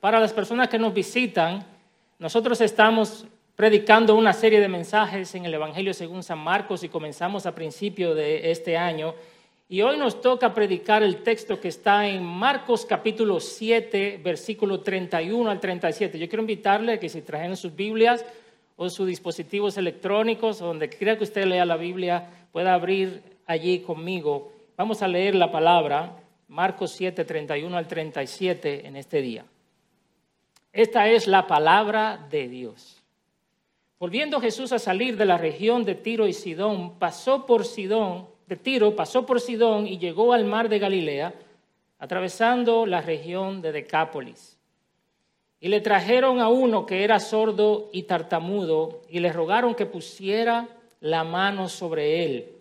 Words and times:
Para 0.00 0.20
las 0.20 0.32
personas 0.32 0.68
que 0.68 0.78
nos 0.78 0.92
visitan, 0.92 1.64
nosotros 2.18 2.60
estamos 2.60 3.26
predicando 3.56 4.14
una 4.14 4.34
serie 4.34 4.60
de 4.60 4.68
mensajes 4.68 5.34
en 5.34 5.46
el 5.46 5.54
Evangelio 5.54 5.94
según 5.94 6.22
San 6.22 6.38
Marcos 6.38 6.84
y 6.84 6.90
comenzamos 6.90 7.46
a 7.46 7.54
principio 7.54 8.14
de 8.14 8.50
este 8.50 8.76
año. 8.76 9.14
Y 9.68 9.80
hoy 9.80 9.96
nos 9.96 10.20
toca 10.20 10.52
predicar 10.52 11.02
el 11.02 11.22
texto 11.22 11.58
que 11.58 11.68
está 11.68 12.06
en 12.06 12.22
Marcos 12.22 12.84
capítulo 12.84 13.40
7, 13.40 14.20
versículo 14.22 14.80
31 14.80 15.50
al 15.50 15.58
37. 15.58 16.18
Yo 16.18 16.28
quiero 16.28 16.42
invitarle 16.42 17.00
que 17.00 17.08
si 17.08 17.22
trajeron 17.22 17.56
sus 17.56 17.74
Biblias 17.74 18.24
o 18.76 18.90
sus 18.90 19.06
dispositivos 19.06 19.78
electrónicos, 19.78 20.60
o 20.60 20.66
donde 20.66 20.90
quiera 20.90 21.16
que 21.16 21.24
usted 21.24 21.46
lea 21.46 21.64
la 21.64 21.78
Biblia, 21.78 22.28
pueda 22.52 22.74
abrir 22.74 23.22
allí 23.46 23.80
conmigo. 23.80 24.52
Vamos 24.76 25.00
a 25.00 25.08
leer 25.08 25.34
la 25.34 25.50
palabra, 25.50 26.16
Marcos 26.48 26.92
7, 26.92 27.24
31 27.24 27.76
al 27.76 27.88
37 27.88 28.86
en 28.86 28.96
este 28.96 29.22
día. 29.22 29.46
Esta 30.76 31.08
es 31.08 31.26
la 31.26 31.46
palabra 31.46 32.26
de 32.30 32.48
Dios. 32.48 33.02
Volviendo 33.98 34.42
Jesús 34.42 34.72
a 34.72 34.78
salir 34.78 35.16
de 35.16 35.24
la 35.24 35.38
región 35.38 35.86
de 35.86 35.94
Tiro 35.94 36.26
y 36.26 36.34
Sidón, 36.34 36.98
pasó 36.98 37.46
por 37.46 37.64
Sidón, 37.64 38.26
de 38.46 38.56
Tiro, 38.56 38.94
pasó 38.94 39.24
por 39.24 39.40
Sidón 39.40 39.86
y 39.86 39.96
llegó 39.96 40.34
al 40.34 40.44
mar 40.44 40.68
de 40.68 40.78
Galilea, 40.78 41.32
atravesando 41.98 42.84
la 42.84 43.00
región 43.00 43.62
de 43.62 43.72
Decápolis. 43.72 44.58
Y 45.60 45.68
le 45.68 45.80
trajeron 45.80 46.40
a 46.40 46.50
uno 46.50 46.84
que 46.84 47.04
era 47.04 47.20
sordo 47.20 47.88
y 47.90 48.02
tartamudo 48.02 49.00
y 49.08 49.20
le 49.20 49.32
rogaron 49.32 49.74
que 49.74 49.86
pusiera 49.86 50.68
la 51.00 51.24
mano 51.24 51.70
sobre 51.70 52.26
él. 52.26 52.55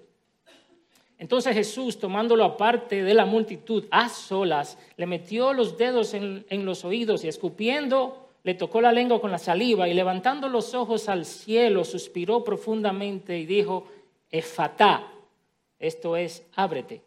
Entonces 1.18 1.54
Jesús, 1.54 1.98
tomándolo 1.98 2.44
aparte 2.44 3.04
de 3.04 3.14
la 3.14 3.26
multitud, 3.26 3.86
a 3.90 4.10
solas, 4.10 4.78
le 4.98 5.06
metió 5.06 5.54
los 5.54 5.78
dedos 5.78 6.14
en, 6.14 6.46
los 6.66 6.84
oídos 6.84 7.24
y 7.24 7.28
escupiendo 7.28 8.22
le 8.44 8.54
tocó 8.54 8.80
la 8.80 8.92
lengua 8.92 9.20
con 9.20 9.32
la 9.32 9.40
saliva 9.40 9.88
y 9.88 9.94
levantando 9.96 10.48
los 10.50 10.76
ojos 10.76 11.10
al 11.10 11.26
cielo, 11.26 11.84
suspiró 11.84 12.44
profundamente 12.44 13.40
y 13.40 13.46
dijo, 13.48 13.88
Efatá, 14.30 15.08
esto 15.80 16.16
es, 16.16 16.46
ábrete. 16.56 17.02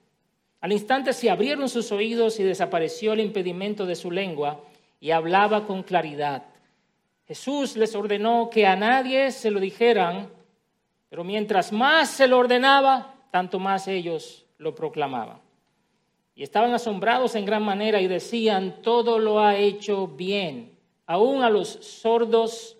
Al 0.61 0.73
instante 0.73 1.13
se 1.13 1.31
abrieron 1.31 1.69
sus 1.69 1.93
oídos 1.93 2.41
y 2.41 2.43
desapareció 2.43 3.13
el 3.13 3.21
impedimento 3.21 3.87
de 3.87 3.95
su 3.95 4.11
lengua 4.11 4.61
y 5.01 5.13
hablaba 5.13 5.65
con 5.65 5.85
claridad. 5.85 6.43
Jesús 7.29 7.77
les 7.77 7.95
ordenó 7.95 8.51
que 8.51 8.67
a 8.67 8.75
nadie 8.75 9.31
se 9.31 9.53
lo 9.53 9.61
dijeran, 9.61 10.29
pero 11.09 11.23
mientras 11.23 11.73
más 11.73 12.11
se 12.11 12.27
lo 12.27 12.39
ordenaba, 12.39 13.15
tanto 13.31 13.59
más 13.59 13.89
ellos 13.89 14.47
lo 14.59 14.75
proclamaban. 14.75 15.41
Y 16.35 16.43
estaban 16.43 16.73
asombrados 16.73 17.35
en 17.35 17.45
gran 17.45 17.63
manera 17.63 18.01
y 18.01 18.07
decían, 18.07 18.81
todo 18.83 19.19
lo 19.19 19.41
ha 19.41 19.57
hecho 19.57 20.07
bien 20.07 20.79
aún 21.09 21.43
a 21.43 21.49
los 21.49 21.69
sordos 21.69 22.77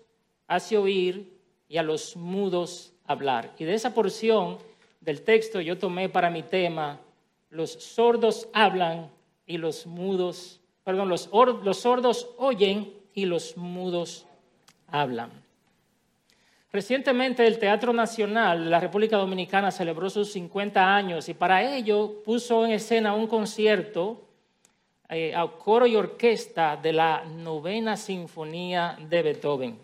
hace 0.47 0.77
oír 0.77 1.35
y 1.67 1.77
a 1.77 1.83
los 1.83 2.15
mudos 2.15 2.93
hablar. 3.05 3.53
Y 3.57 3.65
de 3.65 3.73
esa 3.73 3.93
porción 3.93 4.59
del 5.01 5.23
texto 5.23 5.59
yo 5.59 5.77
tomé 5.77 6.09
para 6.09 6.29
mi 6.29 6.43
tema, 6.43 7.01
los 7.49 7.71
sordos 7.71 8.47
hablan 8.53 9.09
y 9.47 9.57
los 9.57 9.87
mudos, 9.87 10.61
perdón, 10.83 11.09
los, 11.09 11.29
los 11.63 11.79
sordos 11.79 12.29
oyen 12.37 12.93
y 13.15 13.25
los 13.25 13.57
mudos 13.57 14.27
hablan. 14.87 15.31
Recientemente 16.71 17.47
el 17.47 17.57
Teatro 17.57 17.93
Nacional 17.93 18.65
de 18.65 18.69
la 18.69 18.79
República 18.79 19.17
Dominicana 19.17 19.71
celebró 19.71 20.07
sus 20.07 20.31
50 20.31 20.95
años 20.95 21.27
y 21.27 21.33
para 21.33 21.63
ello 21.63 22.21
puso 22.23 22.63
en 22.63 22.73
escena 22.73 23.15
un 23.15 23.25
concierto 23.25 24.21
eh, 25.09 25.33
al 25.33 25.57
coro 25.57 25.87
y 25.87 25.95
orquesta 25.95 26.77
de 26.77 26.93
la 26.93 27.25
novena 27.25 27.97
sinfonía 27.97 28.95
de 29.09 29.23
Beethoven. 29.23 29.79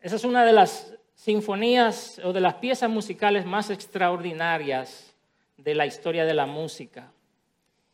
Esa 0.00 0.16
es 0.16 0.24
una 0.24 0.44
de 0.44 0.52
las 0.52 0.92
sinfonías 1.14 2.20
o 2.24 2.32
de 2.32 2.40
las 2.40 2.54
piezas 2.54 2.90
musicales 2.90 3.46
más 3.46 3.70
extraordinarias 3.70 5.14
de 5.56 5.76
la 5.76 5.86
historia 5.86 6.24
de 6.24 6.34
la 6.34 6.46
música. 6.46 7.12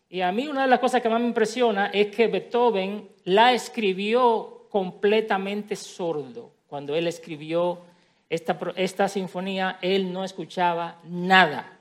Y 0.09 0.22
a 0.22 0.32
mí 0.32 0.48
una 0.48 0.62
de 0.62 0.69
las 0.69 0.80
cosas 0.80 1.03
que 1.03 1.10
más 1.10 1.20
me 1.20 1.26
impresiona 1.26 1.88
es 1.88 2.06
que 2.16 2.28
Beethoven 2.28 3.10
la 3.25 3.53
escribió 3.53 4.66
completamente 4.70 5.76
sordo. 5.76 6.59
Cuando 6.70 6.94
él 6.94 7.08
escribió 7.08 7.81
esta, 8.31 8.56
esta 8.76 9.08
sinfonía, 9.08 9.78
él 9.82 10.12
no 10.12 10.22
escuchaba 10.22 10.98
nada. 11.03 11.78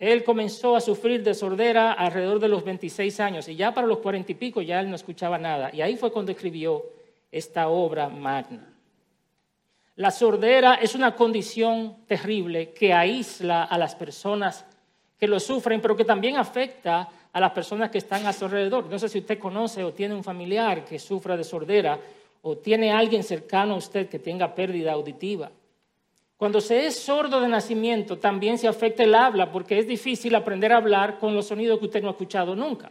Él 0.00 0.24
comenzó 0.24 0.74
a 0.74 0.80
sufrir 0.80 1.22
de 1.22 1.32
sordera 1.32 1.92
alrededor 1.92 2.40
de 2.40 2.48
los 2.48 2.64
26 2.64 3.20
años 3.20 3.48
y 3.48 3.54
ya 3.54 3.72
para 3.72 3.86
los 3.86 3.98
40 3.98 4.32
y 4.32 4.34
pico 4.34 4.62
ya 4.62 4.80
él 4.80 4.90
no 4.90 4.96
escuchaba 4.96 5.38
nada. 5.38 5.70
Y 5.72 5.80
ahí 5.80 5.96
fue 5.96 6.10
cuando 6.10 6.32
escribió 6.32 6.84
esta 7.30 7.68
obra 7.68 8.08
magna. 8.08 8.66
La 9.94 10.10
sordera 10.10 10.74
es 10.74 10.96
una 10.96 11.14
condición 11.14 11.98
terrible 12.06 12.72
que 12.72 12.92
aísla 12.92 13.62
a 13.64 13.78
las 13.78 13.94
personas 13.94 14.64
que 15.18 15.28
lo 15.28 15.38
sufren, 15.38 15.80
pero 15.80 15.94
que 15.94 16.04
también 16.04 16.36
afecta 16.36 17.08
a 17.32 17.38
las 17.40 17.52
personas 17.52 17.90
que 17.90 17.98
están 17.98 18.26
a 18.26 18.32
su 18.32 18.46
alrededor. 18.46 18.86
No 18.86 18.98
sé 18.98 19.08
si 19.08 19.18
usted 19.18 19.38
conoce 19.38 19.84
o 19.84 19.92
tiene 19.92 20.14
un 20.14 20.24
familiar 20.24 20.84
que 20.84 20.98
sufra 20.98 21.36
de 21.36 21.44
sordera 21.44 22.00
o 22.42 22.56
tiene 22.56 22.92
alguien 22.92 23.22
cercano 23.22 23.74
a 23.74 23.78
usted 23.78 24.08
que 24.08 24.18
tenga 24.18 24.54
pérdida 24.54 24.92
auditiva. 24.92 25.50
Cuando 26.36 26.60
se 26.60 26.86
es 26.86 26.96
sordo 26.96 27.40
de 27.40 27.48
nacimiento, 27.48 28.18
también 28.18 28.56
se 28.56 28.66
afecta 28.66 29.02
el 29.02 29.14
habla, 29.14 29.52
porque 29.52 29.78
es 29.78 29.86
difícil 29.86 30.34
aprender 30.34 30.72
a 30.72 30.78
hablar 30.78 31.18
con 31.18 31.34
los 31.34 31.46
sonidos 31.46 31.78
que 31.78 31.84
usted 31.84 32.02
no 32.02 32.08
ha 32.08 32.12
escuchado 32.12 32.56
nunca. 32.56 32.90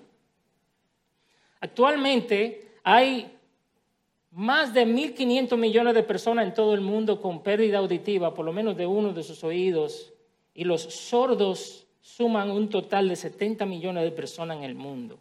Actualmente 1.59 2.73
hay 2.83 3.35
más 4.31 4.73
de 4.73 4.85
1.500 4.85 5.57
millones 5.57 5.95
de 5.95 6.03
personas 6.03 6.45
en 6.45 6.53
todo 6.53 6.75
el 6.75 6.81
mundo 6.81 7.19
con 7.19 7.41
pérdida 7.41 7.79
auditiva, 7.79 8.35
por 8.35 8.45
lo 8.45 8.53
menos 8.53 8.77
de 8.77 8.85
uno 8.85 9.13
de 9.13 9.23
sus 9.23 9.43
oídos, 9.43 10.13
y 10.53 10.63
los 10.63 10.83
sordos 10.83 11.87
suman 12.01 12.51
un 12.51 12.69
total 12.69 13.09
de 13.09 13.15
70 13.15 13.65
millones 13.65 14.03
de 14.03 14.11
personas 14.11 14.57
en 14.57 14.63
el 14.63 14.75
mundo. 14.75 15.17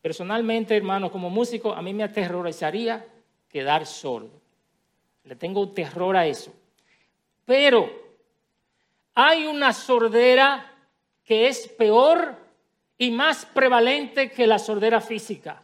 Personalmente, 0.00 0.76
hermano, 0.76 1.10
como 1.10 1.28
músico, 1.28 1.72
a 1.72 1.82
mí 1.82 1.92
me 1.92 2.04
aterrorizaría 2.04 3.06
quedar 3.48 3.84
sordo. 3.84 4.40
Le 5.24 5.36
tengo 5.36 5.68
terror 5.70 6.16
a 6.16 6.26
eso. 6.26 6.52
Pero 7.44 7.90
hay 9.14 9.46
una 9.46 9.72
sordera 9.72 10.72
que 11.24 11.48
es 11.48 11.68
peor 11.68 12.34
y 12.96 13.10
más 13.10 13.44
prevalente 13.46 14.30
que 14.30 14.46
la 14.46 14.58
sordera 14.58 15.00
física. 15.00 15.62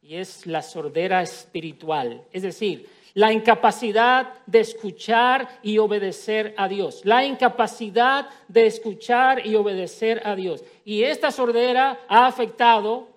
Y 0.00 0.14
es 0.14 0.46
la 0.46 0.62
sordera 0.62 1.20
espiritual. 1.22 2.24
Es 2.32 2.42
decir, 2.42 2.88
la 3.14 3.32
incapacidad 3.32 4.34
de 4.46 4.60
escuchar 4.60 5.48
y 5.62 5.78
obedecer 5.78 6.54
a 6.56 6.68
Dios. 6.68 7.00
La 7.04 7.24
incapacidad 7.24 8.28
de 8.46 8.66
escuchar 8.66 9.44
y 9.44 9.56
obedecer 9.56 10.22
a 10.24 10.36
Dios. 10.36 10.64
Y 10.84 11.02
esta 11.02 11.32
sordera 11.32 12.00
ha 12.08 12.26
afectado 12.26 13.08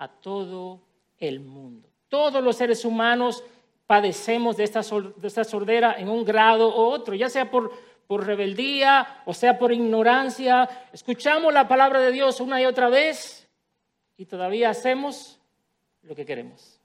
a 0.00 0.08
todo 0.08 0.80
el 1.18 1.40
mundo. 1.40 1.88
Todos 2.08 2.42
los 2.42 2.56
seres 2.56 2.84
humanos 2.84 3.44
padecemos 3.86 4.56
de 4.56 4.64
esta, 4.64 4.82
sordera 4.82 5.94
en 5.98 6.08
un 6.08 6.24
grado 6.24 6.68
u 6.70 6.80
otro, 6.80 7.14
ya 7.14 7.28
sea 7.28 7.50
por, 7.50 7.70
por 8.06 8.26
rebeldía 8.26 9.22
o 9.26 9.34
sea 9.34 9.58
por 9.58 9.72
ignorancia. 9.72 10.68
Escuchamos 10.92 11.52
la 11.52 11.68
palabra 11.68 12.00
de 12.00 12.12
Dios 12.12 12.40
una 12.40 12.60
y 12.62 12.64
otra 12.64 12.88
vez 12.88 13.46
y 14.16 14.24
todavía 14.24 14.70
hacemos 14.70 15.38
lo 16.02 16.14
que 16.14 16.24
queremos. 16.24 16.80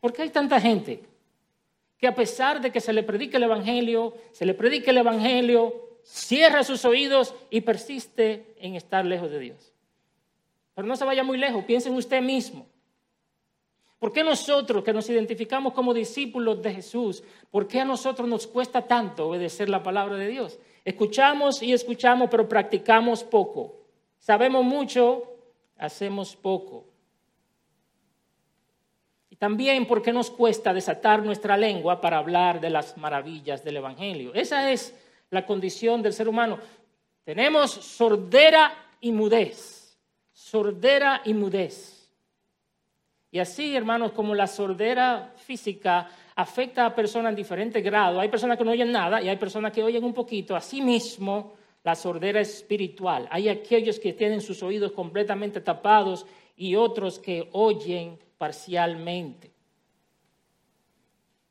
¿Por 0.00 0.12
qué 0.12 0.22
hay 0.22 0.30
tanta 0.30 0.60
gente 0.60 1.04
que 1.96 2.08
a 2.08 2.14
pesar 2.14 2.60
de 2.60 2.72
que 2.72 2.80
se 2.80 2.92
le 2.92 3.04
predique 3.04 3.36
el 3.36 3.44
Evangelio, 3.44 4.14
se 4.32 4.46
le 4.46 4.54
predique 4.54 4.90
el 4.90 4.98
Evangelio, 4.98 5.90
cierra 6.02 6.64
sus 6.64 6.84
oídos 6.84 7.34
y 7.50 7.60
persiste 7.60 8.56
en 8.58 8.74
estar 8.74 9.04
lejos 9.04 9.30
de 9.30 9.38
Dios? 9.38 9.77
Pero 10.78 10.86
no 10.86 10.94
se 10.94 11.04
vaya 11.04 11.24
muy 11.24 11.38
lejos, 11.38 11.64
piense 11.64 11.88
en 11.88 11.96
usted 11.96 12.22
mismo. 12.22 12.64
¿Por 13.98 14.12
qué 14.12 14.22
nosotros 14.22 14.84
que 14.84 14.92
nos 14.92 15.10
identificamos 15.10 15.72
como 15.72 15.92
discípulos 15.92 16.62
de 16.62 16.72
Jesús, 16.72 17.24
por 17.50 17.66
qué 17.66 17.80
a 17.80 17.84
nosotros 17.84 18.28
nos 18.28 18.46
cuesta 18.46 18.86
tanto 18.86 19.26
obedecer 19.26 19.68
la 19.68 19.82
palabra 19.82 20.14
de 20.14 20.28
Dios? 20.28 20.56
Escuchamos 20.84 21.64
y 21.64 21.72
escuchamos, 21.72 22.30
pero 22.30 22.48
practicamos 22.48 23.24
poco. 23.24 23.74
Sabemos 24.20 24.64
mucho, 24.64 25.24
hacemos 25.78 26.36
poco. 26.36 26.84
Y 29.30 29.34
también 29.34 29.84
por 29.84 30.00
qué 30.00 30.12
nos 30.12 30.30
cuesta 30.30 30.72
desatar 30.72 31.24
nuestra 31.24 31.56
lengua 31.56 32.00
para 32.00 32.18
hablar 32.18 32.60
de 32.60 32.70
las 32.70 32.96
maravillas 32.96 33.64
del 33.64 33.78
Evangelio. 33.78 34.32
Esa 34.32 34.70
es 34.70 34.94
la 35.30 35.44
condición 35.44 36.02
del 36.02 36.12
ser 36.12 36.28
humano. 36.28 36.60
Tenemos 37.24 37.72
sordera 37.72 38.72
y 39.00 39.10
mudez. 39.10 39.77
Sordera 40.50 41.20
y 41.26 41.34
mudez. 41.34 42.10
Y 43.30 43.38
así, 43.38 43.76
hermanos, 43.76 44.12
como 44.12 44.34
la 44.34 44.46
sordera 44.46 45.34
física 45.36 46.08
afecta 46.36 46.86
a 46.86 46.94
personas 46.94 47.30
en 47.30 47.36
diferentes 47.36 47.84
grados, 47.84 48.18
hay 48.18 48.30
personas 48.30 48.56
que 48.56 48.64
no 48.64 48.70
oyen 48.70 48.90
nada 48.90 49.20
y 49.20 49.28
hay 49.28 49.36
personas 49.36 49.72
que 49.72 49.82
oyen 49.82 50.02
un 50.04 50.14
poquito, 50.14 50.56
así 50.56 50.80
mismo 50.80 51.52
la 51.84 51.94
sordera 51.94 52.40
espiritual. 52.40 53.28
Hay 53.30 53.50
aquellos 53.50 54.00
que 54.00 54.14
tienen 54.14 54.40
sus 54.40 54.62
oídos 54.62 54.92
completamente 54.92 55.60
tapados 55.60 56.24
y 56.56 56.76
otros 56.76 57.18
que 57.18 57.50
oyen 57.52 58.18
parcialmente. 58.38 59.52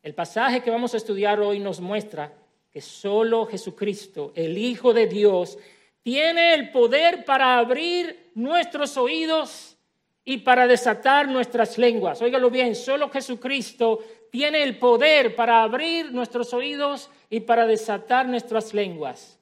El 0.01 0.15
pasaje 0.15 0.61
que 0.63 0.71
vamos 0.71 0.95
a 0.95 0.97
estudiar 0.97 1.39
hoy 1.39 1.59
nos 1.59 1.79
muestra 1.79 2.33
que 2.71 2.81
solo 2.81 3.45
Jesucristo, 3.45 4.31
el 4.33 4.57
Hijo 4.57 4.91
de 4.91 5.05
Dios, 5.05 5.59
tiene 6.07 6.54
el 6.54 6.69
poder 6.69 7.25
para 7.25 7.57
abrir 7.57 8.31
nuestros 8.33 8.95
oídos 8.95 9.77
y 10.24 10.38
para 10.38 10.65
desatar 10.65 11.27
nuestras 11.27 11.77
lenguas. 11.77 12.21
Óigalo 12.21 12.50
bien, 12.50 12.75
solo 12.75 13.09
Jesucristo 13.09 14.00
tiene 14.31 14.63
el 14.63 14.77
poder 14.77 15.36
para 15.36 15.62
abrir 15.62 16.13
nuestros 16.13 16.54
oídos 16.54 17.09
y 17.30 17.42
para 17.42 17.68
desatar 17.68 18.25
nuestras 18.25 18.74
lenguas. 18.74 19.38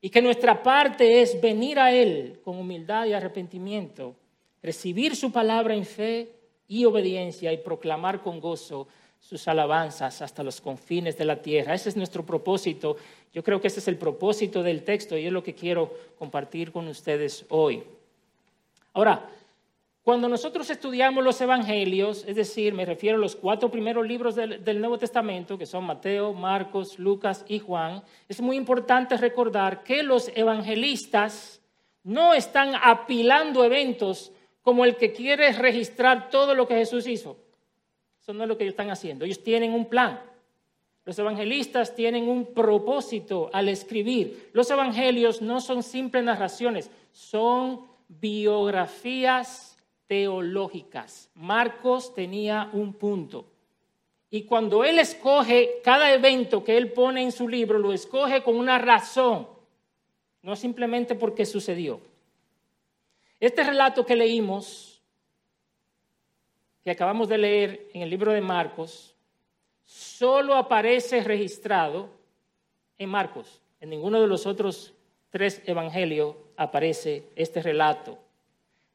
Y 0.00 0.10
que 0.10 0.22
nuestra 0.22 0.62
parte 0.62 1.20
es 1.20 1.40
venir 1.40 1.80
a 1.80 1.90
Él 1.90 2.38
con 2.44 2.58
humildad 2.58 3.06
y 3.06 3.12
arrepentimiento, 3.14 4.14
recibir 4.62 5.16
su 5.16 5.32
palabra 5.32 5.74
en 5.74 5.84
fe 5.84 6.28
y 6.68 6.84
obediencia 6.84 7.52
y 7.52 7.56
proclamar 7.56 8.22
con 8.22 8.38
gozo 8.38 8.86
sus 9.20 9.46
alabanzas 9.48 10.22
hasta 10.22 10.42
los 10.42 10.60
confines 10.60 11.18
de 11.18 11.24
la 11.24 11.42
tierra. 11.42 11.74
Ese 11.74 11.88
es 11.90 11.96
nuestro 11.96 12.24
propósito. 12.24 12.96
Yo 13.32 13.42
creo 13.42 13.60
que 13.60 13.68
ese 13.68 13.80
es 13.80 13.88
el 13.88 13.96
propósito 13.96 14.62
del 14.62 14.84
texto 14.84 15.16
y 15.16 15.26
es 15.26 15.32
lo 15.32 15.42
que 15.42 15.54
quiero 15.54 15.92
compartir 16.18 16.72
con 16.72 16.88
ustedes 16.88 17.44
hoy. 17.48 17.82
Ahora, 18.94 19.28
cuando 20.08 20.26
nosotros 20.26 20.70
estudiamos 20.70 21.22
los 21.22 21.38
evangelios, 21.38 22.24
es 22.26 22.34
decir, 22.34 22.72
me 22.72 22.86
refiero 22.86 23.18
a 23.18 23.20
los 23.20 23.36
cuatro 23.36 23.70
primeros 23.70 24.06
libros 24.06 24.34
del, 24.34 24.80
Nuevo 24.80 24.96
Testamento, 24.96 25.58
que 25.58 25.66
son 25.66 25.84
Mateo, 25.84 26.32
Marcos, 26.32 26.98
Lucas 26.98 27.44
y 27.46 27.58
Juan, 27.58 28.02
es 28.26 28.40
muy 28.40 28.56
importante 28.56 29.18
recordar 29.18 29.84
que 29.84 30.02
los 30.02 30.30
evangelistas 30.34 31.60
no 32.04 32.32
están 32.32 32.72
apilando 32.82 33.62
eventos 33.62 34.32
como 34.62 34.86
el 34.86 34.96
que 34.96 35.12
quiere 35.12 35.52
registrar 35.52 36.30
todo 36.30 36.54
lo 36.54 36.66
que 36.66 36.76
Jesús 36.76 37.06
hizo. 37.06 37.36
No 38.32 38.42
es 38.42 38.48
lo 38.48 38.58
que 38.58 38.64
ellos 38.64 38.74
están 38.74 38.90
haciendo. 38.90 39.24
Ellos 39.24 39.42
tienen 39.42 39.72
un 39.72 39.86
plan. 39.86 40.20
Los 41.04 41.18
evangelistas 41.18 41.94
tienen 41.94 42.28
un 42.28 42.52
propósito 42.52 43.48
al 43.54 43.68
escribir. 43.68 44.50
Los 44.52 44.70
evangelios 44.70 45.40
no 45.40 45.60
son 45.60 45.82
simples 45.82 46.22
narraciones, 46.22 46.90
son 47.12 47.86
biografías 48.08 49.78
teológicas. 50.06 51.30
Marcos 51.34 52.14
tenía 52.14 52.68
un 52.74 52.92
punto. 52.92 53.46
Y 54.30 54.42
cuando 54.42 54.84
él 54.84 54.98
escoge 54.98 55.80
cada 55.82 56.12
evento 56.12 56.62
que 56.62 56.76
él 56.76 56.92
pone 56.92 57.22
en 57.22 57.32
su 57.32 57.48
libro, 57.48 57.78
lo 57.78 57.94
escoge 57.94 58.42
con 58.42 58.56
una 58.56 58.78
razón, 58.78 59.48
no 60.42 60.56
simplemente 60.56 61.14
porque 61.14 61.46
sucedió. 61.46 62.00
Este 63.40 63.64
relato 63.64 64.04
que 64.04 64.16
leímos, 64.16 64.97
que 66.88 66.92
acabamos 66.92 67.28
de 67.28 67.36
leer 67.36 67.90
en 67.92 68.00
el 68.00 68.08
libro 68.08 68.32
de 68.32 68.40
Marcos, 68.40 69.14
solo 69.84 70.54
aparece 70.54 71.22
registrado 71.22 72.08
en 72.96 73.10
Marcos. 73.10 73.60
En 73.78 73.90
ninguno 73.90 74.18
de 74.22 74.26
los 74.26 74.46
otros 74.46 74.94
tres 75.28 75.60
evangelios 75.66 76.34
aparece 76.56 77.24
este 77.36 77.60
relato. 77.60 78.18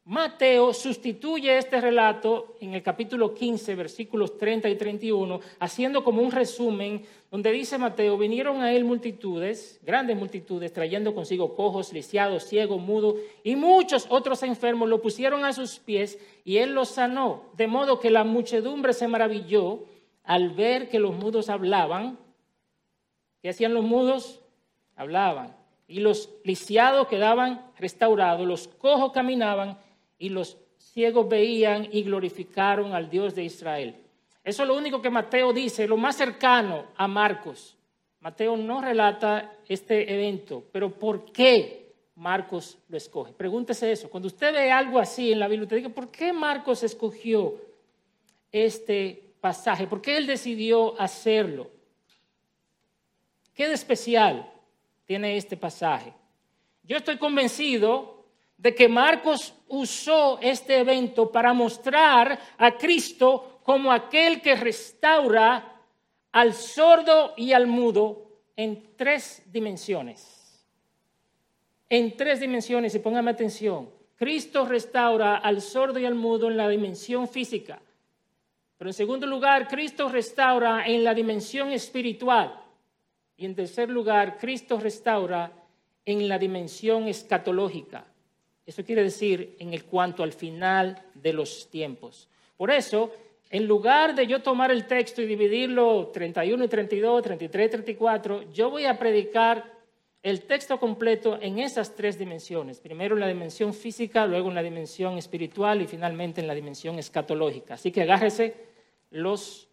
Mateo 0.06 0.74
sustituye 0.74 1.58
este 1.58 1.80
relato 1.80 2.58
en 2.60 2.74
el 2.74 2.84
capítulo 2.84 3.34
15, 3.34 3.74
versículos 3.74 4.38
30 4.38 4.68
y 4.68 4.76
31, 4.76 5.40
haciendo 5.60 6.04
como 6.04 6.22
un 6.22 6.32
resumen 6.32 7.06
donde 7.32 7.54
dice 7.54 7.78
Mateo, 7.78 8.18
vinieron 8.18 8.62
a 8.62 8.74
él 8.74 8.84
multitudes, 8.84 9.80
grandes 9.82 10.18
multitudes, 10.18 10.74
trayendo 10.74 11.16
consigo 11.16 11.56
cojos, 11.56 11.94
lisiados, 11.94 12.44
ciegos, 12.44 12.82
mudos 12.82 13.16
y 13.46 13.56
muchos 13.56 14.06
otros 14.10 14.44
enfermos, 14.44 14.90
lo 14.90 15.02
pusieron 15.02 15.46
a 15.46 15.54
sus 15.54 15.80
pies 15.80 16.20
y 16.44 16.58
él 16.58 16.74
los 16.74 16.90
sanó, 16.90 17.46
de 17.56 17.68
modo 17.68 18.02
que 18.02 18.12
la 18.12 18.26
muchedumbre 18.26 18.92
se 18.92 19.08
maravilló 19.08 19.86
al 20.26 20.50
ver 20.50 20.90
que 20.90 21.00
los 21.00 21.16
mudos 21.16 21.48
hablaban. 21.48 22.20
¿Qué 23.42 23.50
hacían 23.50 23.74
los 23.74 23.86
mudos? 23.86 24.42
Hablaban. 24.98 25.56
Y 25.88 26.02
los 26.02 26.30
lisiados 26.44 27.08
quedaban 27.08 27.66
restaurados, 27.78 28.46
los 28.46 28.68
cojos 28.68 29.14
caminaban 29.14 29.78
y 30.24 30.30
los 30.30 30.56
ciegos 30.78 31.28
veían 31.28 31.86
y 31.92 32.02
glorificaron 32.02 32.94
al 32.94 33.10
Dios 33.10 33.36
de 33.36 33.44
Israel. 33.44 33.94
Eso 34.42 34.64
es 34.64 34.70
lo 34.70 34.78
único 34.78 35.02
que 35.02 35.10
Mateo 35.10 35.52
dice, 35.52 35.86
lo 35.86 35.98
más 35.98 36.16
cercano 36.16 36.86
a 36.96 37.10
Marcos. 37.10 37.76
Mateo 38.22 38.56
no 38.56 38.80
relata 38.80 39.52
este 39.68 40.14
evento, 40.14 40.64
pero 40.72 40.90
¿por 40.90 41.26
qué 41.34 41.92
Marcos 42.16 42.78
lo 42.88 42.96
escoge? 42.96 43.34
Pregúntese 43.34 43.92
eso. 43.92 44.10
Cuando 44.10 44.28
usted 44.28 44.54
ve 44.54 44.72
algo 44.72 44.98
así 44.98 45.34
en 45.34 45.40
la 45.40 45.50
diga, 45.50 45.90
¿por 45.90 46.08
qué 46.10 46.32
Marcos 46.32 46.84
escogió 46.84 47.56
este 48.50 49.22
pasaje? 49.42 49.88
¿Por 49.88 50.02
qué 50.02 50.16
él 50.16 50.26
decidió 50.26 50.98
hacerlo? 51.02 51.70
¿Qué 53.54 53.68
de 53.68 53.74
especial 53.74 54.50
tiene 55.06 55.36
este 55.36 55.58
pasaje? 55.58 56.14
Yo 56.84 56.96
estoy 56.96 57.18
convencido 57.18 58.23
de 58.58 58.74
que 58.74 58.88
Marcos 58.88 59.54
usó 59.68 60.40
este 60.42 60.80
evento 60.80 61.32
para 61.32 61.54
mostrar 61.54 62.40
a 62.58 62.78
Cristo 62.78 63.60
como 63.64 63.92
aquel 63.92 64.42
que 64.42 64.56
restaura 64.56 65.82
al 66.32 66.54
sordo 66.54 67.34
y 67.38 67.54
al 67.54 67.68
mudo 67.68 68.28
en 68.56 68.96
tres 68.96 69.44
dimensiones. 69.52 70.66
En 71.90 72.16
tres 72.16 72.40
dimensiones, 72.40 72.96
y 72.96 73.00
póngame 73.00 73.32
atención. 73.32 73.90
Cristo 74.16 74.66
restaura 74.66 75.38
al 75.38 75.62
sordo 75.62 76.00
y 76.00 76.06
al 76.06 76.16
mudo 76.16 76.50
en 76.50 76.58
la 76.58 76.70
dimensión 76.70 77.28
física. 77.28 77.82
Pero 78.78 78.90
en 78.90 78.94
segundo 78.94 79.28
lugar, 79.28 79.68
Cristo 79.68 80.10
restaura 80.10 80.86
en 80.86 81.04
la 81.04 81.14
dimensión 81.14 81.72
espiritual. 81.72 82.60
Y 83.38 83.46
en 83.46 83.56
tercer 83.56 83.90
lugar, 83.90 84.38
Cristo 84.38 84.80
restaura 84.80 85.52
en 86.06 86.28
la 86.28 86.38
dimensión 86.38 87.08
escatológica. 87.08 88.06
Eso 88.66 88.84
quiere 88.84 89.04
decir 89.04 89.56
en 89.60 89.74
el 89.74 89.84
cuanto 89.86 90.24
al 90.24 90.34
final 90.34 91.02
de 91.14 91.34
los 91.34 91.70
tiempos. 91.70 92.30
Por 92.56 92.72
eso, 92.72 93.12
en 93.50 93.68
lugar 93.68 94.16
de 94.16 94.26
yo 94.26 94.42
tomar 94.42 94.72
el 94.72 94.88
texto 94.88 95.22
y 95.22 95.26
dividirlo 95.26 96.08
31 96.14 96.64
y 96.64 96.68
32, 96.68 97.22
33 97.24 97.68
y 97.68 97.70
34, 97.70 98.52
yo 98.52 98.70
voy 98.70 98.86
a 98.86 98.98
predicar 98.98 99.74
el 100.24 100.44
texto 100.44 100.80
completo 100.80 101.38
en 101.42 101.60
esas 101.60 101.94
tres 101.94 102.18
dimensiones. 102.18 102.80
Primero 102.80 103.16
en 103.16 103.20
la 103.20 103.28
dimensión 103.28 103.74
física, 103.74 104.26
luego 104.26 104.48
en 104.48 104.56
la 104.56 104.64
dimensión 104.64 105.18
espiritual 105.18 105.82
y 105.82 105.88
finalmente 105.88 106.40
en 106.40 106.48
la 106.48 106.56
dimensión 106.56 106.98
escatológica. 106.98 107.74
Así 107.74 107.92
que 107.92 108.04
agárrese 108.04 108.56
los, 109.12 109.68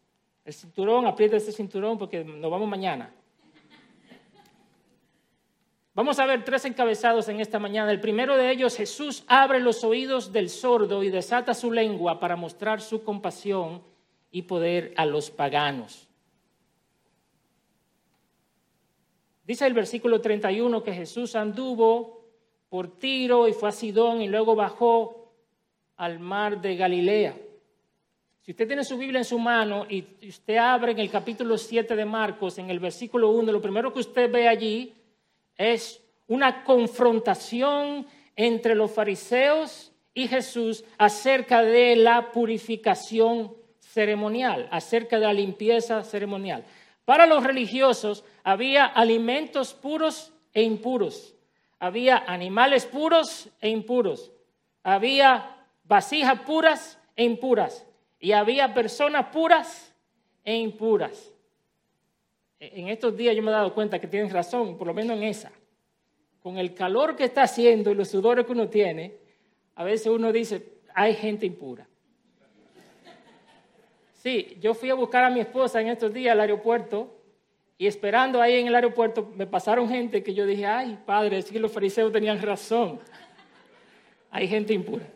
el 0.44 0.52
cinturón, 0.52 1.06
apriete 1.06 1.36
ese 1.36 1.52
cinturón 1.52 1.96
porque 1.96 2.24
nos 2.24 2.50
vamos 2.50 2.68
mañana. 2.68 3.14
Vamos 6.00 6.18
a 6.18 6.24
ver 6.24 6.46
tres 6.46 6.64
encabezados 6.64 7.28
en 7.28 7.40
esta 7.40 7.58
mañana. 7.58 7.92
El 7.92 8.00
primero 8.00 8.34
de 8.34 8.50
ellos, 8.50 8.74
Jesús 8.74 9.22
abre 9.26 9.60
los 9.60 9.84
oídos 9.84 10.32
del 10.32 10.48
sordo 10.48 11.02
y 11.02 11.10
desata 11.10 11.52
su 11.52 11.70
lengua 11.70 12.18
para 12.18 12.36
mostrar 12.36 12.80
su 12.80 13.04
compasión 13.04 13.82
y 14.30 14.40
poder 14.40 14.94
a 14.96 15.04
los 15.04 15.30
paganos. 15.30 16.08
Dice 19.44 19.66
el 19.66 19.74
versículo 19.74 20.22
31 20.22 20.82
que 20.82 20.94
Jesús 20.94 21.36
anduvo 21.36 22.24
por 22.70 22.98
Tiro 22.98 23.46
y 23.46 23.52
fue 23.52 23.68
a 23.68 23.72
Sidón 23.72 24.22
y 24.22 24.28
luego 24.28 24.54
bajó 24.54 25.34
al 25.98 26.18
mar 26.18 26.62
de 26.62 26.76
Galilea. 26.76 27.36
Si 28.40 28.52
usted 28.52 28.66
tiene 28.66 28.84
su 28.84 28.96
Biblia 28.96 29.18
en 29.18 29.26
su 29.26 29.38
mano 29.38 29.84
y 29.86 30.06
usted 30.26 30.56
abre 30.56 30.92
en 30.92 30.98
el 31.00 31.10
capítulo 31.10 31.58
7 31.58 31.94
de 31.94 32.04
Marcos, 32.06 32.56
en 32.56 32.70
el 32.70 32.80
versículo 32.80 33.28
1, 33.32 33.52
lo 33.52 33.60
primero 33.60 33.92
que 33.92 34.00
usted 34.00 34.32
ve 34.32 34.48
allí 34.48 34.94
es 35.60 36.02
una 36.26 36.64
confrontación 36.64 38.06
entre 38.34 38.74
los 38.74 38.90
fariseos 38.90 39.92
y 40.14 40.26
Jesús 40.26 40.84
acerca 40.96 41.62
de 41.62 41.96
la 41.96 42.32
purificación 42.32 43.54
ceremonial, 43.78 44.68
acerca 44.70 45.18
de 45.18 45.26
la 45.26 45.34
limpieza 45.34 46.02
ceremonial. 46.02 46.64
Para 47.04 47.26
los 47.26 47.44
religiosos 47.44 48.24
había 48.42 48.86
alimentos 48.86 49.74
puros 49.74 50.32
e 50.54 50.62
impuros, 50.62 51.34
había 51.78 52.16
animales 52.26 52.86
puros 52.86 53.50
e 53.60 53.68
impuros, 53.68 54.32
había 54.82 55.58
vasijas 55.84 56.40
puras 56.40 56.98
e 57.16 57.24
impuras, 57.24 57.86
y 58.18 58.32
había 58.32 58.72
personas 58.72 59.26
puras 59.26 59.94
e 60.42 60.56
impuras. 60.56 61.32
En 62.60 62.88
estos 62.88 63.16
días 63.16 63.34
yo 63.34 63.42
me 63.42 63.50
he 63.50 63.54
dado 63.54 63.72
cuenta 63.72 63.98
que 63.98 64.06
tienes 64.06 64.32
razón, 64.32 64.76
por 64.76 64.86
lo 64.86 64.92
menos 64.92 65.16
en 65.16 65.22
esa. 65.22 65.50
Con 66.42 66.58
el 66.58 66.74
calor 66.74 67.16
que 67.16 67.24
está 67.24 67.42
haciendo 67.44 67.90
y 67.90 67.94
los 67.94 68.08
sudores 68.08 68.44
que 68.44 68.52
uno 68.52 68.68
tiene, 68.68 69.16
a 69.74 69.84
veces 69.84 70.08
uno 70.08 70.30
dice, 70.30 70.74
hay 70.94 71.14
gente 71.14 71.46
impura. 71.46 71.88
Sí, 74.12 74.58
yo 74.60 74.74
fui 74.74 74.90
a 74.90 74.94
buscar 74.94 75.24
a 75.24 75.30
mi 75.30 75.40
esposa 75.40 75.80
en 75.80 75.88
estos 75.88 76.12
días 76.12 76.32
al 76.32 76.40
aeropuerto 76.40 77.16
y 77.78 77.86
esperando 77.86 78.42
ahí 78.42 78.56
en 78.56 78.66
el 78.66 78.74
aeropuerto, 78.74 79.32
me 79.34 79.46
pasaron 79.46 79.88
gente 79.88 80.22
que 80.22 80.34
yo 80.34 80.44
dije, 80.44 80.66
ay, 80.66 80.98
padre, 81.06 81.38
es 81.38 81.50
que 81.50 81.58
los 81.58 81.72
fariseos 81.72 82.12
tenían 82.12 82.42
razón. 82.42 83.00
Hay 84.30 84.46
gente 84.46 84.74
impura. 84.74 85.06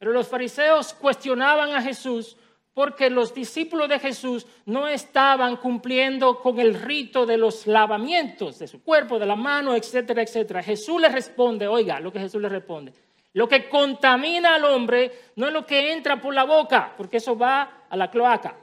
Pero 0.00 0.10
los 0.10 0.26
fariseos 0.26 0.92
cuestionaban 0.92 1.70
a 1.70 1.80
Jesús 1.80 2.36
porque 2.74 3.10
los 3.10 3.34
discípulos 3.34 3.88
de 3.88 3.98
Jesús 3.98 4.46
no 4.64 4.88
estaban 4.88 5.56
cumpliendo 5.56 6.40
con 6.40 6.58
el 6.58 6.74
rito 6.74 7.26
de 7.26 7.36
los 7.36 7.66
lavamientos 7.66 8.58
de 8.58 8.66
su 8.66 8.82
cuerpo, 8.82 9.18
de 9.18 9.26
la 9.26 9.36
mano, 9.36 9.74
etcétera, 9.74 10.22
etcétera. 10.22 10.62
Jesús 10.62 11.00
les 11.00 11.12
responde, 11.12 11.66
oiga, 11.66 12.00
lo 12.00 12.12
que 12.12 12.20
Jesús 12.20 12.40
les 12.40 12.50
responde. 12.50 12.92
Lo 13.34 13.48
que 13.48 13.68
contamina 13.68 14.54
al 14.54 14.64
hombre 14.64 15.10
no 15.36 15.48
es 15.48 15.52
lo 15.52 15.66
que 15.66 15.92
entra 15.92 16.20
por 16.20 16.34
la 16.34 16.44
boca, 16.44 16.94
porque 16.96 17.18
eso 17.18 17.36
va 17.36 17.84
a 17.88 17.96
la 17.96 18.10
cloaca, 18.10 18.56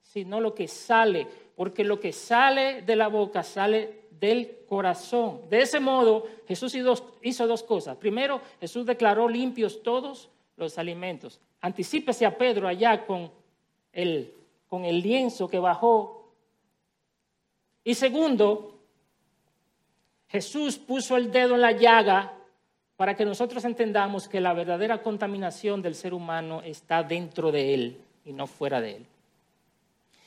sino 0.00 0.40
lo 0.40 0.54
que 0.54 0.68
sale, 0.68 1.26
porque 1.56 1.84
lo 1.84 1.98
que 1.98 2.12
sale 2.12 2.82
de 2.82 2.96
la 2.96 3.08
boca 3.08 3.42
sale 3.42 4.08
del 4.10 4.64
corazón. 4.68 5.42
De 5.48 5.62
ese 5.62 5.80
modo, 5.80 6.26
Jesús 6.46 6.76
hizo 7.22 7.46
dos 7.46 7.62
cosas. 7.62 7.96
Primero, 7.96 8.40
Jesús 8.60 8.84
declaró 8.84 9.28
limpios 9.28 9.82
todos 9.82 10.28
los 10.56 10.78
alimentos. 10.78 11.40
Anticípese 11.60 12.26
a 12.26 12.36
Pedro 12.36 12.68
allá 12.68 13.06
con 13.06 13.30
el, 13.92 14.34
con 14.68 14.84
el 14.84 15.00
lienzo 15.00 15.48
que 15.48 15.58
bajó. 15.58 16.32
Y 17.84 17.94
segundo, 17.94 18.78
Jesús 20.28 20.78
puso 20.78 21.16
el 21.16 21.30
dedo 21.30 21.54
en 21.54 21.60
la 21.60 21.72
llaga 21.72 22.34
para 22.96 23.16
que 23.16 23.24
nosotros 23.24 23.64
entendamos 23.64 24.28
que 24.28 24.40
la 24.40 24.52
verdadera 24.52 25.02
contaminación 25.02 25.80
del 25.80 25.94
ser 25.94 26.12
humano 26.12 26.62
está 26.62 27.02
dentro 27.02 27.50
de 27.50 27.74
él 27.74 28.00
y 28.24 28.32
no 28.32 28.46
fuera 28.46 28.80
de 28.80 28.96
él. 28.96 29.06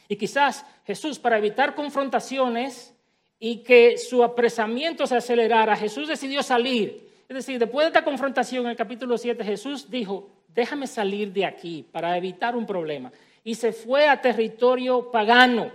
Y 0.08 0.16
quizás 0.16 0.66
Jesús, 0.86 1.20
para 1.20 1.38
evitar 1.38 1.76
confrontaciones 1.76 2.94
y 3.40 3.58
que 3.58 3.98
su 3.98 4.24
apresamiento 4.24 5.06
se 5.08 5.18
acelerara, 5.18 5.76
Jesús 5.76 6.08
decidió 6.08 6.42
salir 6.44 7.04
es 7.34 7.36
decir, 7.36 7.60
después 7.60 7.86
de 7.86 7.88
esta 7.88 8.04
confrontación 8.04 8.66
en 8.66 8.72
el 8.72 8.78
capítulo 8.78 9.18
7, 9.18 9.44
Jesús 9.44 9.90
dijo, 9.90 10.30
déjame 10.54 10.88
salir 10.88 11.32
de 11.32 11.46
aquí 11.46 11.84
para 11.92 12.16
evitar 12.18 12.56
un 12.56 12.66
problema. 12.66 13.12
Y 13.44 13.56
se 13.56 13.74
fue 13.74 14.08
a 14.08 14.22
territorio 14.22 15.12
pagano. 15.12 15.72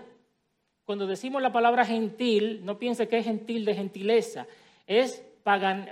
Cuando 0.85 1.07
decimos 1.07 1.43
la 1.43 1.53
palabra 1.53 1.85
gentil, 1.85 2.65
no 2.65 2.79
piense 2.79 3.09
que 3.09 3.19
es 3.19 3.25
gentil 3.27 3.67
de 3.67 3.75
gentileza, 3.75 4.47
es, 4.87 5.23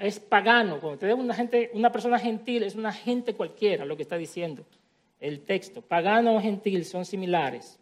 es 0.01 0.21
pagano. 0.21 0.81
Cuando 0.81 0.99
te 0.99 1.13
una, 1.13 1.35
gente, 1.35 1.71
una 1.75 1.93
persona 1.93 2.19
gentil, 2.19 2.63
es 2.63 2.75
una 2.75 2.93
gente 2.93 3.35
cualquiera 3.35 3.85
lo 3.85 3.95
que 3.95 4.03
está 4.03 4.17
diciendo 4.17 4.65
el 5.21 5.41
texto. 5.41 5.83
Pagano 5.83 6.37
o 6.37 6.41
gentil 6.41 6.85
son 6.85 7.05
similares. 7.05 7.79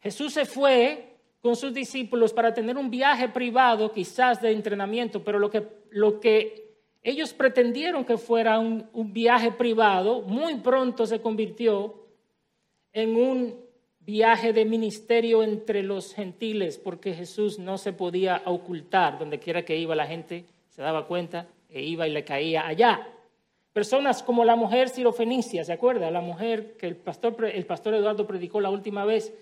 Jesús 0.00 0.32
se 0.32 0.44
fue 0.44 1.16
con 1.42 1.54
sus 1.54 1.74
discípulos 1.74 2.32
para 2.32 2.54
tener 2.54 2.76
un 2.76 2.90
viaje 2.90 3.28
privado, 3.28 3.92
quizás 3.92 4.40
de 4.40 4.52
entrenamiento, 4.52 5.22
pero 5.22 5.38
lo 5.38 5.50
que, 5.50 5.66
lo 5.90 6.18
que 6.18 6.76
ellos 7.02 7.32
pretendieron 7.32 8.04
que 8.04 8.16
fuera 8.16 8.58
un 8.58 9.12
viaje 9.12 9.52
privado, 9.52 10.22
muy 10.22 10.56
pronto 10.56 11.06
se 11.06 11.20
convirtió 11.20 12.05
en 12.96 13.14
un 13.14 13.60
viaje 14.00 14.54
de 14.54 14.64
ministerio 14.64 15.42
entre 15.42 15.82
los 15.82 16.14
gentiles, 16.14 16.78
porque 16.78 17.12
Jesús 17.12 17.58
no 17.58 17.76
se 17.76 17.92
podía 17.92 18.40
ocultar, 18.46 19.18
donde 19.18 19.38
quiera 19.38 19.66
que 19.66 19.76
iba 19.76 19.94
la 19.94 20.06
gente 20.06 20.46
se 20.70 20.80
daba 20.80 21.06
cuenta 21.06 21.46
e 21.68 21.82
iba 21.82 22.08
y 22.08 22.12
le 22.12 22.24
caía 22.24 22.66
allá. 22.66 23.06
Personas 23.74 24.22
como 24.22 24.46
la 24.46 24.56
mujer 24.56 24.88
sirofenicia, 24.88 25.62
¿se 25.62 25.74
acuerda? 25.74 26.10
La 26.10 26.22
mujer 26.22 26.78
que 26.78 26.86
el 26.86 26.96
pastor, 26.96 27.44
el 27.44 27.66
pastor 27.66 27.92
Eduardo 27.92 28.26
predicó 28.26 28.62
la 28.62 28.70
última 28.70 29.04
vez, 29.04 29.34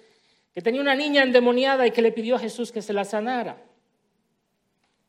que 0.52 0.61
tenía 0.61 0.80
una 0.80 0.96
niña 0.96 1.23
endemoniada 1.23 1.87
y 1.87 1.92
que 1.92 2.02
le 2.02 2.11
pidió 2.11 2.34
a 2.34 2.40
Jesús 2.40 2.73
que 2.73 2.82
se 2.82 2.92
la 2.92 3.04
sanara. 3.04 3.62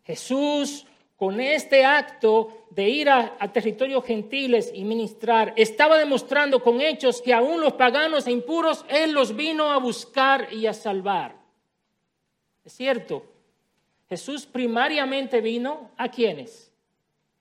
Jesús, 0.04 0.86
con 1.16 1.40
este 1.40 1.86
acto 1.86 2.66
de 2.72 2.90
ir 2.90 3.10
a, 3.10 3.38
territorios 3.54 4.04
gentiles 4.04 4.72
y 4.74 4.84
ministrar, 4.84 5.54
estaba 5.56 5.98
demostrando 5.98 6.62
con 6.62 6.82
hechos 6.82 7.22
que 7.22 7.34
aún 7.34 7.62
los 7.62 7.74
paganos 7.74 8.28
e 8.28 8.32
impuros 8.32 8.86
Él 8.90 9.14
los 9.14 9.36
vino 9.36 9.72
a 9.72 9.78
buscar 9.78 10.52
y 10.52 10.68
a 10.68 10.74
salvar. 10.74 11.36
Es 12.66 12.74
cierto, 12.74 13.24
Jesús 14.10 14.46
primariamente 14.46 15.40
vino 15.40 15.92
a 15.96 16.10
quienes. 16.10 16.74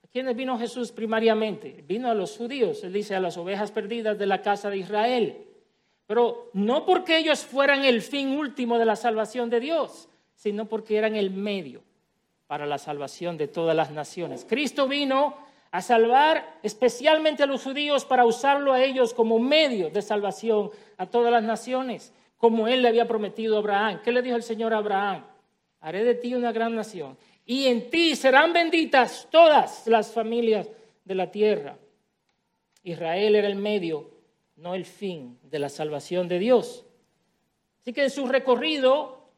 ¿A 0.04 0.07
quiénes 0.07 0.37
vino 0.37 0.57
Jesús 0.57 0.93
primariamente? 0.93 1.83
Vino 1.87 2.09
a 2.09 2.14
los 2.14 2.37
judíos, 2.37 2.85
Él 2.85 2.93
dice, 2.93 3.16
a 3.16 3.21
las 3.21 3.37
ovejas 3.37 3.73
perdidas 3.73 4.16
de 4.16 4.26
la 4.26 4.40
casa 4.40 4.71
de 4.71 4.78
Israel. 4.78 5.38
Pero 6.07 6.50
no 6.52 6.87
porque 6.87 7.19
ellos 7.19 7.45
fueran 7.45 7.85
el 7.85 8.02
fin 8.02 8.28
último 8.37 8.78
de 8.78 8.85
la 8.85 8.95
salvación 8.95 9.50
de 9.50 9.59
Dios, 9.59 10.09
sino 10.37 10.69
porque 10.69 10.97
eran 10.97 11.16
el 11.16 11.31
medio 11.31 11.83
para 12.46 12.66
la 12.66 12.78
salvación 12.78 13.36
de 13.36 13.48
todas 13.48 13.74
las 13.74 13.90
naciones. 13.90 14.46
Cristo 14.48 14.86
vino 14.86 15.36
a 15.70 15.82
salvar 15.82 16.58
especialmente 16.62 17.42
a 17.42 17.46
los 17.46 17.64
judíos 17.64 18.04
para 18.04 18.24
usarlo 18.24 18.72
a 18.72 18.82
ellos 18.82 19.12
como 19.12 19.38
medio 19.38 19.90
de 19.90 20.02
salvación 20.02 20.70
a 20.98 21.06
todas 21.06 21.32
las 21.32 21.42
naciones, 21.42 22.12
como 22.36 22.68
él 22.68 22.82
le 22.82 22.88
había 22.88 23.08
prometido 23.08 23.56
a 23.56 23.58
Abraham. 23.58 24.00
¿Qué 24.04 24.12
le 24.12 24.22
dijo 24.22 24.36
el 24.36 24.42
Señor 24.42 24.72
a 24.72 24.78
Abraham? 24.78 25.24
Haré 25.80 26.04
de 26.04 26.14
ti 26.14 26.34
una 26.34 26.52
gran 26.52 26.74
nación 26.74 27.16
y 27.44 27.66
en 27.66 27.90
ti 27.90 28.14
serán 28.16 28.52
benditas 28.52 29.28
todas 29.30 29.86
las 29.86 30.12
familias 30.12 30.70
de 31.04 31.14
la 31.14 31.30
tierra. 31.30 31.76
Israel 32.82 33.34
era 33.34 33.48
el 33.48 33.56
medio 33.56 34.14
no 34.56 34.74
el 34.74 34.84
fin 34.84 35.38
de 35.42 35.58
la 35.58 35.68
salvación 35.68 36.28
de 36.28 36.38
Dios. 36.38 36.84
Así 37.80 37.92
que 37.92 38.04
en 38.04 38.10
su 38.10 38.26
recorrido, 38.26 39.28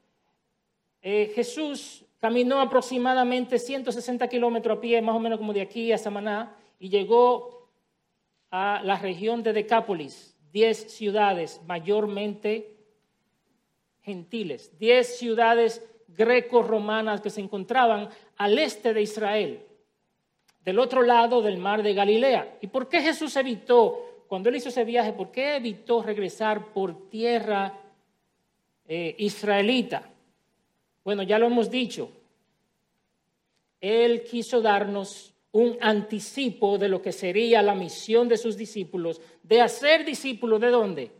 eh, 1.02 1.32
Jesús 1.34 2.04
caminó 2.26 2.60
aproximadamente 2.60 3.56
160 3.56 4.26
kilómetros 4.26 4.78
a 4.78 4.80
pie, 4.80 5.00
más 5.00 5.14
o 5.14 5.20
menos 5.20 5.38
como 5.38 5.52
de 5.52 5.60
aquí 5.60 5.92
a 5.92 5.96
Samaná, 5.96 6.56
y 6.80 6.88
llegó 6.88 7.70
a 8.50 8.80
la 8.82 8.96
región 8.98 9.44
de 9.44 9.52
Decápolis, 9.52 10.36
10 10.50 10.92
ciudades 10.92 11.60
mayormente 11.68 12.74
gentiles, 14.02 14.76
10 14.76 15.18
ciudades 15.18 15.88
greco-romanas 16.08 17.20
que 17.20 17.30
se 17.30 17.40
encontraban 17.40 18.08
al 18.36 18.58
este 18.58 18.92
de 18.92 19.02
Israel, 19.02 19.62
del 20.64 20.80
otro 20.80 21.02
lado 21.02 21.42
del 21.42 21.58
mar 21.58 21.84
de 21.84 21.94
Galilea. 21.94 22.58
¿Y 22.60 22.66
por 22.66 22.88
qué 22.88 23.02
Jesús 23.02 23.36
evitó 23.36 24.24
cuando 24.26 24.48
él 24.48 24.56
hizo 24.56 24.70
ese 24.70 24.82
viaje, 24.82 25.12
¿por 25.12 25.30
qué 25.30 25.58
evitó 25.58 26.02
regresar 26.02 26.72
por 26.72 27.08
tierra 27.08 27.72
eh, 28.88 29.14
israelita? 29.16 30.10
Bueno, 31.06 31.22
ya 31.22 31.38
lo 31.38 31.46
hemos 31.46 31.70
dicho. 31.70 32.10
Él 33.80 34.24
quiso 34.24 34.60
darnos 34.60 35.32
un 35.52 35.78
anticipo 35.80 36.78
de 36.78 36.88
lo 36.88 37.00
que 37.00 37.12
sería 37.12 37.62
la 37.62 37.76
misión 37.76 38.26
de 38.26 38.36
sus 38.36 38.56
discípulos, 38.56 39.20
de 39.44 39.60
hacer 39.60 40.04
discípulos 40.04 40.60
de 40.60 40.70
dónde? 40.70 41.12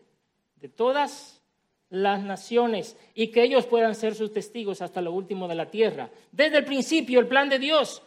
De 0.57 0.69
todas 0.69 1.41
las 1.89 2.21
naciones 2.21 2.97
y 3.15 3.29
que 3.29 3.45
ellos 3.45 3.67
puedan 3.67 3.95
ser 3.95 4.17
sus 4.17 4.33
testigos 4.33 4.83
hasta 4.83 5.01
lo 5.01 5.13
último 5.13 5.47
de 5.47 5.55
la 5.55 5.71
tierra. 5.71 6.11
Desde 6.33 6.59
el 6.59 6.65
principio, 6.65 7.21
el 7.21 7.29
plan 7.29 7.49
de 7.49 7.61
Dios 7.61 8.03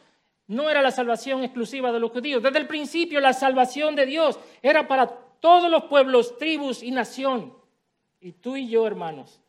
no 0.47 0.69
era 0.69 0.81
la 0.81 0.91
salvación 0.91 1.45
exclusiva 1.45 1.93
de 1.93 2.01
los 2.01 2.11
judíos. 2.11 2.43
Desde 2.43 2.59
el 2.59 2.67
principio 2.67 3.21
la 3.21 3.31
salvación 3.31 3.95
de 3.95 4.05
Dios 4.05 4.37
era 4.61 4.85
para 4.85 5.07
todos 5.39 5.71
los 5.71 5.85
pueblos, 5.85 6.37
tribus 6.37 6.83
y 6.83 6.91
nación. 6.91 7.53
Y 8.19 8.33
tú 8.33 8.57
y 8.57 8.67
yo, 8.67 8.85
hermanos, 8.85 9.39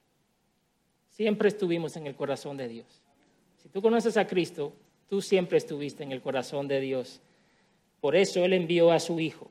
siempre 1.20 1.48
estuvimos 1.48 1.98
en 1.98 2.06
el 2.06 2.14
corazón 2.14 2.56
de 2.56 2.66
Dios. 2.66 3.02
Si 3.58 3.68
tú 3.68 3.82
conoces 3.82 4.16
a 4.16 4.26
Cristo, 4.26 4.72
tú 5.06 5.20
siempre 5.20 5.58
estuviste 5.58 6.02
en 6.02 6.12
el 6.12 6.22
corazón 6.22 6.66
de 6.66 6.80
Dios. 6.80 7.20
Por 8.00 8.16
eso 8.16 8.42
Él 8.42 8.54
envió 8.54 8.90
a 8.90 8.98
su 8.98 9.20
Hijo 9.20 9.50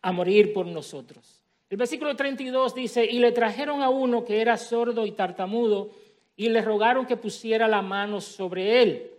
a 0.00 0.12
morir 0.12 0.52
por 0.52 0.66
nosotros. 0.66 1.42
El 1.68 1.76
versículo 1.76 2.14
32 2.14 2.72
dice, 2.72 3.04
y 3.04 3.18
le 3.18 3.32
trajeron 3.32 3.82
a 3.82 3.90
uno 3.90 4.24
que 4.24 4.40
era 4.40 4.56
sordo 4.56 5.06
y 5.06 5.10
tartamudo, 5.10 5.90
y 6.36 6.48
le 6.50 6.62
rogaron 6.62 7.04
que 7.04 7.16
pusiera 7.16 7.66
la 7.66 7.82
mano 7.82 8.20
sobre 8.20 8.80
él 8.80 9.10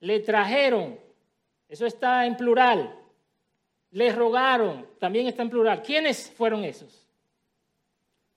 le 0.00 0.20
trajeron, 0.20 0.98
eso 1.68 1.86
está 1.86 2.26
en 2.26 2.36
plural, 2.36 2.94
le 3.92 4.12
rogaron, 4.12 4.86
también 4.98 5.26
está 5.26 5.42
en 5.42 5.50
plural. 5.50 5.82
¿Quiénes 5.82 6.30
fueron 6.30 6.64
esos? 6.64 6.99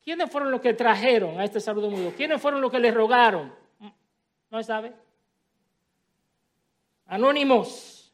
¿Quiénes 0.03 0.29
fueron 0.29 0.51
los 0.51 0.60
que 0.60 0.74
trajeron 0.74 1.39
a 1.39 1.45
este 1.45 1.62
saludo 1.62 1.89
mudo? 1.89 2.12
¿Quiénes 2.15 2.41
fueron 2.41 2.60
los 2.60 2.69
que 2.69 2.79
le 2.79 2.91
rogaron? 2.91 3.53
¿No 4.51 4.62
sabe? 4.62 4.93
Anónimos. 7.05 8.12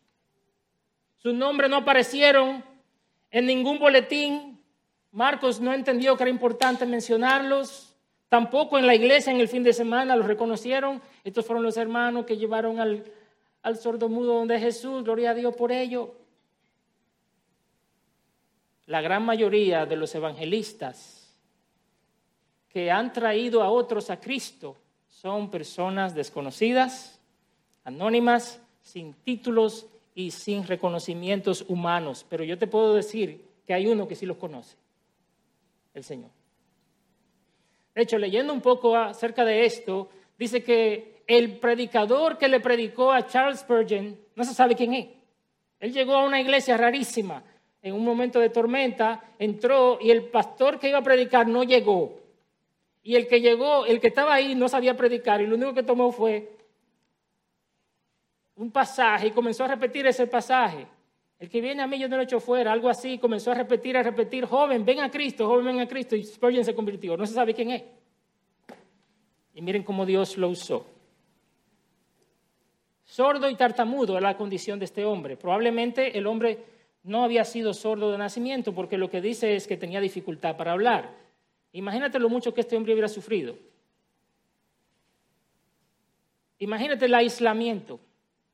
Sus 1.18 1.34
nombres 1.34 1.70
no 1.70 1.78
aparecieron 1.78 2.64
en 3.32 3.46
ningún 3.48 3.80
boletín. 3.80 4.62
Marcos 5.12 5.60
no 5.60 5.74
entendió 5.74 6.16
que 6.16 6.24
era 6.24 6.30
importante 6.30 6.86
mencionarlos. 6.86 7.96
Tampoco 8.30 8.78
en 8.78 8.86
la 8.86 8.94
iglesia 8.94 9.34
en 9.34 9.40
el 9.40 9.48
fin 9.48 9.64
de 9.64 9.74
semana 9.74 10.16
los 10.16 10.28
reconocieron. 10.28 11.02
Estos 11.24 11.46
fueron 11.46 11.64
los 11.64 11.76
hermanos 11.78 12.26
que 12.26 12.38
llevaron 12.38 12.80
al, 12.80 13.04
al 13.64 13.78
sordomudo 13.78 14.36
donde 14.36 14.60
Jesús, 14.60 15.04
gloria 15.04 15.32
a 15.32 15.34
Dios 15.34 15.56
por 15.56 15.72
ello. 15.72 16.14
La 18.86 19.02
gran 19.02 19.24
mayoría 19.24 19.88
de 19.88 19.96
los 19.96 20.14
evangelistas 20.14 21.19
que 22.70 22.92
han 22.92 23.12
traído 23.12 23.62
a 23.64 23.70
otros 23.70 24.10
a 24.10 24.20
Cristo 24.20 24.78
son 25.08 25.50
personas 25.50 26.16
desconocidas, 26.16 27.20
anónimas, 27.84 28.62
sin 28.82 29.14
títulos 29.14 29.88
y 30.16 30.32
sin 30.32 30.66
reconocimientos 30.66 31.66
humanos. 31.68 32.26
Pero 32.30 32.44
yo 32.44 32.58
te 32.58 32.68
puedo 32.68 32.94
decir 32.94 33.46
que 33.66 33.74
hay 33.74 33.88
uno 33.88 34.08
que 34.08 34.16
sí 34.16 34.26
los 34.26 34.38
conoce, 34.38 34.78
el 35.94 36.04
Señor. 36.04 36.30
De 37.96 38.04
hecho, 38.04 38.18
leyendo 38.18 38.54
un 38.54 38.62
poco 38.62 38.96
acerca 38.96 39.44
de 39.44 39.66
esto, 39.66 40.10
dice 40.38 40.64
que 40.64 41.24
el 41.28 41.60
predicador 41.60 42.38
que 42.38 42.48
le 42.48 42.60
predicó 42.60 43.12
a 43.12 43.28
Charles 43.28 43.60
Spurgeon, 43.60 44.18
no 44.36 44.44
se 44.44 44.54
sabe 44.54 44.76
quién 44.76 44.94
es. 44.94 45.08
Él 45.80 45.94
llegó 45.94 46.16
a 46.16 46.26
una 46.26 46.40
iglesia 46.40 46.78
rarísima 46.78 47.44
en 47.82 47.94
un 47.94 48.04
momento 48.04 48.40
de 48.40 48.50
tormenta, 48.50 49.24
entró 49.38 50.00
y 50.02 50.12
el 50.12 50.26
pastor 50.26 50.80
que 50.80 50.90
iba 50.90 51.00
a 51.00 51.04
predicar 51.04 51.48
no 51.48 51.64
llegó. 51.64 52.19
Y 53.02 53.16
el 53.16 53.28
que 53.28 53.42
llegó, 53.42 53.86
el 53.86 54.00
que 54.00 54.08
estaba 54.08 54.34
ahí 54.34 54.56
no 54.56 54.68
sabía 54.68 54.96
predicar 54.96 55.42
y 55.42 55.48
lo 55.48 55.56
único 55.56 55.74
que 55.74 55.84
tomó 55.84 56.12
fue 56.12 56.52
un 58.56 58.72
pasaje 58.72 59.28
y 59.28 59.32
comenzó 59.32 59.64
a 59.64 59.68
repetir 59.70 60.06
ese 60.06 60.28
pasaje. 60.28 60.86
El 61.40 61.50
que 61.50 61.62
viene 61.62 61.82
a 61.82 61.88
mí 61.88 61.98
yo 61.98 62.10
no 62.10 62.18
lo 62.18 62.24
echo 62.24 62.42
fuera, 62.42 62.74
algo 62.74 62.90
así, 62.90 63.18
comenzó 63.18 63.52
a 63.52 63.56
repetir, 63.56 63.96
a 63.96 64.04
repetir, 64.04 64.46
joven, 64.46 64.84
ven 64.84 65.00
a 65.00 65.10
Cristo, 65.10 65.48
joven, 65.48 65.66
ven 65.66 65.80
a 65.80 65.88
Cristo, 65.88 66.18
y 66.18 66.24
Spurgeon 66.24 66.66
se 66.66 66.76
convirtió, 66.76 67.16
no 67.16 67.26
se 67.26 67.34
sabe 67.34 67.54
quién 67.54 67.72
es. 67.72 67.84
Y 69.54 69.62
miren 69.62 69.84
cómo 69.84 70.06
Dios 70.06 70.38
lo 70.38 70.50
usó. 70.50 70.86
Sordo 73.06 73.50
y 73.50 73.56
tartamudo 73.56 74.18
era 74.18 74.32
la 74.32 74.38
condición 74.38 74.78
de 74.78 74.86
este 74.86 75.06
hombre. 75.06 75.38
Probablemente 75.38 76.18
el 76.18 76.28
hombre 76.28 76.60
no 77.04 77.24
había 77.24 77.46
sido 77.46 77.74
sordo 77.74 78.12
de 78.12 78.18
nacimiento 78.18 78.74
porque 78.74 78.98
lo 78.98 79.10
que 79.10 79.22
dice 79.22 79.56
es 79.56 79.66
que 79.66 79.78
tenía 79.78 80.02
dificultad 80.02 80.58
para 80.58 80.74
hablar. 80.74 81.16
Imagínate 81.72 82.20
lo 82.20 82.30
mucho 82.30 82.54
que 82.54 82.62
este 82.62 82.76
hombre 82.76 82.94
hubiera 82.94 83.08
sufrido. 83.08 83.56
Imagínate 86.60 87.06
el 87.06 87.14
aislamiento 87.16 88.00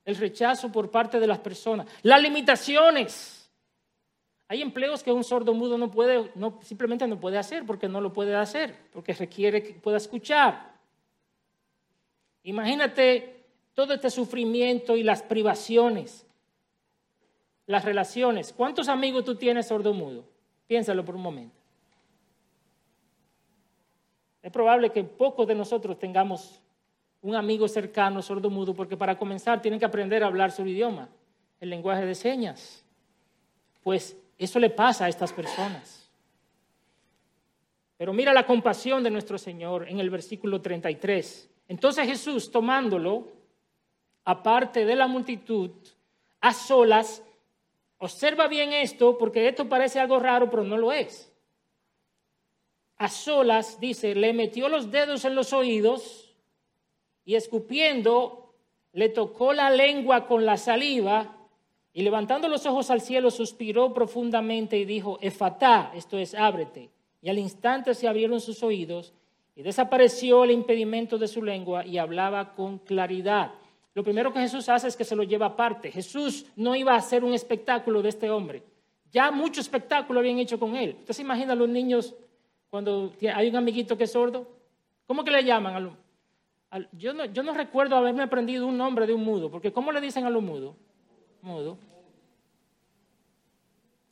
el 0.05 0.15
rechazo 0.15 0.71
por 0.71 0.91
parte 0.91 1.19
de 1.19 1.27
las 1.27 1.39
personas, 1.39 1.87
las 2.03 2.21
limitaciones. 2.21 3.49
Hay 4.47 4.61
empleos 4.61 5.01
que 5.01 5.11
un 5.11 5.23
sordo 5.23 5.55
mudo 5.55 5.77
no 5.77 5.89
puede, 5.89 6.31
simplemente 6.61 7.07
no 7.07 7.19
puede 7.19 7.39
hacer 7.39 7.65
porque 7.65 7.89
no 7.89 7.99
lo 7.99 8.13
puede 8.13 8.35
hacer, 8.35 8.75
porque 8.93 9.13
requiere 9.13 9.63
que 9.63 9.73
pueda 9.73 9.97
escuchar. 9.97 10.75
Imagínate 12.43 13.43
todo 13.73 13.95
este 13.95 14.11
sufrimiento 14.11 14.95
y 14.95 15.01
las 15.01 15.23
privaciones, 15.23 16.27
las 17.65 17.83
relaciones. 17.83 18.53
¿Cuántos 18.53 18.87
amigos 18.87 19.25
tú 19.25 19.33
tienes 19.35 19.67
sordo 19.67 19.91
mudo? 19.93 20.23
Piénsalo 20.67 21.03
por 21.03 21.15
un 21.15 21.23
momento. 21.23 21.64
Es 24.45 24.51
probable 24.51 24.91
que 24.91 25.03
pocos 25.03 25.47
de 25.47 25.55
nosotros 25.55 25.97
tengamos 25.97 26.61
un 27.23 27.33
amigo 27.33 27.67
cercano 27.67 28.21
sordo 28.21 28.51
mudo, 28.51 28.75
porque 28.75 28.95
para 28.95 29.17
comenzar 29.17 29.59
tienen 29.59 29.79
que 29.79 29.87
aprender 29.87 30.23
a 30.23 30.27
hablar 30.27 30.51
su 30.51 30.63
idioma, 30.67 31.09
el 31.59 31.71
lenguaje 31.71 32.05
de 32.05 32.13
señas. 32.13 32.85
Pues 33.81 34.15
eso 34.37 34.59
le 34.59 34.69
pasa 34.69 35.05
a 35.05 35.09
estas 35.09 35.33
personas. 35.33 36.11
Pero 37.97 38.13
mira 38.13 38.33
la 38.33 38.45
compasión 38.45 39.01
de 39.01 39.09
nuestro 39.09 39.39
Señor 39.39 39.89
en 39.89 39.99
el 39.99 40.11
versículo 40.11 40.61
33. 40.61 41.49
Entonces 41.67 42.05
Jesús, 42.05 42.51
tomándolo, 42.51 43.29
aparte 44.25 44.85
de 44.85 44.95
la 44.95 45.07
multitud, 45.07 45.71
a 46.41 46.53
solas, 46.53 47.23
observa 47.97 48.47
bien 48.47 48.73
esto, 48.73 49.17
porque 49.17 49.47
esto 49.47 49.67
parece 49.67 49.99
algo 49.99 50.19
raro, 50.19 50.51
pero 50.51 50.63
no 50.63 50.77
lo 50.77 50.91
es. 50.91 51.31
A 52.97 53.09
solas, 53.09 53.79
dice, 53.79 54.15
le 54.15 54.33
metió 54.33 54.69
los 54.69 54.91
dedos 54.91 55.25
en 55.25 55.35
los 55.35 55.51
oídos 55.53 56.33
y 57.25 57.35
escupiendo 57.35 58.53
le 58.93 59.09
tocó 59.09 59.51
la 59.51 59.69
lengua 59.69 60.25
con 60.25 60.45
la 60.45 60.55
saliva 60.55 61.35
y 61.91 62.03
levantando 62.03 62.47
los 62.47 62.65
ojos 62.65 62.89
al 62.91 63.01
cielo 63.01 63.31
suspiró 63.31 63.93
profundamente 63.93 64.77
y 64.77 64.85
dijo, 64.85 65.17
Efatá, 65.21 65.91
esto 65.95 66.17
es, 66.17 66.33
ábrete. 66.33 66.89
Y 67.21 67.29
al 67.29 67.39
instante 67.39 67.93
se 67.93 68.07
abrieron 68.07 68.39
sus 68.39 68.63
oídos 68.63 69.13
y 69.55 69.63
desapareció 69.63 70.43
el 70.43 70.51
impedimento 70.51 71.17
de 71.17 71.27
su 71.27 71.41
lengua 71.41 71.85
y 71.85 71.97
hablaba 71.97 72.53
con 72.53 72.77
claridad. 72.79 73.53
Lo 73.93 74.03
primero 74.03 74.33
que 74.33 74.41
Jesús 74.41 74.67
hace 74.67 74.89
es 74.89 74.95
que 74.95 75.05
se 75.05 75.15
lo 75.15 75.23
lleva 75.23 75.47
aparte. 75.47 75.91
Jesús 75.91 76.45
no 76.57 76.75
iba 76.75 76.93
a 76.93 76.97
hacer 76.97 77.23
un 77.23 77.33
espectáculo 77.33 78.01
de 78.01 78.09
este 78.09 78.29
hombre. 78.29 78.63
Ya 79.11 79.31
mucho 79.31 79.61
espectáculo 79.61 80.19
habían 80.19 80.39
hecho 80.39 80.59
con 80.59 80.75
él. 80.75 80.97
¿Usted 80.99 81.13
se 81.13 81.21
imagina 81.21 81.53
a 81.53 81.55
los 81.55 81.69
niños 81.69 82.13
cuando 82.75 83.13
hay 83.33 83.47
un 83.47 83.55
amiguito 83.55 83.97
que 83.97 84.03
es 84.03 84.11
sordo? 84.11 84.45
¿Cómo 85.07 85.23
que 85.23 85.31
le 85.31 85.45
llaman? 85.45 85.97
a 86.69 86.79
yo 86.91 87.13
no, 87.13 87.23
yo 87.23 87.41
no 87.41 87.53
recuerdo 87.53 87.95
haberme 87.95 88.23
aprendido 88.23 88.67
un 88.67 88.77
nombre 88.77 89.07
de 89.07 89.13
un 89.13 89.23
mudo, 89.23 89.49
porque 89.49 89.71
¿cómo 89.71 89.93
le 89.93 90.01
dicen 90.01 90.25
a 90.25 90.29
los 90.29 90.43
mudos? 90.43 90.75
Mudo. 91.41 91.77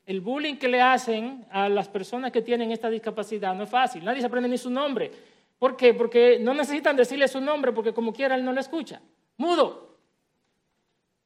El 0.06 0.22
bullying 0.22 0.56
que 0.56 0.70
le 0.70 0.80
hacen 0.80 1.46
a 1.52 1.68
las 1.68 1.90
personas 1.90 2.32
que 2.32 2.42
tienen 2.42 2.72
esta 2.72 2.90
discapacidad 2.90 3.54
no 3.54 3.64
es 3.64 3.70
fácil. 3.70 4.06
Nadie 4.06 4.22
se 4.22 4.28
aprende 4.28 4.48
ni 4.48 4.58
su 4.58 4.70
nombre. 4.70 5.12
¿Por 5.60 5.76
qué? 5.76 5.94
Porque 5.94 6.40
no 6.40 6.54
necesitan 6.54 6.96
decirle 6.96 7.28
su 7.28 7.42
nombre 7.42 7.74
porque 7.74 7.94
como 7.94 8.14
quiera 8.14 8.36
él 8.36 8.46
no 8.46 8.54
lo 8.54 8.62
escucha. 8.62 9.02
Mudo. 9.36 9.98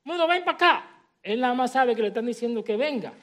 Mudo, 0.05 0.27
ven 0.27 0.43
para 0.43 0.55
acá. 0.55 0.89
Él 1.21 1.39
nada 1.39 1.53
más 1.53 1.71
sabe 1.71 1.95
que 1.95 2.01
le 2.01 2.07
están 2.07 2.25
diciendo 2.25 2.63
que 2.63 2.75
venga. 2.75 3.13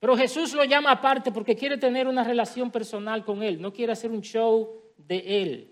Pero 0.00 0.16
Jesús 0.16 0.54
lo 0.54 0.64
llama 0.64 0.92
aparte 0.92 1.32
porque 1.32 1.56
quiere 1.56 1.76
tener 1.76 2.06
una 2.06 2.22
relación 2.22 2.70
personal 2.70 3.24
con 3.24 3.42
él. 3.42 3.60
No 3.60 3.72
quiere 3.72 3.92
hacer 3.92 4.10
un 4.10 4.20
show 4.20 4.80
de 4.96 5.42
él 5.42 5.70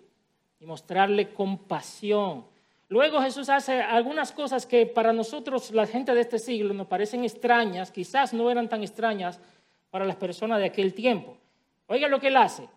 y 0.59 0.67
mostrarle 0.67 1.33
compasión. 1.33 2.47
Luego 2.89 3.21
Jesús 3.21 3.49
hace 3.49 3.81
algunas 3.81 4.33
cosas 4.33 4.67
que 4.67 4.87
para 4.87 5.13
nosotros, 5.13 5.71
la 5.73 5.87
gente 5.87 6.15
de 6.15 6.21
este 6.21 6.39
siglo, 6.39 6.73
nos 6.73 6.87
parecen 6.87 7.25
extrañas, 7.25 7.91
quizás 7.91 8.33
no 8.33 8.51
eran 8.51 8.69
tan 8.69 8.83
extrañas 8.83 9.41
para 9.91 10.05
las 10.05 10.17
personas 10.17 10.59
de 10.61 10.67
aquel 10.67 10.95
tiempo. 10.95 11.37
Oiga 11.87 12.09
lo 12.09 12.21
que 12.21 12.29
él 12.29 12.37
hace. 12.37 12.69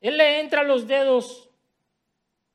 Él 0.00 0.16
le 0.16 0.40
entra 0.40 0.62
los 0.62 0.86
dedos 0.86 1.48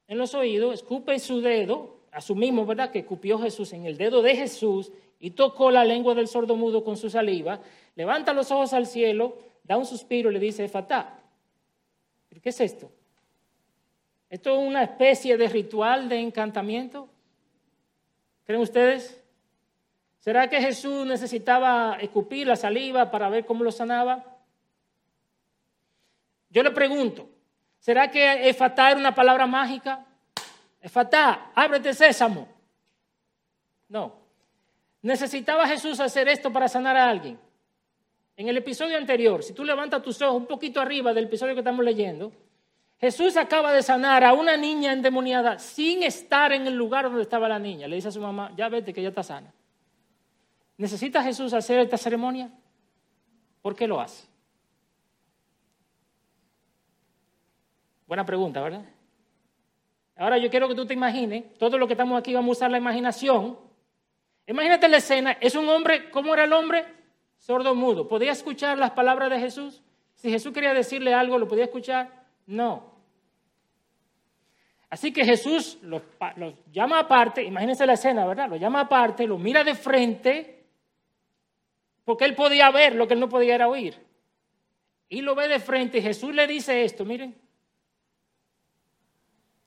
en 0.07 0.17
los 0.17 0.33
oídos, 0.33 0.73
escupe 0.73 1.17
su 1.19 1.41
dedo, 1.41 2.01
asumimos, 2.11 2.67
¿verdad?, 2.67 2.91
que 2.91 2.99
escupió 2.99 3.39
Jesús 3.39 3.73
en 3.73 3.85
el 3.85 3.97
dedo 3.97 4.21
de 4.21 4.35
Jesús 4.35 4.91
y 5.21 5.31
tocó 5.31 5.69
la 5.69 5.86
lengua 5.86 6.15
del 6.15 6.27
sordo 6.27 6.55
mudo 6.55 6.84
con 6.84 6.97
su 6.97 7.10
saliva, 7.10 7.62
levanta 7.95 8.34
los 8.34 8.51
ojos 8.51 8.73
al 8.73 8.88
cielo, 8.88 9.38
da 9.63 9.77
un 9.77 9.86
suspiro 9.86 10.29
y 10.29 10.34
le 10.34 10.39
dice, 10.39 10.67
Fatá. 10.67 11.19
¿Qué 12.41 12.49
es 12.49 12.60
esto? 12.60 12.91
¿Esto 14.27 14.53
es 14.53 14.67
una 14.67 14.81
especie 14.81 15.38
de 15.38 15.47
ritual 15.47 16.10
de 16.10 16.19
encantamiento? 16.19 17.07
¿Creen 18.45 18.62
ustedes? 18.62 19.21
¿Será 20.19 20.49
que 20.49 20.60
Jesús 20.60 21.05
necesitaba 21.05 21.97
escupir 22.01 22.47
la 22.47 22.55
saliva 22.55 23.12
para 23.12 23.29
ver 23.29 23.45
cómo 23.45 23.63
lo 23.63 23.71
sanaba? 23.71 24.25
Yo 26.49 26.63
le 26.63 26.71
pregunto, 26.71 27.29
¿será 27.79 28.10
que 28.10 28.49
efatá 28.49 28.89
era 28.89 28.99
una 28.99 29.13
palabra 29.13 29.45
mágica? 29.45 30.03
Efatá, 30.81 31.51
ábrete 31.53 31.93
sésamo. 31.93 32.47
No. 33.88 34.20
¿Necesitaba 35.01 35.67
Jesús 35.67 35.99
hacer 35.99 36.27
esto 36.27 36.51
para 36.51 36.67
sanar 36.67 36.95
a 36.95 37.09
alguien? 37.09 37.39
En 38.37 38.47
el 38.47 38.57
episodio 38.57 38.97
anterior, 38.97 39.43
si 39.43 39.53
tú 39.53 39.63
levantas 39.63 40.01
tus 40.01 40.21
ojos 40.21 40.37
un 40.37 40.47
poquito 40.47 40.79
arriba 40.79 41.13
del 41.13 41.25
episodio 41.25 41.53
que 41.53 41.59
estamos 41.59 41.83
leyendo, 41.83 42.31
Jesús 42.99 43.35
acaba 43.35 43.73
de 43.73 43.81
sanar 43.81 44.23
a 44.23 44.33
una 44.33 44.55
niña 44.55 44.93
endemoniada 44.93 45.57
sin 45.57 46.03
estar 46.03 46.51
en 46.51 46.67
el 46.67 46.75
lugar 46.75 47.05
donde 47.05 47.23
estaba 47.23 47.49
la 47.49 47.57
niña. 47.57 47.87
Le 47.87 47.95
dice 47.95 48.09
a 48.09 48.11
su 48.11 48.21
mamá, 48.21 48.51
ya 48.55 48.69
vete 48.69 48.93
que 48.93 49.01
ya 49.01 49.09
está 49.09 49.23
sana. 49.23 49.51
¿Necesita 50.77 51.23
Jesús 51.23 51.53
hacer 51.53 51.79
esta 51.79 51.97
ceremonia? 51.97 52.51
¿Por 53.61 53.75
qué 53.75 53.87
lo 53.87 53.99
hace? 53.99 54.27
Buena 58.05 58.25
pregunta, 58.25 58.61
¿verdad? 58.61 58.85
Ahora 60.15 60.37
yo 60.37 60.49
quiero 60.51 60.67
que 60.67 60.75
tú 60.75 60.85
te 60.85 60.93
imagines, 60.93 61.53
todo 61.57 61.77
lo 61.77 61.87
que 61.87 61.93
estamos 61.93 62.19
aquí 62.19 62.33
vamos 62.33 62.49
a 62.49 62.59
usar 62.59 62.71
la 62.71 62.77
imaginación. 62.77 63.57
Imagínate 64.47 64.88
la 64.88 64.97
escena, 64.97 65.38
es 65.39 65.56
un 65.56 65.69
hombre, 65.69 66.10
¿cómo 66.10 66.34
era 66.34 66.43
el 66.43 66.54
hombre? 66.54 66.86
Sordo 67.38 67.73
mudo. 67.73 68.08
¿Podía 68.08 68.32
escuchar 68.32 68.77
las 68.77 68.91
palabras 68.91 69.30
de 69.30 69.39
Jesús? 69.39 69.82
Si 70.15 70.30
Jesús 70.30 70.54
quería 70.54 70.73
decirle 70.73 71.13
algo, 71.13 71.38
¿lo 71.38 71.47
podía 71.47 71.63
escuchar? 71.63 72.25
No. 72.45 72.91
Así 74.91 75.13
que 75.13 75.23
Jesús 75.23 75.80
los, 75.82 76.01
llama 76.71 76.99
aparte, 76.99 77.43
imagínense 77.43 77.86
la 77.86 77.93
escena, 77.93 78.25
¿verdad? 78.27 78.49
Lo 78.49 78.58
llama 78.58 78.82
aparte, 78.82 79.25
lo 79.25 79.38
mira 79.38 79.63
de 79.63 79.73
frente, 79.73 80.65
porque 82.04 82.25
él 82.25 82.36
podía 82.36 82.69
ver 82.71 82.95
lo 82.95 83.08
que 83.08 83.13
él 83.13 83.19
no 83.21 83.30
podía 83.30 83.56
era 83.56 83.69
oír. 83.69 83.97
Y 85.08 85.21
lo 85.21 85.34
ve 85.34 85.47
de 85.47 85.60
frente 85.60 85.99
y 85.99 86.01
Jesús 86.01 86.36
le 86.36 86.45
dice 86.45 86.84
esto, 86.84 87.06
miren. 87.06 87.34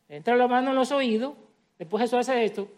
entra 0.09 0.37
la 0.37 0.47
mano 0.47 0.71
en 0.71 0.77
los 0.77 0.93
oídos, 0.93 1.35
después 1.79 2.03
Jesús 2.03 2.19
hace 2.19 2.45
esto. 2.45 2.69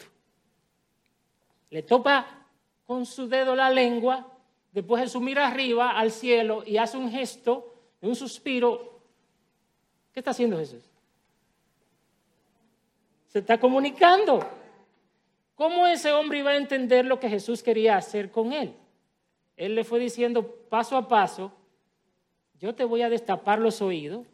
Le 1.71 1.83
topa 1.83 2.47
con 2.87 3.07
su 3.07 3.29
dedo 3.29 3.55
la 3.55 3.71
lengua, 3.71 4.27
después 4.73 5.03
Jesús 5.03 5.23
mira 5.23 5.47
arriba 5.47 5.91
al 5.99 6.11
cielo 6.11 6.63
y 6.65 6.77
hace 6.77 6.97
un 6.97 7.11
gesto, 7.11 7.75
un 8.01 8.15
suspiro 8.15 8.97
¿Qué 10.17 10.21
está 10.21 10.31
haciendo 10.31 10.57
Jesús? 10.57 10.83
Se 13.29 13.41
está 13.41 13.61
comunicando. 13.61 14.41
¿Cómo 15.55 15.87
ese 15.87 16.11
hombre 16.11 16.39
iba 16.39 16.53
a 16.53 16.57
entender 16.57 17.05
lo 17.05 17.21
que 17.21 17.29
Jesús 17.29 17.63
quería 17.63 17.99
hacer 17.99 18.31
con 18.31 18.55
él? 18.55 18.73
Él 19.59 19.75
le 19.75 19.85
fue 19.85 19.99
diciendo 19.99 20.57
paso 20.71 20.97
a 20.97 21.07
paso, 21.07 21.53
yo 22.59 22.75
te 22.75 22.85
voy 22.85 23.03
a 23.03 23.11
destapar 23.11 23.59
los 23.59 23.83
oídos 23.83 24.27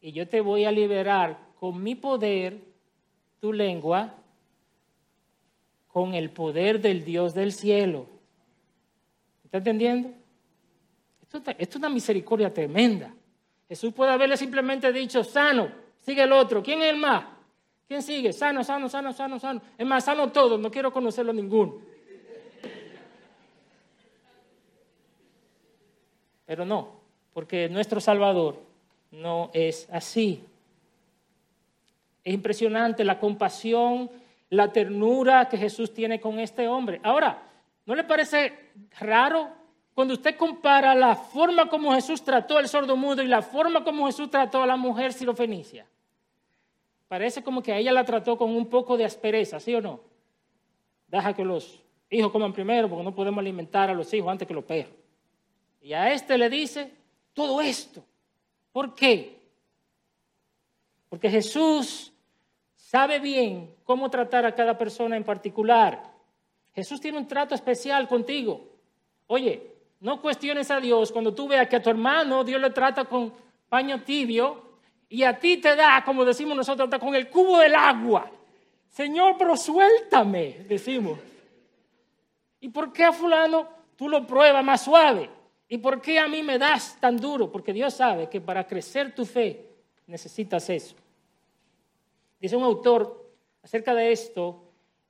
y 0.00 0.10
yo 0.10 0.26
te 0.26 0.40
voy 0.40 0.64
a 0.64 0.72
liberar 0.72 1.38
con 1.60 1.80
mi 1.80 1.94
poder 1.94 2.58
tu 3.38 3.52
lengua, 3.52 4.12
con 5.96 6.12
el 6.12 6.28
poder 6.28 6.78
del 6.78 7.06
Dios 7.06 7.32
del 7.32 7.54
cielo. 7.54 8.06
¿Está 9.42 9.56
entendiendo? 9.56 10.10
Esto, 11.22 11.42
es 11.56 11.74
una 11.74 11.88
misericordia 11.88 12.52
tremenda. 12.52 13.14
Jesús 13.66 13.94
puede 13.94 14.10
haberle 14.10 14.36
simplemente 14.36 14.92
dicho, 14.92 15.24
sano, 15.24 15.70
sigue 16.02 16.24
el 16.24 16.32
otro. 16.32 16.62
¿Quién 16.62 16.82
es 16.82 16.92
el 16.92 16.98
más? 16.98 17.24
¿Quién 17.88 18.02
sigue? 18.02 18.34
Sano, 18.34 18.62
sano, 18.62 18.90
sano, 18.90 19.10
sano, 19.14 19.38
sano. 19.38 19.62
Es 19.78 19.86
más, 19.86 20.04
sano 20.04 20.30
todos, 20.30 20.60
no 20.60 20.70
quiero 20.70 20.92
conocerlo 20.92 21.32
ninguno. 21.32 21.78
Pero 26.44 26.66
no, 26.66 26.90
porque 27.32 27.70
nuestro 27.70 28.02
Salvador 28.02 28.62
no 29.12 29.50
es 29.54 29.88
así. 29.90 30.44
Es 32.22 32.34
impresionante 32.34 33.02
la 33.02 33.18
compasión, 33.18 34.10
la 34.50 34.72
ternura 34.72 35.48
que 35.48 35.56
Jesús 35.56 35.92
tiene 35.92 36.20
con 36.20 36.38
este 36.38 36.68
hombre. 36.68 37.00
Ahora, 37.02 37.42
¿no 37.84 37.94
le 37.94 38.04
parece 38.04 38.72
raro 39.00 39.50
cuando 39.94 40.14
usted 40.14 40.36
compara 40.36 40.94
la 40.94 41.16
forma 41.16 41.68
como 41.68 41.94
Jesús 41.94 42.22
trató 42.22 42.58
al 42.58 42.68
sordo 42.68 42.96
mudo 42.96 43.22
y 43.22 43.26
la 43.26 43.42
forma 43.42 43.82
como 43.82 44.06
Jesús 44.06 44.30
trató 44.30 44.62
a 44.62 44.66
la 44.66 44.76
mujer 44.76 45.12
sirofenicia? 45.12 45.86
Parece 47.08 47.42
como 47.42 47.62
que 47.62 47.72
a 47.72 47.78
ella 47.78 47.92
la 47.92 48.04
trató 48.04 48.36
con 48.36 48.50
un 48.50 48.66
poco 48.66 48.96
de 48.96 49.04
aspereza, 49.04 49.60
¿sí 49.60 49.74
o 49.74 49.80
no? 49.80 50.00
Deja 51.08 51.34
que 51.34 51.44
los 51.44 51.82
hijos 52.10 52.32
coman 52.32 52.52
primero 52.52 52.88
porque 52.88 53.04
no 53.04 53.14
podemos 53.14 53.38
alimentar 53.40 53.90
a 53.90 53.94
los 53.94 54.12
hijos 54.12 54.30
antes 54.30 54.46
que 54.46 54.54
los 54.54 54.64
perros. 54.64 54.94
Y 55.80 55.92
a 55.92 56.12
este 56.12 56.36
le 56.36 56.50
dice 56.50 56.92
todo 57.32 57.60
esto. 57.60 58.04
¿Por 58.72 58.94
qué? 58.94 59.40
Porque 61.08 61.30
Jesús 61.30 62.12
sabe 62.86 63.18
bien 63.18 63.74
cómo 63.82 64.08
tratar 64.08 64.46
a 64.46 64.54
cada 64.54 64.78
persona 64.78 65.16
en 65.16 65.24
particular. 65.24 66.00
Jesús 66.72 67.00
tiene 67.00 67.18
un 67.18 67.26
trato 67.26 67.52
especial 67.52 68.06
contigo. 68.06 68.64
Oye, 69.26 69.72
no 69.98 70.22
cuestiones 70.22 70.70
a 70.70 70.78
Dios 70.78 71.10
cuando 71.10 71.34
tú 71.34 71.48
veas 71.48 71.66
que 71.66 71.76
a 71.76 71.82
tu 71.82 71.90
hermano 71.90 72.44
Dios 72.44 72.60
le 72.60 72.70
trata 72.70 73.04
con 73.04 73.32
paño 73.68 74.04
tibio 74.04 74.62
y 75.08 75.24
a 75.24 75.36
ti 75.36 75.56
te 75.56 75.74
da, 75.74 76.04
como 76.04 76.24
decimos 76.24 76.56
nosotros, 76.56 76.88
con 77.00 77.16
el 77.16 77.28
cubo 77.28 77.58
del 77.58 77.74
agua. 77.74 78.30
Señor, 78.88 79.34
pero 79.36 79.56
suéltame, 79.56 80.64
decimos. 80.68 81.18
¿Y 82.60 82.68
por 82.68 82.92
qué 82.92 83.02
a 83.02 83.12
fulano 83.12 83.68
tú 83.96 84.08
lo 84.08 84.24
pruebas 84.24 84.64
más 84.64 84.84
suave? 84.84 85.28
¿Y 85.68 85.78
por 85.78 86.00
qué 86.00 86.20
a 86.20 86.28
mí 86.28 86.40
me 86.40 86.56
das 86.56 86.96
tan 87.00 87.16
duro? 87.16 87.50
Porque 87.50 87.72
Dios 87.72 87.94
sabe 87.94 88.28
que 88.28 88.40
para 88.40 88.64
crecer 88.64 89.12
tu 89.12 89.26
fe 89.26 89.66
necesitas 90.06 90.70
eso. 90.70 90.94
Dice 92.40 92.56
un 92.56 92.64
autor 92.64 93.32
acerca 93.62 93.94
de 93.94 94.12
esto, 94.12 94.62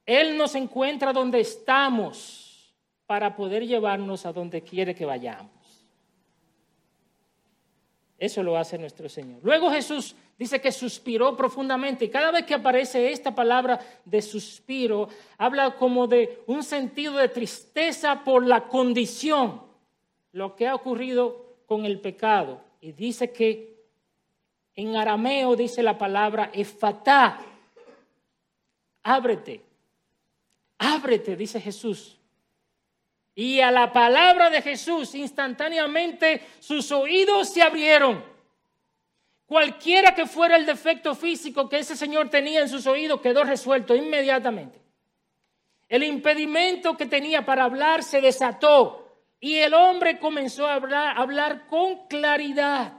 Él 0.05 0.37
nos 0.37 0.55
encuentra 0.55 1.13
donde 1.13 1.41
estamos 1.41 2.75
para 3.07 3.37
poder 3.37 3.67
llevarnos 3.67 4.27
a 4.27 4.33
donde 4.33 4.63
quiere 4.63 4.95
que 4.95 5.05
vayamos. 5.05 5.51
Eso 8.19 8.43
lo 8.43 8.57
hace 8.57 8.79
nuestro 8.79 9.09
Señor. 9.09 9.41
Luego 9.43 9.71
Jesús 9.71 10.17
dice 10.39 10.61
que 10.61 10.73
suspiró 10.73 11.37
profundamente 11.37 12.07
y 12.07 12.09
cada 12.09 12.31
vez 12.31 12.47
que 12.47 12.55
aparece 12.55 13.13
esta 13.13 13.35
palabra 13.35 13.79
de 14.05 14.23
suspiro, 14.23 15.09
habla 15.37 15.77
como 15.77 16.07
de 16.07 16.43
un 16.47 16.63
sentido 16.63 17.15
de 17.19 17.29
tristeza 17.29 18.25
por 18.25 18.47
la 18.47 18.69
condición 18.69 19.63
lo 20.33 20.57
que 20.57 20.67
ha 20.67 20.75
ocurrido 20.75 21.59
con 21.67 21.85
el 21.85 22.01
pecado. 22.01 22.63
Y 22.81 22.93
dice 22.93 23.33
que 23.33 23.76
en 24.77 24.95
arameo 24.95 25.57
dice 25.57 25.83
la 25.83 25.97
palabra 25.97 26.51
efatá, 26.53 27.41
ábrete, 29.03 29.63
ábrete, 30.79 31.35
dice 31.35 31.61
Jesús. 31.61 32.19
Y 33.35 33.61
a 33.61 33.71
la 33.71 33.93
palabra 33.93 34.49
de 34.49 34.63
Jesús, 34.63 35.15
instantáneamente 35.15 36.47
sus 36.61 36.93
oídos 36.93 37.49
se 37.49 37.63
abrieron. 37.63 38.25
Cualquiera 39.47 40.15
que 40.15 40.27
fuera 40.27 40.57
el 40.57 40.67
defecto 40.67 41.15
físico 41.15 41.69
que 41.69 41.79
ese 41.79 41.97
señor 41.97 42.31
tenía 42.31 42.61
en 42.61 42.69
sus 42.69 42.87
oídos 42.87 43.21
quedó 43.21 43.45
resuelto 43.45 43.95
inmediatamente. 43.95 44.81
El 45.89 46.03
impedimento 46.03 46.97
que 46.97 47.07
tenía 47.07 47.45
para 47.45 47.65
hablar 47.65 48.03
se 48.03 48.21
desató. 48.21 49.03
Y 49.39 49.57
el 49.59 49.75
hombre 49.75 50.19
comenzó 50.19 50.67
a 50.67 50.75
hablar, 50.75 51.19
hablar 51.19 51.67
con 51.67 52.07
claridad. 52.09 52.95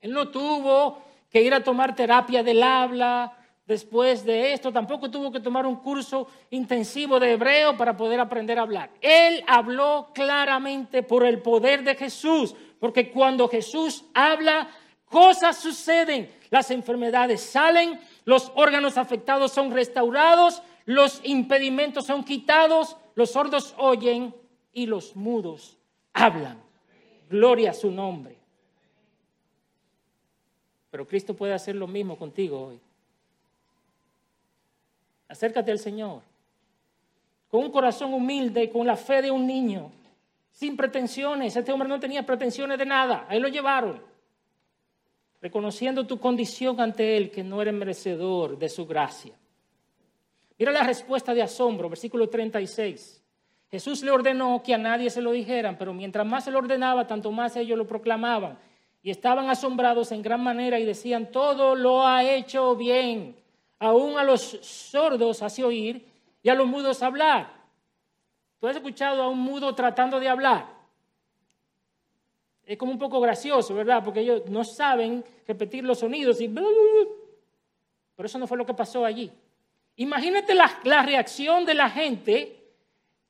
Él 0.00 0.12
no 0.12 0.28
tuvo 0.28 1.02
que 1.30 1.42
ir 1.42 1.52
a 1.54 1.62
tomar 1.62 1.94
terapia 1.94 2.42
del 2.42 2.62
habla 2.62 3.36
después 3.66 4.24
de 4.24 4.54
esto, 4.54 4.72
tampoco 4.72 5.10
tuvo 5.10 5.30
que 5.30 5.40
tomar 5.40 5.66
un 5.66 5.76
curso 5.76 6.26
intensivo 6.50 7.20
de 7.20 7.32
hebreo 7.32 7.76
para 7.76 7.96
poder 7.96 8.18
aprender 8.18 8.58
a 8.58 8.62
hablar. 8.62 8.90
Él 9.02 9.44
habló 9.46 10.08
claramente 10.14 11.02
por 11.02 11.26
el 11.26 11.42
poder 11.42 11.84
de 11.84 11.94
Jesús, 11.94 12.54
porque 12.80 13.10
cuando 13.10 13.46
Jesús 13.46 14.06
habla, 14.14 14.68
cosas 15.04 15.58
suceden, 15.58 16.30
las 16.48 16.70
enfermedades 16.70 17.42
salen, 17.42 18.00
los 18.24 18.50
órganos 18.54 18.96
afectados 18.96 19.52
son 19.52 19.70
restaurados, 19.70 20.62
los 20.86 21.20
impedimentos 21.24 22.06
son 22.06 22.24
quitados, 22.24 22.96
los 23.14 23.32
sordos 23.32 23.74
oyen, 23.76 24.34
y 24.72 24.86
los 24.86 25.16
mudos 25.16 25.76
hablan. 26.12 26.62
Gloria 27.28 27.72
a 27.72 27.74
su 27.74 27.90
nombre. 27.90 28.37
Pero 30.98 31.06
Cristo 31.06 31.32
puede 31.36 31.52
hacer 31.52 31.76
lo 31.76 31.86
mismo 31.86 32.18
contigo 32.18 32.60
hoy. 32.60 32.80
Acércate 35.28 35.70
al 35.70 35.78
Señor 35.78 36.22
con 37.48 37.62
un 37.62 37.70
corazón 37.70 38.12
humilde 38.12 38.64
y 38.64 38.68
con 38.68 38.84
la 38.84 38.96
fe 38.96 39.22
de 39.22 39.30
un 39.30 39.46
niño, 39.46 39.92
sin 40.50 40.76
pretensiones. 40.76 41.54
Este 41.54 41.70
hombre 41.70 41.88
no 41.88 42.00
tenía 42.00 42.26
pretensiones 42.26 42.78
de 42.78 42.84
nada, 42.84 43.26
ahí 43.28 43.38
lo 43.38 43.46
llevaron, 43.46 44.02
reconociendo 45.40 46.04
tu 46.04 46.18
condición 46.18 46.80
ante 46.80 47.16
Él, 47.16 47.30
que 47.30 47.44
no 47.44 47.62
eres 47.62 47.74
merecedor 47.74 48.58
de 48.58 48.68
su 48.68 48.84
gracia. 48.84 49.34
Mira 50.58 50.72
la 50.72 50.82
respuesta 50.82 51.32
de 51.32 51.42
asombro, 51.42 51.88
versículo 51.88 52.28
36. 52.28 53.22
Jesús 53.70 54.02
le 54.02 54.10
ordenó 54.10 54.64
que 54.64 54.74
a 54.74 54.78
nadie 54.78 55.10
se 55.10 55.22
lo 55.22 55.30
dijeran, 55.30 55.78
pero 55.78 55.94
mientras 55.94 56.26
más 56.26 56.42
se 56.42 56.50
lo 56.50 56.58
ordenaba, 56.58 57.06
tanto 57.06 57.30
más 57.30 57.54
ellos 57.54 57.78
lo 57.78 57.86
proclamaban. 57.86 58.58
Estaban 59.10 59.48
asombrados 59.48 60.12
en 60.12 60.22
gran 60.22 60.42
manera 60.42 60.78
y 60.78 60.84
decían, 60.84 61.30
todo 61.30 61.74
lo 61.74 62.06
ha 62.06 62.24
hecho 62.24 62.74
bien. 62.76 63.36
Aún 63.78 64.18
a 64.18 64.24
los 64.24 64.42
sordos 64.42 65.42
hace 65.42 65.64
oír 65.64 66.04
y 66.42 66.48
a 66.48 66.54
los 66.54 66.66
mudos 66.66 67.02
hablar. 67.02 67.52
¿Tú 68.60 68.66
has 68.66 68.76
escuchado 68.76 69.22
a 69.22 69.28
un 69.28 69.38
mudo 69.38 69.74
tratando 69.74 70.18
de 70.18 70.28
hablar? 70.28 70.66
Es 72.66 72.76
como 72.76 72.92
un 72.92 72.98
poco 72.98 73.20
gracioso, 73.20 73.74
¿verdad? 73.74 74.02
Porque 74.04 74.20
ellos 74.20 74.42
no 74.46 74.64
saben 74.64 75.24
repetir 75.46 75.84
los 75.84 76.00
sonidos 76.00 76.40
y... 76.40 76.48
Pero 76.48 78.26
eso 78.26 78.38
no 78.38 78.46
fue 78.46 78.58
lo 78.58 78.66
que 78.66 78.74
pasó 78.74 79.04
allí. 79.04 79.30
Imagínate 79.96 80.54
la, 80.54 80.80
la 80.84 81.02
reacción 81.02 81.64
de 81.64 81.74
la 81.74 81.88
gente 81.88 82.58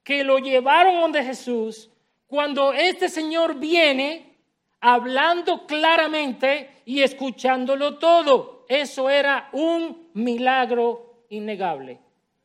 que 0.02 0.24
lo 0.24 0.38
llevaron 0.38 1.00
donde 1.00 1.22
Jesús, 1.22 1.90
cuando 2.26 2.72
este 2.72 3.08
Señor 3.08 3.54
viene 3.56 4.37
hablando 4.80 5.66
claramente 5.66 6.82
y 6.84 7.02
escuchándolo 7.02 7.98
todo. 7.98 8.64
Eso 8.68 9.10
era 9.10 9.48
un 9.52 10.08
milagro 10.14 11.24
innegable. 11.28 12.00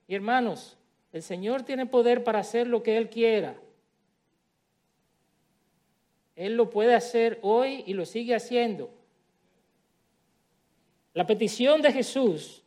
Y 0.08 0.16
hermanos, 0.16 0.78
el 1.12 1.22
Señor 1.22 1.64
tiene 1.64 1.86
poder 1.86 2.24
para 2.24 2.40
hacer 2.40 2.68
lo 2.68 2.82
que 2.84 2.98
Él 2.98 3.10
quiera. 3.10 3.56
Él 6.36 6.56
lo 6.56 6.70
puede 6.70 6.96
hacer 6.96 7.40
hoy 7.42 7.84
y 7.86 7.94
lo 7.94 8.06
sigue 8.06 8.36
haciendo. 8.36 8.90
La 11.14 11.28
petición 11.28 11.82
de 11.82 11.94
Jesús 11.94 12.64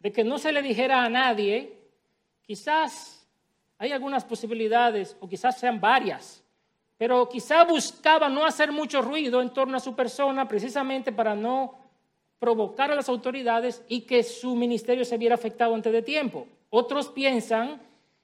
de 0.00 0.12
que 0.12 0.24
no 0.24 0.38
se 0.38 0.52
le 0.52 0.60
dijera 0.60 1.02
a 1.02 1.08
nadie, 1.08 1.78
quizás 2.42 3.26
hay 3.78 3.92
algunas 3.92 4.24
posibilidades, 4.24 5.16
o 5.20 5.28
quizás 5.28 5.58
sean 5.58 5.80
varias, 5.80 6.43
pero 6.96 7.28
quizá 7.28 7.64
buscaba 7.64 8.28
no 8.28 8.44
hacer 8.44 8.70
mucho 8.70 9.02
ruido 9.02 9.42
en 9.42 9.50
torno 9.50 9.76
a 9.76 9.80
su 9.80 9.94
persona 9.94 10.46
precisamente 10.46 11.12
para 11.12 11.34
no 11.34 11.74
provocar 12.38 12.90
a 12.90 12.94
las 12.94 13.08
autoridades 13.08 13.82
y 13.88 14.02
que 14.02 14.22
su 14.22 14.54
ministerio 14.54 15.04
se 15.04 15.18
viera 15.18 15.34
afectado 15.34 15.74
antes 15.74 15.92
de 15.92 16.02
tiempo. 16.02 16.46
Otros 16.70 17.08
piensan 17.08 17.80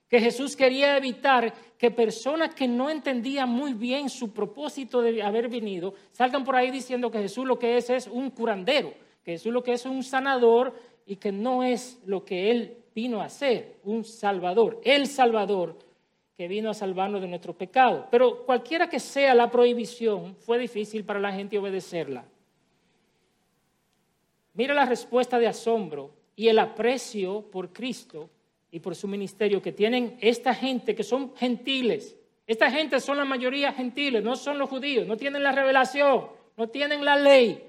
que 0.09 0.21
Jesús 0.21 0.57
quería 0.57 0.97
evitar 0.97 1.55
que 1.79 1.91
personas 1.91 2.55
que 2.55 2.69
no 2.69 2.91
entendían 2.91 3.49
muy 3.49 3.75
bien 3.75 4.11
su 4.11 4.33
propósito 4.33 5.01
de 5.01 5.23
haber 5.23 5.49
venido 5.49 5.95
salgan 6.13 6.45
por 6.45 6.57
ahí 6.57 6.71
diciendo 6.71 7.11
que 7.11 7.21
Jesús 7.21 7.47
lo 7.47 7.59
que 7.59 7.77
es 7.77 7.89
es 7.91 8.07
un 8.09 8.31
curandero, 8.31 8.93
que 9.25 9.33
Jesús 9.33 9.53
lo 9.53 9.63
que 9.63 9.73
es 9.73 9.87
un 9.87 10.03
sanador 10.03 10.75
y 11.07 11.17
que 11.17 11.33
no 11.33 11.63
es 11.63 12.01
lo 12.05 12.25
que 12.25 12.51
él 12.51 12.77
vino 12.95 13.23
a 13.23 13.29
ser, 13.29 13.79
un 13.85 14.05
salvador, 14.05 14.81
el 14.85 15.07
salvador 15.07 15.79
que 16.41 16.49
vino 16.49 16.71
a 16.71 16.75
salvarnos 16.75 17.21
de 17.21 17.29
nuestro 17.29 17.53
pecado. 17.53 18.09
Pero 18.11 18.47
cualquiera 18.47 18.89
que 18.89 18.99
sea 18.99 19.35
la 19.35 19.51
prohibición, 19.51 20.35
fue 20.37 20.59
difícil 20.59 21.05
para 21.05 21.21
la 21.21 21.35
gente 21.35 21.59
obedecerla. 21.59 22.25
Mira 24.55 24.73
la 24.73 24.87
respuesta 24.87 25.39
de 25.39 25.49
asombro 25.49 26.15
y 26.35 26.49
el 26.49 26.59
aprecio 26.59 27.43
por 27.43 27.75
Cristo 27.75 28.31
y 28.71 28.81
por 28.81 28.97
su 28.97 29.07
ministerio 29.07 29.61
que 29.61 29.73
tienen 29.73 30.17
esta 30.23 30.55
gente 30.55 30.95
que 30.95 31.03
son 31.03 31.37
gentiles. 31.37 32.17
Esta 32.47 32.71
gente 32.71 33.01
son 33.01 33.19
la 33.19 33.27
mayoría 33.27 33.75
gentiles, 33.75 34.25
no 34.25 34.35
son 34.35 34.59
los 34.59 34.71
judíos, 34.71 35.07
no 35.07 35.19
tienen 35.19 35.43
la 35.43 35.53
revelación, 35.53 36.27
no 36.57 36.69
tienen 36.71 37.05
la 37.05 37.17
ley, 37.17 37.63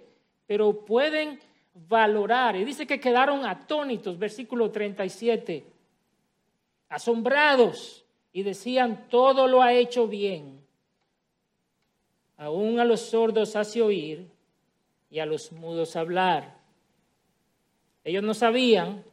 pero 0.47 0.85
pueden 0.85 1.41
valorar. 1.73 2.55
Y 2.55 2.63
dice 2.63 2.87
que 2.87 3.01
quedaron 3.01 3.45
atónitos, 3.45 4.17
versículo 4.17 4.71
37, 4.71 5.65
asombrados 6.87 8.00
y 8.33 8.43
decían, 8.43 9.07
todo 9.09 9.47
lo 9.47 9.61
ha 9.61 9.73
hecho 9.73 10.07
bien. 10.07 10.61
Aún 12.37 12.79
a 12.79 12.85
los 12.85 13.01
sordos 13.01 13.55
hace 13.55 13.81
oír 13.81 14.27
y 15.09 15.19
a 15.19 15.25
los 15.25 15.51
mudos 15.51 15.95
hablar. 15.95 16.57
Ellos 18.03 18.23
no 18.23 18.33
sabían 18.33 19.03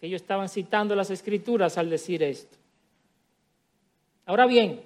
que 0.00 0.06
ellos 0.06 0.22
estaban 0.22 0.48
citando 0.48 0.96
las 0.96 1.10
escrituras 1.10 1.78
al 1.78 1.90
decir 1.90 2.22
esto. 2.22 2.56
Ahora 4.24 4.46
bien, 4.46 4.82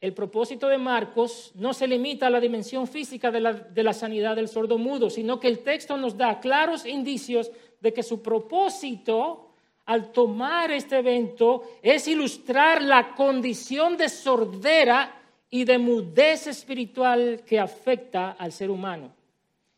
el 0.00 0.12
propósito 0.14 0.68
de 0.68 0.78
Marcos 0.78 1.52
no 1.54 1.72
se 1.72 1.86
limita 1.86 2.26
a 2.26 2.30
la 2.30 2.40
dimensión 2.40 2.86
física 2.86 3.30
de 3.30 3.40
la, 3.40 3.52
de 3.52 3.82
la, 3.82 3.92
sanidad 3.92 4.36
del 4.36 4.48
sordo 4.48 4.78
mudo, 4.78 5.10
sino 5.10 5.38
que 5.38 5.48
el 5.48 5.60
texto 5.60 5.96
nos 5.96 6.16
da 6.16 6.40
claros 6.40 6.86
indicios 6.86 7.50
de 7.80 7.92
que 7.92 8.02
su 8.02 8.22
propósito 8.22 9.47
al 9.88 10.12
tomar 10.12 10.70
este 10.70 10.98
evento 10.98 11.62
es 11.80 12.08
ilustrar 12.08 12.82
la 12.82 13.14
condición 13.14 13.96
de 13.96 14.10
sordera 14.10 15.18
y 15.48 15.64
de 15.64 15.78
mudez 15.78 16.46
espiritual 16.46 17.42
que 17.46 17.58
afecta 17.58 18.32
al 18.32 18.52
ser 18.52 18.70
humano. 18.70 19.10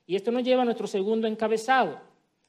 Y 0.08 0.16
esto 0.16 0.32
nos 0.32 0.42
lleva 0.42 0.62
a 0.62 0.64
nuestro 0.64 0.88
segundo 0.88 1.28
encabezado. 1.28 2.00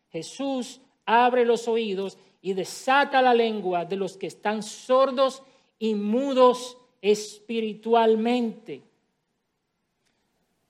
Jesús 0.09 0.81
abre 1.05 1.45
los 1.45 1.67
oídos 1.67 2.17
y 2.41 2.53
desata 2.53 3.21
la 3.21 3.35
lengua 3.35 3.85
de 3.85 3.95
los 3.95 4.17
que 4.17 4.25
están 4.25 4.63
sordos 4.63 5.43
y 5.77 5.93
mudos 5.93 6.79
espiritualmente. 6.99 8.81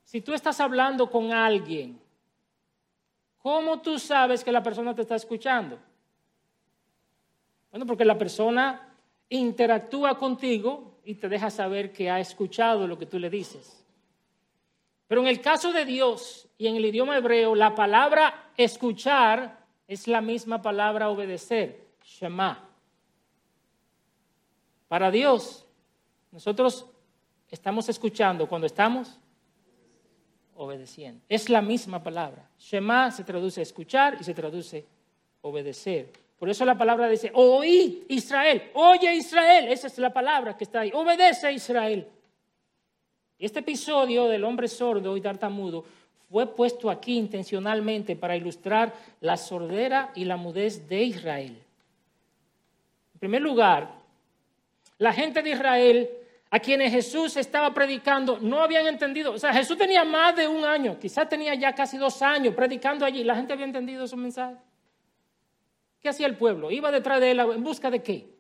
Si 0.04 0.20
tú 0.20 0.34
estás 0.34 0.60
hablando 0.60 1.10
con 1.10 1.32
alguien, 1.32 1.98
¿cómo 3.38 3.80
tú 3.80 3.98
sabes 3.98 4.44
que 4.44 4.52
la 4.52 4.62
persona 4.62 4.94
te 4.94 5.04
está 5.04 5.16
escuchando? 5.16 5.80
Bueno, 7.72 7.86
porque 7.86 8.06
la 8.06 8.18
persona 8.18 8.96
interactúa 9.30 10.18
contigo 10.18 11.00
y 11.06 11.16
te 11.16 11.30
deja 11.30 11.50
saber 11.50 11.92
que 11.92 12.10
ha 12.10 12.20
escuchado 12.20 12.86
lo 12.86 12.98
que 12.98 13.06
tú 13.06 13.18
le 13.18 13.30
dices. 13.30 13.84
Pero 15.08 15.22
en 15.22 15.28
el 15.28 15.42
caso 15.42 15.74
de 15.74 15.86
Dios 15.86 16.48
y 16.58 16.68
en 16.68 16.76
el 16.76 16.86
idioma 16.86 17.18
hebreo, 17.18 17.56
la 17.56 17.74
palabra 17.74 18.52
escuchar 18.56 19.66
es 19.88 20.08
la 20.08 20.22
misma 20.22 20.62
palabra 20.62 21.10
obedecer, 21.10 21.88
Shema. 22.04 22.70
Para 24.88 25.12
Dios, 25.12 25.66
nosotros 26.32 26.86
estamos 27.50 27.90
escuchando 27.90 28.48
cuando 28.48 28.68
estamos 28.68 29.20
obedeciendo. 30.56 31.24
Es 31.28 31.50
la 31.50 31.62
misma 31.62 32.04
palabra. 32.04 32.50
Shema 32.60 33.12
se 33.12 33.24
traduce 33.24 33.62
escuchar 33.62 34.18
y 34.20 34.24
se 34.24 34.34
traduce 34.34 34.86
obedecer. 35.42 36.12
Por 36.42 36.50
eso 36.50 36.66
la 36.66 36.76
palabra 36.76 37.08
dice, 37.08 37.30
oíd 37.36 38.06
Israel, 38.08 38.72
oye 38.74 39.14
Israel, 39.14 39.68
esa 39.68 39.86
es 39.86 40.00
la 40.00 40.12
palabra 40.12 40.58
que 40.58 40.64
está 40.64 40.80
ahí, 40.80 40.92
obedece 40.92 41.54
Israel. 41.54 42.08
Este 43.38 43.60
episodio 43.60 44.28
del 44.28 44.44
hombre 44.44 44.68
sordo 44.68 45.16
y 45.16 45.22
tartamudo 45.22 45.86
fue 46.32 46.48
puesto 46.48 46.90
aquí 46.90 47.16
intencionalmente 47.16 48.16
para 48.16 48.36
ilustrar 48.36 48.92
la 49.20 49.38
sordera 49.38 50.14
y 50.16 50.26
la 50.26 50.36
mudez 50.36 50.90
de 50.90 51.04
Israel. 51.04 51.62
En 53.14 53.20
primer 53.20 53.44
lugar, 53.44 53.92
la 54.98 55.14
gente 55.14 55.44
de 55.44 55.52
Israel 55.52 56.10
a 56.50 56.58
quienes 56.58 56.92
Jesús 56.92 57.38
estaba 57.38 57.72
predicando 57.72 58.40
no 58.40 58.64
habían 58.64 58.88
entendido. 58.88 59.34
O 59.34 59.38
sea, 59.38 59.54
Jesús 59.54 59.78
tenía 59.78 60.04
más 60.04 60.36
de 60.36 60.48
un 60.48 60.66
año, 60.66 60.98
quizás 61.00 61.30
tenía 61.30 61.54
ya 61.54 61.76
casi 61.76 62.00
dos 62.00 62.20
años 62.24 62.56
predicando 62.56 63.06
allí. 63.06 63.24
La 63.24 63.36
gente 63.36 63.54
había 63.54 63.66
entendido 63.66 64.08
su 64.08 64.18
mensaje. 64.18 64.56
¿Qué 66.02 66.10
hacía 66.10 66.26
el 66.26 66.36
pueblo? 66.36 66.72
Iba 66.72 66.92
detrás 66.92 67.22
de 67.22 67.32
él 67.32 67.40
en 67.40 67.64
busca 67.64 67.92
de 67.92 68.02
qué? 68.02 68.36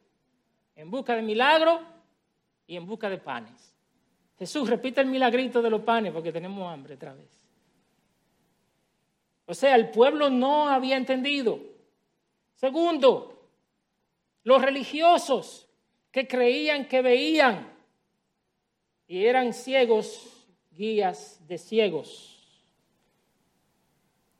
En 0.76 0.89
busca 0.89 1.15
de 1.15 1.21
milagro 1.21 1.80
y 2.65 2.76
en 2.76 2.88
busca 2.88 3.10
de 3.10 3.19
panes. 3.19 3.76
Jesús 4.39 4.67
repite 4.67 5.02
el 5.02 5.08
milagrito 5.08 5.62
de 5.62 5.69
los 5.69 5.82
panes 5.82 6.12
porque 6.12 6.32
tenemos 6.32 6.71
hambre 6.71 6.95
otra 6.95 7.13
vez. 7.13 7.39
O 9.45 9.54
sea, 9.54 9.76
el 9.76 9.91
pueblo 9.91 10.32
no 10.32 10.67
había 10.69 10.97
entendido. 10.97 11.60
Segundo, 12.56 13.47
los 14.43 14.62
religiosos 14.62 15.69
que 16.10 16.28
creían 16.28 16.88
que 16.88 17.02
veían 17.02 17.71
y 19.08 19.26
eran 19.26 19.54
ciegos, 19.54 20.47
guías 20.71 21.45
de 21.47 21.60
ciegos. 21.60 22.65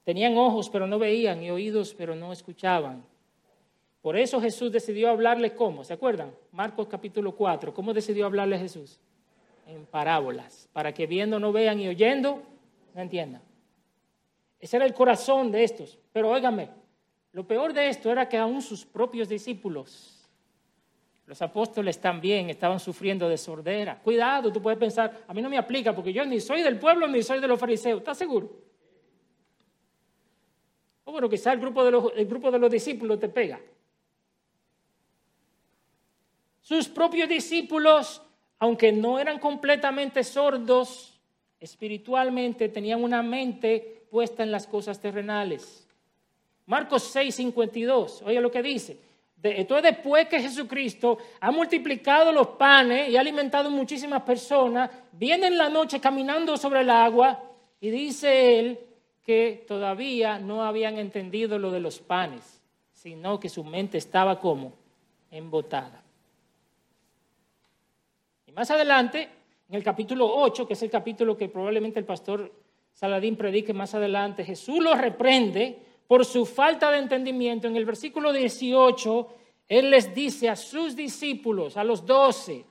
Tenían 0.04 0.36
ojos 0.38 0.70
pero 0.70 0.88
no 0.88 0.98
veían 0.98 1.44
y 1.44 1.52
oídos 1.52 1.94
pero 1.94 2.16
no 2.16 2.34
escuchaban. 2.34 3.11
Por 4.02 4.18
eso 4.18 4.42
Jesús 4.42 4.72
decidió 4.72 5.10
hablarle 5.10 5.54
cómo, 5.54 5.84
¿se 5.84 5.94
acuerdan? 5.94 6.34
Marcos 6.52 6.88
capítulo 6.88 7.36
4, 7.36 7.74
¿cómo 7.74 7.94
decidió 7.94 8.26
hablarle 8.26 8.58
Jesús? 8.58 9.00
En 9.68 9.86
parábolas, 9.86 10.68
para 10.74 10.92
que 10.94 11.06
viendo 11.06 11.40
no 11.40 11.52
vean 11.52 11.80
y 11.80 11.88
oyendo 11.88 12.42
no 12.96 13.02
entiendan. 13.02 13.42
Ese 14.60 14.78
era 14.78 14.86
el 14.86 14.94
corazón 14.94 15.52
de 15.52 15.64
estos. 15.64 16.00
Pero 16.12 16.30
óigame, 16.30 16.70
lo 17.32 17.46
peor 17.48 17.74
de 17.74 17.90
esto 17.90 18.12
era 18.12 18.28
que 18.28 18.38
aún 18.38 18.62
sus 18.62 18.86
propios 18.86 19.30
discípulos, 19.30 20.30
los 21.28 21.42
apóstoles 21.42 22.00
también 22.00 22.50
estaban 22.50 22.80
sufriendo 22.80 23.30
de 23.30 23.38
sordera. 23.38 24.00
Cuidado, 24.00 24.52
tú 24.52 24.62
puedes 24.62 24.80
pensar, 24.80 25.24
a 25.28 25.34
mí 25.34 25.42
no 25.42 25.50
me 25.50 25.58
aplica 25.58 25.96
porque 25.96 26.12
yo 26.12 26.26
ni 26.26 26.40
soy 26.40 26.62
del 26.62 26.78
pueblo 26.78 27.08
ni 27.08 27.22
soy 27.22 27.40
de 27.40 27.48
los 27.48 27.60
fariseos. 27.60 28.00
¿Estás 28.00 28.18
seguro? 28.18 28.52
O 31.04 31.12
bueno, 31.12 31.30
quizá 31.30 31.54
el 31.54 31.60
grupo 31.60 32.12
el 32.16 32.26
grupo 32.26 32.52
de 32.52 32.60
los 32.60 32.72
discípulos 32.72 33.20
te 33.20 33.30
pega. 33.30 33.60
Sus 36.62 36.88
propios 36.88 37.28
discípulos, 37.28 38.21
aunque 38.60 38.91
no 38.91 39.17
eran 39.17 39.39
completamente 39.39 40.24
sordos, 40.24 41.19
espiritualmente 41.60 42.69
tenían 42.69 43.04
una 43.04 43.24
mente 43.24 44.06
puesta 44.12 44.43
en 44.43 44.52
las 44.52 44.67
cosas 44.67 45.00
terrenales. 45.00 45.88
Marcos 46.67 47.04
6, 47.12 47.34
52, 47.34 48.21
oye 48.26 48.39
lo 48.39 48.52
que 48.52 48.62
dice. 48.62 48.97
Entonces, 49.43 49.95
después 49.95 50.28
que 50.28 50.39
Jesucristo 50.39 51.17
ha 51.39 51.50
multiplicado 51.52 52.32
los 52.32 52.50
panes 52.50 53.10
y 53.10 53.17
ha 53.17 53.21
alimentado 53.21 53.71
muchísimas 53.71 54.21
personas, 54.21 54.91
viene 55.13 55.47
en 55.47 55.58
la 55.58 55.67
noche 55.67 56.00
caminando 56.00 56.56
sobre 56.58 56.82
el 56.82 56.91
agua 56.91 57.41
y 57.80 57.89
dice 57.89 58.60
él 58.60 58.80
que 59.24 59.65
todavía 59.67 60.38
no 60.38 60.63
habían 60.63 61.00
entendido 61.00 61.58
lo 61.58 61.71
de 61.71 61.80
los 61.80 61.97
panes, 61.97 62.62
sino 62.93 63.39
que 63.39 63.50
su 63.50 63.63
mente 63.63 63.97
estaba 63.97 64.39
como 64.39 64.74
embotada 65.32 66.01
más 68.54 68.70
adelante, 68.72 69.30
en 69.70 69.76
el 69.76 69.84
capítulo 69.84 70.28
8, 70.28 70.68
que 70.68 70.74
es 70.74 70.84
el 70.84 70.90
capítulo 70.90 71.38
que 71.38 71.48
probablemente 71.48 72.00
el 72.00 72.06
pastor 72.06 72.52
Saladín 72.94 73.38
predique 73.38 73.74
más 73.74 73.96
adelante, 73.96 74.44
Jesús 74.44 74.84
los 74.84 74.98
reprende 74.98 75.80
por 76.08 76.26
su 76.26 76.46
falta 76.46 76.92
de 76.92 77.00
entendimiento. 77.00 77.68
En 77.68 77.78
el 77.78 77.86
versículo 77.86 78.34
18, 78.34 79.28
Él 79.70 79.90
les 79.90 80.14
dice 80.14 80.50
a 80.50 80.56
sus 80.56 80.96
discípulos, 80.96 81.78
a 81.78 81.84
los 81.84 82.06
doce, 82.06 82.66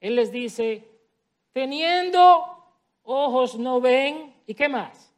Él 0.00 0.16
les 0.16 0.32
dice, 0.32 0.88
teniendo 1.52 2.44
ojos 3.04 3.58
no 3.58 3.80
ven, 3.80 4.34
¿y 4.46 4.54
qué 4.54 4.68
más? 4.68 5.14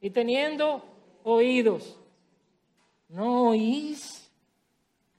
Y 0.00 0.10
teniendo 0.10 0.84
oídos, 1.22 2.00
¿no 3.08 3.50
oís? 3.50 4.30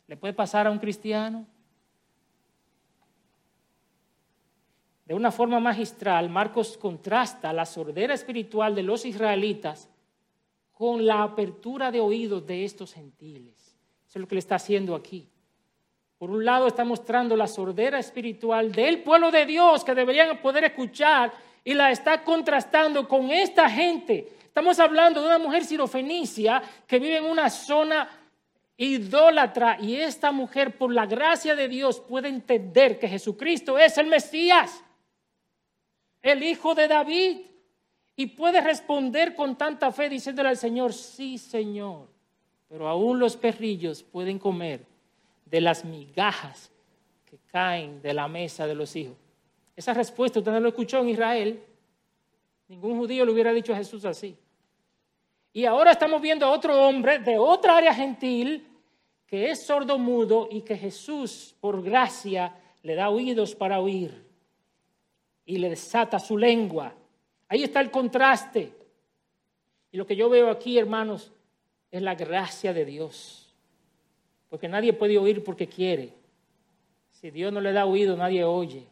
¿Le 0.08 0.17
puede 0.17 0.34
pasar 0.34 0.67
a 0.67 0.71
un 0.71 0.79
cristiano? 0.79 1.45
De 5.05 5.13
una 5.13 5.31
forma 5.31 5.59
magistral, 5.59 6.29
Marcos 6.29 6.77
contrasta 6.77 7.51
la 7.51 7.65
sordera 7.65 8.13
espiritual 8.13 8.73
de 8.73 8.83
los 8.83 9.05
israelitas 9.05 9.89
con 10.71 11.05
la 11.05 11.23
apertura 11.23 11.91
de 11.91 11.99
oídos 11.99 12.45
de 12.45 12.63
estos 12.63 12.93
gentiles. 12.93 13.55
Eso 14.07 14.19
es 14.19 14.21
lo 14.21 14.27
que 14.27 14.35
le 14.35 14.39
está 14.39 14.55
haciendo 14.55 14.95
aquí. 14.95 15.27
Por 16.17 16.31
un 16.31 16.45
lado 16.45 16.67
está 16.67 16.85
mostrando 16.85 17.35
la 17.35 17.47
sordera 17.47 17.99
espiritual 17.99 18.71
del 18.71 19.03
pueblo 19.03 19.29
de 19.29 19.45
Dios 19.45 19.83
que 19.83 19.93
deberían 19.93 20.41
poder 20.41 20.63
escuchar 20.63 21.33
y 21.65 21.73
la 21.73 21.91
está 21.91 22.23
contrastando 22.23 23.07
con 23.07 23.29
esta 23.29 23.69
gente. 23.69 24.31
Estamos 24.45 24.79
hablando 24.79 25.19
de 25.19 25.27
una 25.27 25.39
mujer 25.39 25.65
sirofenicia 25.65 26.61
que 26.87 26.99
vive 26.99 27.17
en 27.17 27.25
una 27.25 27.49
zona 27.49 28.07
idólatra 28.77 29.77
y 29.81 29.95
esta 29.95 30.31
mujer 30.31 30.77
por 30.77 30.93
la 30.93 31.05
gracia 31.05 31.55
de 31.55 31.67
Dios 31.67 31.99
puede 31.99 32.29
entender 32.29 32.99
que 32.99 33.07
Jesucristo 33.07 33.77
es 33.77 33.97
el 33.97 34.07
Mesías, 34.07 34.83
el 36.23 36.41
hijo 36.41 36.73
de 36.73 36.88
David 36.88 37.41
y 38.15 38.27
puede 38.27 38.62
responder 38.62 39.36
con 39.36 39.57
tanta 39.57 39.91
fe 39.91 40.09
diciéndole 40.09 40.49
al 40.49 40.57
Señor, 40.57 40.93
sí 40.93 41.38
Señor, 41.38 42.07
pero 42.69 42.88
aún 42.88 43.19
los 43.19 43.36
perrillos 43.36 44.01
pueden 44.01 44.39
comer 44.39 44.86
de 45.45 45.62
las 45.62 45.83
migajas 45.83 46.71
que 47.25 47.38
caen 47.51 48.01
de 48.01 48.13
la 48.13 48.27
mesa 48.27 48.65
de 48.65 48.73
los 48.73 48.95
hijos. 48.95 49.17
Esa 49.75 49.93
respuesta 49.93 50.39
usted 50.39 50.51
no 50.51 50.59
lo 50.59 50.69
escuchó 50.69 50.99
en 50.99 51.09
Israel. 51.09 51.62
Ningún 52.69 52.97
judío 52.97 53.25
le 53.25 53.31
hubiera 53.31 53.51
dicho 53.51 53.73
a 53.73 53.77
Jesús 53.77 54.05
así. 54.05 54.36
Y 55.51 55.65
ahora 55.65 55.91
estamos 55.91 56.21
viendo 56.21 56.45
a 56.45 56.51
otro 56.51 56.88
hombre 56.88 57.19
de 57.19 57.38
otra 57.38 57.77
área 57.77 57.93
gentil 57.93 58.67
que 59.27 59.49
es 59.49 59.65
sordo 59.65 59.97
mudo 59.97 60.47
y 60.49 60.62
que 60.62 60.77
Jesús, 60.77 61.55
por 61.59 61.83
gracia, 61.83 62.55
le 62.81 62.95
da 62.95 63.09
oídos 63.09 63.55
para 63.55 63.79
oír 63.79 64.33
y 65.45 65.58
le 65.58 65.69
desata 65.69 66.19
su 66.19 66.38
lengua. 66.38 66.93
Ahí 67.47 67.63
está 67.63 67.82
el 67.82 67.91
contraste. 67.91 68.73
Y 69.91 69.97
lo 69.97 70.06
que 70.06 70.15
yo 70.15 70.29
veo 70.29 70.49
aquí, 70.49 70.77
hermanos, 70.77 71.32
es 71.91 72.01
la 72.01 72.15
gracia 72.15 72.73
de 72.73 72.86
Dios. 72.86 73.53
Porque 74.49 74.67
nadie 74.67 74.93
puede 74.93 75.17
oír 75.17 75.43
porque 75.43 75.67
quiere. 75.67 76.13
Si 77.12 77.32
Dios 77.32 77.53
no 77.53 77.62
le 77.62 77.71
da 77.71 77.86
oído, 77.86 78.17
nadie 78.17 78.43
oye. 78.43 78.88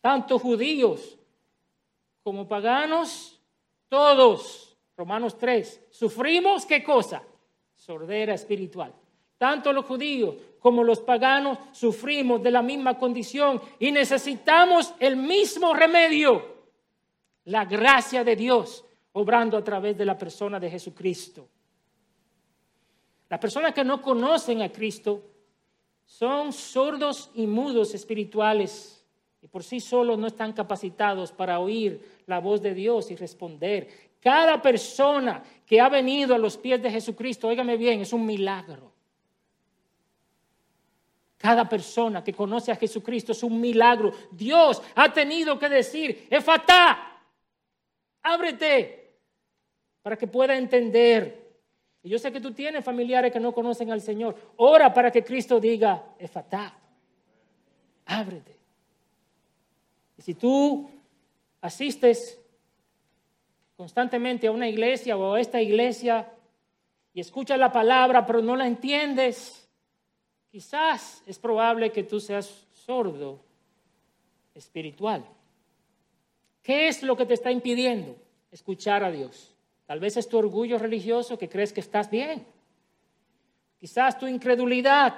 Tanto 0.00 0.38
judíos 0.38 1.18
como 2.22 2.46
paganos, 2.46 3.40
todos, 3.88 4.76
Romanos 4.96 5.36
3, 5.38 5.86
sufrimos 5.90 6.66
qué 6.66 6.84
cosa? 6.84 7.22
Sordera 7.74 8.34
espiritual. 8.34 8.92
Tanto 9.38 9.72
los 9.72 9.84
judíos 9.84 10.34
como 10.58 10.84
los 10.84 11.00
paganos 11.00 11.58
sufrimos 11.72 12.42
de 12.42 12.50
la 12.50 12.62
misma 12.62 12.98
condición 12.98 13.60
y 13.78 13.90
necesitamos 13.90 14.94
el 14.98 15.16
mismo 15.16 15.74
remedio, 15.74 16.58
la 17.44 17.64
gracia 17.64 18.24
de 18.24 18.36
Dios 18.36 18.84
obrando 19.12 19.56
a 19.56 19.64
través 19.64 19.96
de 19.96 20.04
la 20.04 20.16
persona 20.16 20.60
de 20.60 20.70
Jesucristo. 20.70 21.48
Las 23.28 23.40
personas 23.40 23.74
que 23.74 23.84
no 23.84 24.00
conocen 24.00 24.62
a 24.62 24.70
Cristo 24.70 25.22
son 26.04 26.52
sordos 26.52 27.30
y 27.34 27.46
mudos 27.46 27.94
espirituales 27.94 29.04
y 29.40 29.48
por 29.48 29.62
sí 29.62 29.80
solos 29.80 30.18
no 30.18 30.26
están 30.26 30.52
capacitados 30.52 31.32
para 31.32 31.60
oír 31.60 32.22
la 32.26 32.40
voz 32.40 32.60
de 32.60 32.74
Dios 32.74 33.10
y 33.10 33.16
responder. 33.16 33.88
Cada 34.20 34.60
persona 34.60 35.42
que 35.64 35.80
ha 35.80 35.88
venido 35.88 36.34
a 36.34 36.38
los 36.38 36.56
pies 36.56 36.82
de 36.82 36.90
Jesucristo, 36.90 37.48
óigame 37.48 37.76
bien, 37.76 38.00
es 38.00 38.12
un 38.12 38.26
milagro. 38.26 38.92
Cada 41.38 41.68
persona 41.68 42.22
que 42.22 42.34
conoce 42.34 42.72
a 42.72 42.76
Jesucristo 42.76 43.30
es 43.30 43.42
un 43.44 43.60
milagro. 43.60 44.12
Dios 44.32 44.82
ha 44.96 45.12
tenido 45.12 45.56
que 45.56 45.68
decir, 45.68 46.26
Efatá, 46.28 47.20
ábrete, 48.22 49.14
para 50.02 50.16
que 50.18 50.26
pueda 50.26 50.56
entender. 50.56 51.48
Y 52.02 52.08
yo 52.08 52.18
sé 52.18 52.32
que 52.32 52.40
tú 52.40 52.52
tienes 52.52 52.84
familiares 52.84 53.32
que 53.32 53.38
no 53.38 53.52
conocen 53.52 53.92
al 53.92 54.00
Señor. 54.00 54.34
Ora 54.56 54.92
para 54.92 55.12
que 55.12 55.22
Cristo 55.22 55.60
diga, 55.60 56.02
Efatá, 56.18 56.76
ábrete. 58.06 58.58
Y 60.16 60.22
si 60.22 60.34
tú 60.34 60.90
asistes 61.60 62.40
constantemente 63.76 64.48
a 64.48 64.50
una 64.50 64.68
iglesia 64.68 65.16
o 65.16 65.34
a 65.34 65.40
esta 65.40 65.62
iglesia 65.62 66.28
y 67.14 67.20
escuchas 67.20 67.60
la 67.60 67.70
palabra 67.70 68.26
pero 68.26 68.42
no 68.42 68.56
la 68.56 68.66
entiendes, 68.66 69.67
quizás 70.50 71.22
es 71.26 71.38
probable 71.38 71.92
que 71.92 72.02
tú 72.02 72.20
seas 72.20 72.66
sordo 72.72 73.40
espiritual. 74.54 75.24
¿Qué 76.62 76.88
es 76.88 77.02
lo 77.02 77.16
que 77.16 77.26
te 77.26 77.34
está 77.34 77.50
impidiendo 77.50 78.16
escuchar 78.50 79.04
a 79.04 79.10
Dios? 79.10 79.54
Tal 79.86 80.00
vez 80.00 80.16
es 80.16 80.28
tu 80.28 80.36
orgullo 80.36 80.78
religioso 80.78 81.38
que 81.38 81.48
crees 81.48 81.72
que 81.72 81.80
estás 81.80 82.10
bien. 82.10 82.46
Quizás 83.78 84.18
tu 84.18 84.26
incredulidad 84.26 85.14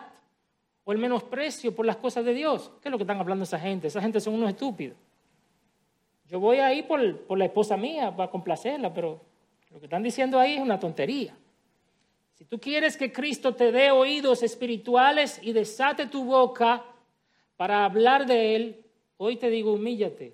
o 0.84 0.92
el 0.92 0.98
menosprecio 0.98 1.74
por 1.74 1.86
las 1.86 1.96
cosas 1.96 2.24
de 2.24 2.34
Dios. 2.34 2.70
¿Qué 2.80 2.88
es 2.88 2.92
lo 2.92 2.98
que 2.98 3.04
están 3.04 3.18
hablando 3.18 3.44
esa 3.44 3.58
gente? 3.58 3.88
Esa 3.88 4.00
gente 4.00 4.20
son 4.20 4.34
unos 4.34 4.50
estúpidos. 4.50 4.96
Yo 6.26 6.38
voy 6.38 6.58
ahí 6.58 6.82
por, 6.84 7.22
por 7.22 7.38
la 7.38 7.46
esposa 7.46 7.76
mía 7.76 8.14
para 8.14 8.30
complacerla, 8.30 8.94
pero 8.94 9.20
lo 9.70 9.80
que 9.80 9.86
están 9.86 10.02
diciendo 10.02 10.38
ahí 10.38 10.54
es 10.54 10.60
una 10.60 10.78
tontería. 10.78 11.36
Si 12.40 12.46
tú 12.46 12.58
quieres 12.58 12.96
que 12.96 13.12
Cristo 13.12 13.54
te 13.54 13.70
dé 13.70 13.90
oídos 13.90 14.42
espirituales 14.42 15.38
y 15.42 15.52
desate 15.52 16.06
tu 16.06 16.24
boca 16.24 16.82
para 17.58 17.84
hablar 17.84 18.24
de 18.24 18.56
Él, 18.56 18.84
hoy 19.18 19.36
te 19.36 19.50
digo, 19.50 19.74
humíllate 19.74 20.32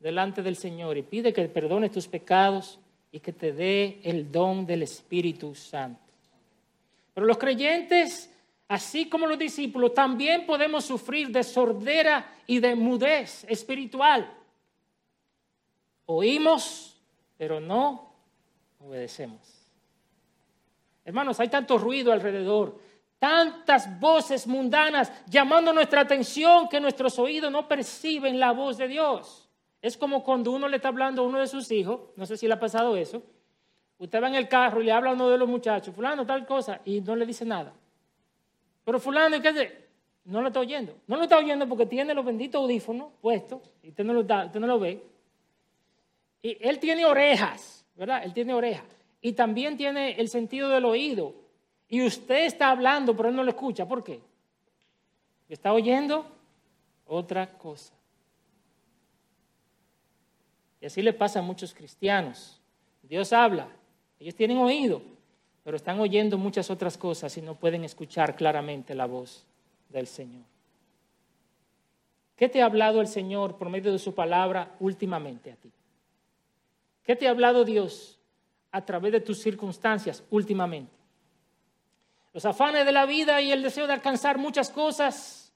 delante 0.00 0.42
del 0.42 0.56
Señor 0.56 0.98
y 0.98 1.02
pide 1.02 1.32
que 1.32 1.48
perdone 1.48 1.88
tus 1.88 2.06
pecados 2.06 2.78
y 3.10 3.20
que 3.20 3.32
te 3.32 3.54
dé 3.54 4.00
el 4.04 4.30
don 4.30 4.66
del 4.66 4.82
Espíritu 4.82 5.54
Santo. 5.54 6.02
Pero 7.14 7.26
los 7.26 7.38
creyentes 7.38 8.30
así 8.68 9.08
como 9.08 9.26
los 9.26 9.38
discípulos, 9.38 9.94
también 9.94 10.44
podemos 10.44 10.84
sufrir 10.84 11.30
de 11.30 11.42
sordera 11.42 12.36
y 12.46 12.60
de 12.60 12.76
mudez 12.76 13.44
espiritual. 13.48 14.30
Oímos, 16.04 17.00
pero 17.38 17.60
no 17.60 18.12
obedecemos. 18.78 19.57
Hermanos, 21.08 21.40
hay 21.40 21.48
tanto 21.48 21.78
ruido 21.78 22.12
alrededor, 22.12 22.78
tantas 23.18 23.98
voces 23.98 24.46
mundanas 24.46 25.10
llamando 25.26 25.72
nuestra 25.72 26.02
atención 26.02 26.68
que 26.68 26.80
nuestros 26.80 27.18
oídos 27.18 27.50
no 27.50 27.66
perciben 27.66 28.38
la 28.38 28.52
voz 28.52 28.76
de 28.76 28.88
Dios. 28.88 29.48
Es 29.80 29.96
como 29.96 30.22
cuando 30.22 30.50
uno 30.52 30.68
le 30.68 30.76
está 30.76 30.88
hablando 30.88 31.22
a 31.22 31.26
uno 31.26 31.38
de 31.38 31.46
sus 31.46 31.70
hijos, 31.72 32.10
no 32.16 32.26
sé 32.26 32.36
si 32.36 32.46
le 32.46 32.52
ha 32.52 32.60
pasado 32.60 32.94
eso, 32.94 33.22
usted 33.96 34.22
va 34.22 34.28
en 34.28 34.34
el 34.34 34.48
carro 34.48 34.82
y 34.82 34.84
le 34.84 34.92
habla 34.92 35.08
a 35.08 35.12
uno 35.14 35.30
de 35.30 35.38
los 35.38 35.48
muchachos, 35.48 35.94
fulano, 35.94 36.26
tal 36.26 36.44
cosa, 36.44 36.82
y 36.84 37.00
no 37.00 37.16
le 37.16 37.24
dice 37.24 37.46
nada. 37.46 37.72
Pero 38.84 39.00
fulano, 39.00 39.40
¿qué 39.40 39.48
hace? 39.48 39.88
No 40.24 40.42
lo 40.42 40.48
está 40.48 40.60
oyendo. 40.60 40.94
No 41.06 41.16
lo 41.16 41.22
está 41.22 41.38
oyendo 41.38 41.66
porque 41.66 41.86
tiene 41.86 42.12
los 42.12 42.22
benditos 42.22 42.60
audífonos 42.60 43.14
puestos 43.22 43.62
y 43.82 43.88
usted 43.88 44.04
no 44.04 44.12
lo, 44.12 44.20
usted 44.20 44.60
no 44.60 44.66
lo 44.66 44.78
ve. 44.78 45.02
Y 46.42 46.58
él 46.60 46.78
tiene 46.78 47.06
orejas, 47.06 47.86
¿verdad? 47.96 48.24
Él 48.24 48.34
tiene 48.34 48.52
orejas. 48.52 48.97
Y 49.20 49.32
también 49.32 49.76
tiene 49.76 50.12
el 50.12 50.28
sentido 50.28 50.68
del 50.68 50.84
oído. 50.84 51.34
Y 51.88 52.04
usted 52.06 52.44
está 52.44 52.70
hablando, 52.70 53.16
pero 53.16 53.28
él 53.30 53.36
no 53.36 53.42
lo 53.42 53.50
escucha. 53.50 53.86
¿Por 53.86 54.04
qué? 54.04 54.20
Está 55.48 55.72
oyendo 55.72 56.26
otra 57.06 57.58
cosa. 57.58 57.92
Y 60.80 60.86
así 60.86 61.02
le 61.02 61.12
pasa 61.12 61.40
a 61.40 61.42
muchos 61.42 61.74
cristianos. 61.74 62.60
Dios 63.02 63.32
habla, 63.32 63.68
ellos 64.20 64.34
tienen 64.34 64.58
oído, 64.58 65.00
pero 65.64 65.76
están 65.76 65.98
oyendo 65.98 66.36
muchas 66.36 66.70
otras 66.70 66.96
cosas 66.96 67.36
y 67.36 67.42
no 67.42 67.54
pueden 67.54 67.84
escuchar 67.84 68.36
claramente 68.36 68.94
la 68.94 69.06
voz 69.06 69.44
del 69.88 70.06
Señor. 70.06 70.44
¿Qué 72.36 72.48
te 72.48 72.62
ha 72.62 72.66
hablado 72.66 73.00
el 73.00 73.08
Señor 73.08 73.56
por 73.56 73.68
medio 73.68 73.90
de 73.90 73.98
su 73.98 74.14
palabra 74.14 74.76
últimamente 74.78 75.50
a 75.50 75.56
ti? 75.56 75.72
¿Qué 77.02 77.16
te 77.16 77.26
ha 77.26 77.30
hablado 77.30 77.64
Dios 77.64 78.17
a 78.78 78.84
través 78.84 79.12
de 79.12 79.20
tus 79.20 79.40
circunstancias 79.40 80.24
últimamente? 80.30 80.92
Los 82.32 82.44
afanes 82.44 82.86
de 82.86 82.92
la 82.92 83.06
vida 83.06 83.40
y 83.40 83.52
el 83.52 83.62
deseo 83.62 83.86
de 83.86 83.92
alcanzar 83.92 84.38
muchas 84.38 84.70
cosas 84.70 85.52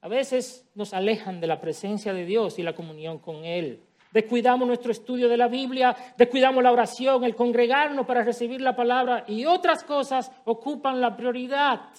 a 0.00 0.08
veces 0.08 0.68
nos 0.74 0.92
alejan 0.92 1.40
de 1.40 1.46
la 1.46 1.60
presencia 1.60 2.12
de 2.12 2.24
Dios 2.24 2.58
y 2.58 2.62
la 2.62 2.74
comunión 2.74 3.18
con 3.18 3.44
Él 3.44 3.80
descuidamos 4.16 4.66
nuestro 4.66 4.92
estudio 4.92 5.28
de 5.28 5.36
la 5.36 5.46
Biblia, 5.46 5.94
descuidamos 6.16 6.62
la 6.62 6.72
oración, 6.72 7.22
el 7.22 7.36
congregarnos 7.36 8.06
para 8.06 8.24
recibir 8.24 8.62
la 8.62 8.74
palabra 8.74 9.24
y 9.26 9.44
otras 9.44 9.84
cosas 9.84 10.32
ocupan 10.46 11.02
la 11.02 11.14
prioridad 11.14 11.90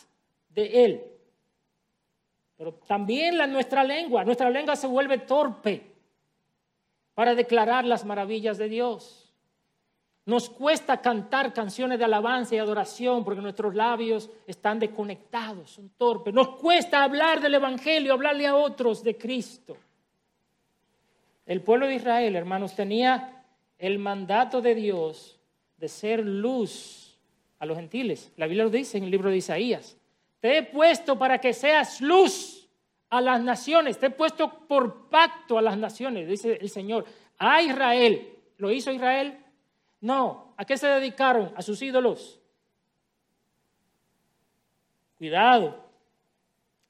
de 0.50 0.86
Él. 0.86 1.04
Pero 2.58 2.74
también 2.88 3.38
la, 3.38 3.46
nuestra 3.46 3.84
lengua, 3.84 4.24
nuestra 4.26 4.50
lengua 4.50 4.76
se 4.76 4.88
vuelve 4.88 5.20
torpe 5.20 5.94
para 7.14 7.36
declarar 7.36 7.86
las 7.86 8.04
maravillas 8.04 8.58
de 8.58 8.68
Dios. 8.68 9.27
Nos 10.28 10.50
cuesta 10.50 10.98
cantar 11.02 11.54
canciones 11.54 11.98
de 11.98 12.04
alabanza 12.04 12.54
y 12.54 12.58
adoración 12.58 13.24
porque 13.24 13.42
nuestros 13.42 13.74
labios 13.74 14.30
están 14.46 14.78
desconectados, 14.78 15.72
son 15.72 15.88
torpes. 15.92 16.34
Nos 16.34 16.50
cuesta 16.58 17.02
hablar 17.02 17.40
del 17.40 17.56
Evangelio, 17.56 18.12
hablarle 18.12 18.46
a 18.46 18.54
otros 18.54 19.02
de 19.04 19.18
Cristo. 19.18 19.78
El 21.46 21.62
pueblo 21.62 21.88
de 21.88 21.96
Israel, 21.96 22.36
hermanos, 22.36 22.76
tenía 22.76 23.42
el 23.80 24.00
mandato 24.00 24.62
de 24.62 24.76
Dios 24.76 25.40
de 25.78 25.88
ser 25.88 26.26
luz 26.26 27.18
a 27.60 27.66
los 27.66 27.78
gentiles. 27.78 28.34
La 28.36 28.48
Biblia 28.48 28.66
lo 28.66 28.70
dice 28.70 28.98
en 28.98 29.06
el 29.06 29.12
libro 29.12 29.30
de 29.30 29.38
Isaías. 29.38 29.96
Te 30.42 30.58
he 30.58 30.64
puesto 30.64 31.18
para 31.18 31.40
que 31.40 31.54
seas 31.54 32.02
luz 32.02 32.68
a 33.10 33.22
las 33.22 33.42
naciones. 33.42 33.98
Te 33.98 34.08
he 34.08 34.10
puesto 34.10 34.68
por 34.68 35.08
pacto 35.08 35.58
a 35.58 35.62
las 35.62 35.78
naciones, 35.78 36.28
dice 36.28 36.58
el 36.60 36.70
Señor. 36.70 37.06
A 37.38 37.62
Israel. 37.62 38.34
¿Lo 38.58 38.70
hizo 38.72 38.92
Israel? 38.92 39.38
No. 40.02 40.54
¿A 40.58 40.66
qué 40.66 40.78
se 40.78 40.88
dedicaron? 40.88 41.52
A 41.56 41.62
sus 41.62 41.82
ídolos. 41.82 42.40
Cuidado. 45.18 45.84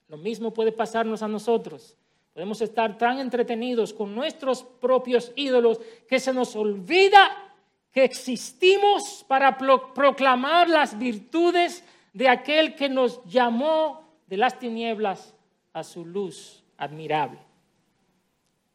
Lo 0.07 0.17
mismo 0.17 0.53
puede 0.53 0.71
pasarnos 0.71 1.21
a 1.21 1.27
nosotros. 1.27 1.95
Podemos 2.33 2.61
estar 2.61 2.97
tan 2.97 3.19
entretenidos 3.19 3.93
con 3.93 4.13
nuestros 4.13 4.63
propios 4.63 5.31
ídolos 5.35 5.79
que 6.07 6.19
se 6.19 6.33
nos 6.33 6.55
olvida 6.55 7.47
que 7.91 8.03
existimos 8.03 9.25
para 9.27 9.57
proclamar 9.57 10.69
las 10.69 10.97
virtudes 10.99 11.83
de 12.13 12.29
aquel 12.29 12.75
que 12.75 12.89
nos 12.89 13.23
llamó 13.25 14.03
de 14.27 14.37
las 14.37 14.59
tinieblas 14.59 15.33
a 15.73 15.83
su 15.83 16.05
luz 16.05 16.63
admirable. 16.77 17.39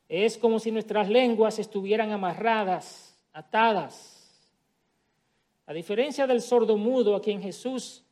Es 0.09 0.37
como 0.37 0.59
si 0.59 0.70
nuestras 0.70 1.09
lenguas 1.09 1.59
estuvieran 1.59 2.11
amarradas, 2.11 3.16
atadas. 3.33 4.21
A 5.66 5.72
diferencia 5.72 6.26
del 6.26 6.40
sordo 6.40 6.76
mudo 6.76 7.14
a 7.14 7.22
quien 7.22 7.40
Jesús 7.40 8.04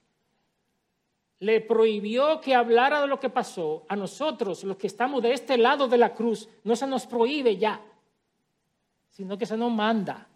le 1.40 1.60
prohibió 1.60 2.40
que 2.40 2.54
hablara 2.54 3.00
de 3.00 3.06
lo 3.06 3.18
que 3.18 3.30
pasó, 3.30 3.84
a 3.88 3.96
nosotros, 3.96 4.62
los 4.64 4.76
que 4.76 4.86
estamos 4.86 5.22
de 5.22 5.32
este 5.32 5.56
lado 5.56 5.88
de 5.88 5.98
la 5.98 6.14
cruz, 6.14 6.48
no 6.64 6.76
se 6.76 6.86
nos 6.86 7.06
prohíbe 7.06 7.56
ya, 7.56 7.80
sino 9.08 9.38
que 9.38 9.46
se 9.46 9.56
nos 9.56 9.72
manda. 9.72 10.28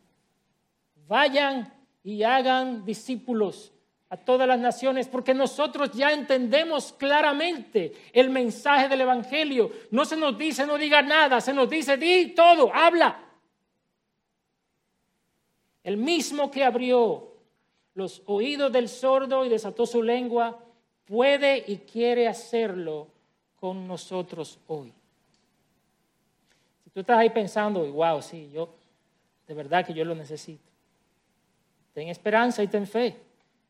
Vayan 1.06 1.72
y 2.02 2.22
hagan 2.22 2.84
discípulos 2.84 3.72
a 4.08 4.16
todas 4.16 4.48
las 4.48 4.58
naciones, 4.58 5.08
porque 5.08 5.34
nosotros 5.34 5.90
ya 5.92 6.12
entendemos 6.12 6.92
claramente 6.92 7.92
el 8.12 8.30
mensaje 8.30 8.88
del 8.88 9.02
Evangelio. 9.02 9.70
No 9.90 10.04
se 10.04 10.16
nos 10.16 10.38
dice, 10.38 10.66
no 10.66 10.78
diga 10.78 11.02
nada, 11.02 11.40
se 11.40 11.52
nos 11.52 11.68
dice, 11.68 11.96
di 11.96 12.34
todo, 12.34 12.72
habla. 12.72 13.18
El 15.84 15.98
mismo 15.98 16.50
que 16.50 16.64
abrió 16.64 17.34
los 17.94 18.22
oídos 18.26 18.72
del 18.72 18.88
sordo 18.88 19.44
y 19.44 19.48
desató 19.48 19.86
su 19.86 20.02
lengua, 20.02 20.58
puede 21.04 21.62
y 21.66 21.76
quiere 21.78 22.26
hacerlo 22.26 23.06
con 23.60 23.86
nosotros 23.86 24.58
hoy. 24.66 24.92
Si 26.82 26.90
tú 26.90 27.00
estás 27.00 27.18
ahí 27.18 27.30
pensando, 27.30 27.84
wow, 27.92 28.20
sí, 28.20 28.50
yo, 28.52 28.70
de 29.46 29.54
verdad 29.54 29.86
que 29.86 29.94
yo 29.94 30.04
lo 30.04 30.14
necesito. 30.14 30.64
Ten 31.92 32.08
esperanza 32.08 32.62
y 32.62 32.66
ten 32.66 32.86
fe, 32.86 33.16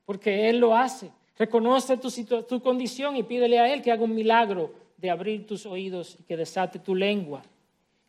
porque 0.06 0.48
Él 0.48 0.58
lo 0.58 0.74
hace. 0.74 1.10
Reconoce 1.36 1.96
tu, 1.96 2.10
tu 2.44 2.60
condición 2.62 3.16
y 3.16 3.24
pídele 3.24 3.58
a 3.58 3.72
Él 3.72 3.82
que 3.82 3.92
haga 3.92 4.04
un 4.04 4.14
milagro 4.14 4.72
de 4.96 5.10
abrir 5.10 5.46
tus 5.46 5.66
oídos 5.66 6.16
y 6.18 6.22
que 6.22 6.36
desate 6.36 6.78
tu 6.78 6.94
lengua. 6.94 7.42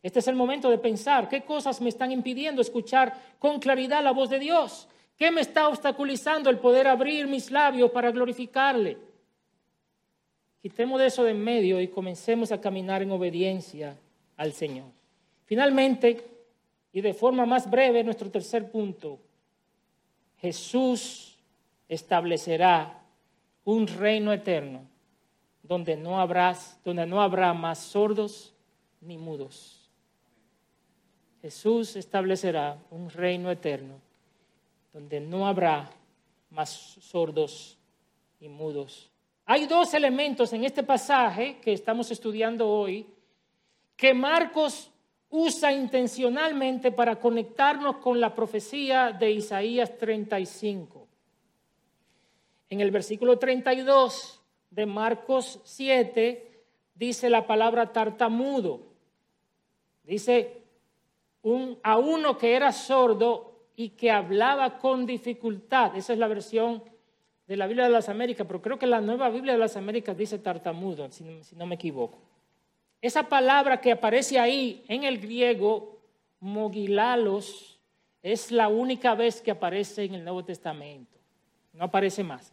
Este 0.06 0.20
es 0.20 0.28
el 0.28 0.36
momento 0.36 0.70
de 0.70 0.78
pensar 0.78 1.28
qué 1.28 1.42
cosas 1.42 1.80
me 1.80 1.88
están 1.88 2.12
impidiendo 2.12 2.62
escuchar 2.62 3.12
con 3.40 3.58
claridad 3.58 4.04
la 4.04 4.12
voz 4.12 4.30
de 4.30 4.38
Dios. 4.38 4.86
¿Qué 5.16 5.32
me 5.32 5.40
está 5.40 5.66
obstaculizando 5.66 6.48
el 6.48 6.60
poder 6.60 6.86
abrir 6.86 7.26
mis 7.26 7.50
labios 7.50 7.90
para 7.90 8.12
glorificarle? 8.12 8.98
Quitemos 10.62 11.00
de 11.00 11.06
eso 11.06 11.24
de 11.24 11.32
en 11.32 11.42
medio 11.42 11.80
y 11.80 11.88
comencemos 11.88 12.52
a 12.52 12.60
caminar 12.60 13.02
en 13.02 13.10
obediencia 13.10 13.98
al 14.36 14.52
Señor. 14.52 14.86
Finalmente, 15.44 16.24
y 16.92 17.00
de 17.00 17.12
forma 17.12 17.44
más 17.44 17.68
breve, 17.68 18.04
nuestro 18.04 18.30
tercer 18.30 18.70
punto, 18.70 19.18
Jesús 20.38 21.36
establecerá 21.88 23.02
un 23.64 23.88
reino 23.88 24.32
eterno 24.32 24.86
donde 25.64 25.96
no 25.96 26.20
habrá, 26.20 26.56
donde 26.84 27.06
no 27.06 27.20
habrá 27.20 27.52
más 27.54 27.80
sordos 27.80 28.54
ni 29.00 29.18
mudos. 29.18 29.75
Jesús 31.46 31.94
establecerá 31.94 32.76
un 32.90 33.08
reino 33.08 33.52
eterno 33.52 34.00
donde 34.92 35.20
no 35.20 35.46
habrá 35.46 35.88
más 36.50 36.70
sordos 37.00 37.78
y 38.40 38.48
mudos. 38.48 39.12
Hay 39.44 39.68
dos 39.68 39.94
elementos 39.94 40.52
en 40.52 40.64
este 40.64 40.82
pasaje 40.82 41.58
que 41.60 41.72
estamos 41.72 42.10
estudiando 42.10 42.68
hoy 42.68 43.06
que 43.94 44.12
Marcos 44.12 44.90
usa 45.30 45.72
intencionalmente 45.72 46.90
para 46.90 47.20
conectarnos 47.20 47.98
con 47.98 48.18
la 48.18 48.34
profecía 48.34 49.12
de 49.12 49.30
Isaías 49.30 49.96
35. 49.96 51.06
En 52.70 52.80
el 52.80 52.90
versículo 52.90 53.38
32 53.38 54.42
de 54.68 54.84
Marcos 54.84 55.60
7 55.62 56.64
dice 56.96 57.30
la 57.30 57.46
palabra 57.46 57.92
tartamudo. 57.92 58.80
Dice 60.02 60.65
a 61.82 61.98
uno 61.98 62.36
que 62.38 62.54
era 62.54 62.72
sordo 62.72 63.52
y 63.76 63.90
que 63.90 64.10
hablaba 64.10 64.78
con 64.78 65.06
dificultad. 65.06 65.96
Esa 65.96 66.12
es 66.12 66.18
la 66.18 66.26
versión 66.26 66.82
de 67.46 67.56
la 67.56 67.66
Biblia 67.66 67.84
de 67.84 67.90
las 67.90 68.08
Américas, 68.08 68.46
pero 68.46 68.60
creo 68.60 68.78
que 68.78 68.86
la 68.86 69.00
nueva 69.00 69.28
Biblia 69.28 69.52
de 69.52 69.58
las 69.58 69.76
Américas 69.76 70.16
dice 70.16 70.38
tartamudo, 70.38 71.10
si 71.10 71.24
no 71.54 71.66
me 71.66 71.76
equivoco. 71.76 72.18
Esa 73.00 73.28
palabra 73.28 73.80
que 73.80 73.92
aparece 73.92 74.38
ahí 74.38 74.84
en 74.88 75.04
el 75.04 75.20
griego, 75.20 76.00
mogilalos, 76.40 77.78
es 78.22 78.50
la 78.50 78.66
única 78.66 79.14
vez 79.14 79.40
que 79.40 79.52
aparece 79.52 80.04
en 80.04 80.14
el 80.14 80.24
Nuevo 80.24 80.44
Testamento. 80.44 81.16
No 81.72 81.84
aparece 81.84 82.24
más. 82.24 82.52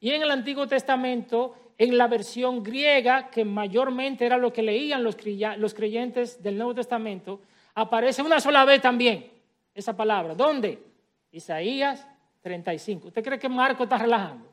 Y 0.00 0.10
en 0.10 0.22
el 0.22 0.30
Antiguo 0.32 0.66
Testamento, 0.66 1.54
en 1.78 1.96
la 1.96 2.08
versión 2.08 2.64
griega, 2.64 3.30
que 3.30 3.44
mayormente 3.44 4.26
era 4.26 4.38
lo 4.38 4.52
que 4.52 4.62
leían 4.62 5.04
los 5.04 5.74
creyentes 5.74 6.42
del 6.42 6.56
Nuevo 6.56 6.74
Testamento, 6.74 7.40
aparece 7.74 8.22
una 8.22 8.40
sola 8.40 8.64
vez 8.64 8.80
también 8.80 9.30
esa 9.74 9.96
palabra. 9.96 10.34
¿Dónde? 10.34 10.82
Isaías 11.30 12.06
35. 12.42 13.08
¿Usted 13.08 13.22
cree 13.22 13.38
que 13.38 13.48
Marco 13.48 13.84
está 13.84 13.98
relajando? 13.98 14.52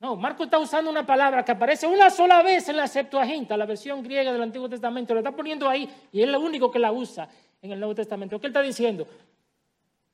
No, 0.00 0.16
Marco 0.16 0.44
está 0.44 0.58
usando 0.58 0.90
una 0.90 1.06
palabra 1.06 1.42
que 1.42 1.52
aparece 1.52 1.86
una 1.86 2.10
sola 2.10 2.42
vez 2.42 2.68
en 2.68 2.76
la 2.76 2.86
Septuaginta, 2.86 3.56
la 3.56 3.64
versión 3.64 4.02
griega 4.02 4.32
del 4.32 4.42
Antiguo 4.42 4.68
Testamento, 4.68 5.14
lo 5.14 5.20
está 5.20 5.32
poniendo 5.32 5.66
ahí 5.66 5.88
y 6.12 6.20
es 6.20 6.28
lo 6.28 6.40
único 6.40 6.70
que 6.70 6.78
la 6.78 6.92
usa 6.92 7.26
en 7.62 7.72
el 7.72 7.78
Nuevo 7.78 7.94
Testamento. 7.94 8.38
¿Qué 8.38 8.48
él 8.48 8.50
está 8.50 8.60
diciendo? 8.60 9.06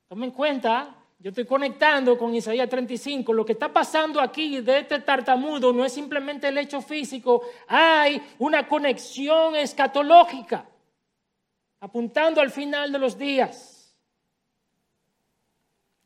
Tomen 0.07 0.29
en 0.29 0.31
cuenta, 0.31 0.95
yo 1.19 1.29
estoy 1.29 1.45
conectando 1.45 2.17
con 2.17 2.33
Isaías 2.33 2.69
35, 2.69 3.33
lo 3.33 3.43
que 3.43 3.51
está 3.51 3.67
pasando 3.67 4.21
aquí 4.21 4.61
de 4.61 4.79
este 4.79 4.99
tartamudo 4.99 5.73
no 5.73 5.83
es 5.83 5.91
simplemente 5.91 6.47
el 6.47 6.57
hecho 6.57 6.81
físico, 6.81 7.41
hay 7.67 8.21
una 8.39 8.69
conexión 8.69 9.57
escatológica, 9.57 10.65
apuntando 11.81 12.41
al 12.41 12.51
final 12.51 12.91
de 12.91 12.99
los 12.99 13.17
días. 13.17 13.95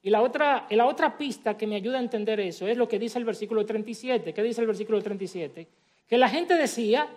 Y 0.01 0.09
la 0.09 0.21
otra, 0.21 0.67
la 0.69 0.85
otra 0.85 1.17
pista 1.17 1.57
que 1.57 1.67
me 1.67 1.75
ayuda 1.75 1.97
a 1.97 2.01
entender 2.01 2.39
eso 2.39 2.67
es 2.67 2.77
lo 2.77 2.87
que 2.87 2.99
dice 2.99 3.19
el 3.19 3.25
versículo 3.25 3.65
37. 3.65 4.33
¿Qué 4.33 4.43
dice 4.43 4.61
el 4.61 4.67
versículo 4.67 5.01
37? 5.01 5.67
Que 6.07 6.17
la 6.17 6.29
gente 6.29 6.55
decía, 6.55 7.07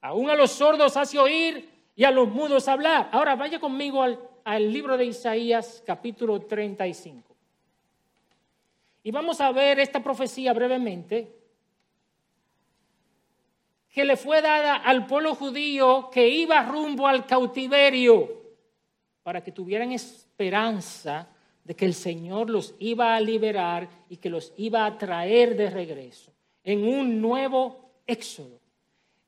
aún 0.00 0.30
a 0.30 0.34
los 0.34 0.52
sordos 0.52 0.96
hace 0.96 1.18
oír 1.18 1.68
y 1.96 2.04
a 2.04 2.10
los 2.10 2.28
mudos 2.28 2.68
hablar. 2.68 3.08
Ahora 3.12 3.36
vaya 3.36 3.58
conmigo 3.58 4.02
al, 4.02 4.20
al 4.44 4.72
libro 4.72 4.96
de 4.96 5.06
Isaías 5.06 5.82
capítulo 5.84 6.40
35. 6.42 7.34
Y 9.02 9.10
vamos 9.10 9.40
a 9.40 9.50
ver 9.50 9.80
esta 9.80 10.02
profecía 10.02 10.52
brevemente 10.52 11.39
que 13.90 14.04
le 14.04 14.16
fue 14.16 14.40
dada 14.40 14.76
al 14.76 15.06
pueblo 15.06 15.34
judío 15.34 16.10
que 16.12 16.28
iba 16.28 16.62
rumbo 16.62 17.06
al 17.06 17.26
cautiverio 17.26 18.40
para 19.22 19.42
que 19.42 19.52
tuvieran 19.52 19.92
esperanza 19.92 21.28
de 21.64 21.74
que 21.74 21.84
el 21.84 21.94
Señor 21.94 22.48
los 22.50 22.74
iba 22.78 23.14
a 23.14 23.20
liberar 23.20 23.88
y 24.08 24.16
que 24.16 24.30
los 24.30 24.52
iba 24.56 24.86
a 24.86 24.96
traer 24.96 25.56
de 25.56 25.70
regreso 25.70 26.32
en 26.64 26.84
un 26.84 27.20
nuevo 27.20 27.90
éxodo. 28.06 28.60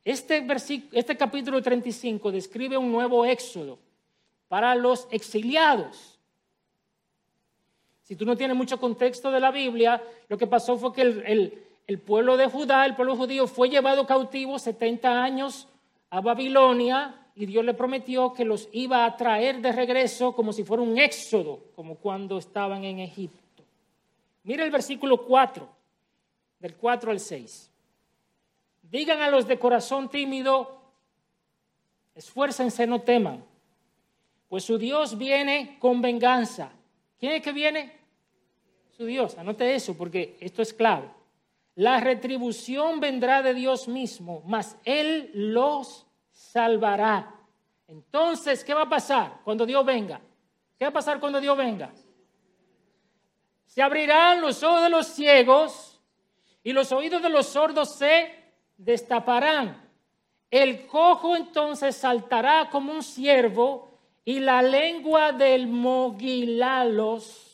Este, 0.03 0.45
este 0.91 1.17
capítulo 1.17 1.61
35 1.61 2.31
describe 2.31 2.77
un 2.77 2.91
nuevo 2.91 3.25
éxodo 3.25 3.79
para 4.47 4.75
los 4.75 5.07
exiliados. 5.11 6.19
Si 8.01 8.15
tú 8.15 8.25
no 8.25 8.35
tienes 8.35 8.55
mucho 8.57 8.79
contexto 8.79 9.31
de 9.31 9.39
la 9.39 9.51
Biblia, 9.51 10.03
lo 10.27 10.37
que 10.37 10.47
pasó 10.47 10.77
fue 10.77 10.93
que 10.93 11.01
el, 11.01 11.23
el 11.25 11.63
pueblo 11.99 12.37
de 12.37 12.47
Judá, 12.47 12.85
el 12.85 12.95
pueblo 12.95 13.15
judío, 13.15 13.47
fue 13.47 13.69
llevado 13.69 14.05
cautivo 14.05 14.57
70 14.57 15.23
años 15.23 15.67
a 16.09 16.21
Babilonia 16.21 17.27
y 17.35 17.45
Dios 17.45 17.65
le 17.65 17.73
prometió 17.73 18.33
que 18.33 18.45
los 18.45 18.69
iba 18.71 19.05
a 19.05 19.17
traer 19.17 19.61
de 19.61 19.71
regreso 19.71 20.33
como 20.33 20.53
si 20.53 20.63
fuera 20.63 20.83
un 20.83 20.97
éxodo, 20.97 21.59
como 21.75 21.95
cuando 21.95 22.37
estaban 22.37 22.83
en 22.83 22.99
Egipto. 22.99 23.63
Mira 24.43 24.63
el 24.63 24.71
versículo 24.71 25.25
4, 25.25 25.67
del 26.59 26.75
4 26.75 27.11
al 27.11 27.19
6. 27.19 27.71
Digan 28.83 29.21
a 29.21 29.29
los 29.29 29.47
de 29.47 29.57
corazón 29.57 30.09
tímido, 30.09 30.79
esfuércense, 32.15 32.85
no 32.85 33.01
teman, 33.01 33.43
pues 34.47 34.63
su 34.63 34.77
Dios 34.77 35.17
viene 35.17 35.77
con 35.79 36.01
venganza. 36.01 36.71
¿Quién 37.19 37.33
es 37.33 37.41
que 37.41 37.51
viene? 37.51 38.03
su 38.95 39.05
Dios. 39.05 39.37
Anote 39.37 39.75
eso 39.75 39.95
porque 39.97 40.37
esto 40.39 40.61
es 40.61 40.73
clave. 40.73 41.07
La 41.75 41.99
retribución 41.99 42.99
vendrá 42.99 43.41
de 43.41 43.53
Dios 43.53 43.87
mismo, 43.87 44.43
mas 44.45 44.77
Él 44.83 45.31
los 45.33 46.05
salvará. 46.31 47.35
Entonces, 47.87 48.63
¿qué 48.63 48.73
va 48.73 48.83
a 48.83 48.89
pasar 48.89 49.41
cuando 49.43 49.65
Dios 49.65 49.83
venga? 49.85 50.21
¿Qué 50.77 50.85
va 50.85 50.89
a 50.89 50.93
pasar 50.93 51.19
cuando 51.19 51.41
Dios 51.41 51.57
venga? 51.57 51.91
Se 53.65 53.81
abrirán 53.81 54.41
los 54.41 54.61
ojos 54.61 54.83
de 54.83 54.89
los 54.89 55.07
ciegos 55.07 55.99
y 56.63 56.73
los 56.73 56.91
oídos 56.91 57.21
de 57.21 57.29
los 57.29 57.47
sordos 57.47 57.95
se 57.95 58.31
destaparán. 58.77 59.81
El 60.51 60.85
cojo 60.85 61.35
entonces 61.35 61.95
saltará 61.95 62.69
como 62.69 62.93
un 62.93 63.01
ciervo 63.01 63.97
y 64.23 64.39
la 64.39 64.61
lengua 64.61 65.31
del 65.31 65.67
mogilalos, 65.67 67.49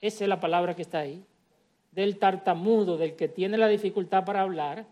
esa 0.00 0.24
es 0.24 0.28
la 0.28 0.38
palabra 0.38 0.76
que 0.76 0.82
está 0.82 0.98
ahí, 1.00 1.24
del 1.90 2.18
tartamudo, 2.18 2.96
del 2.96 3.16
que 3.16 3.28
tiene 3.28 3.58
la 3.58 3.68
dificultad 3.68 4.24
para 4.24 4.42
hablar, 4.42 4.86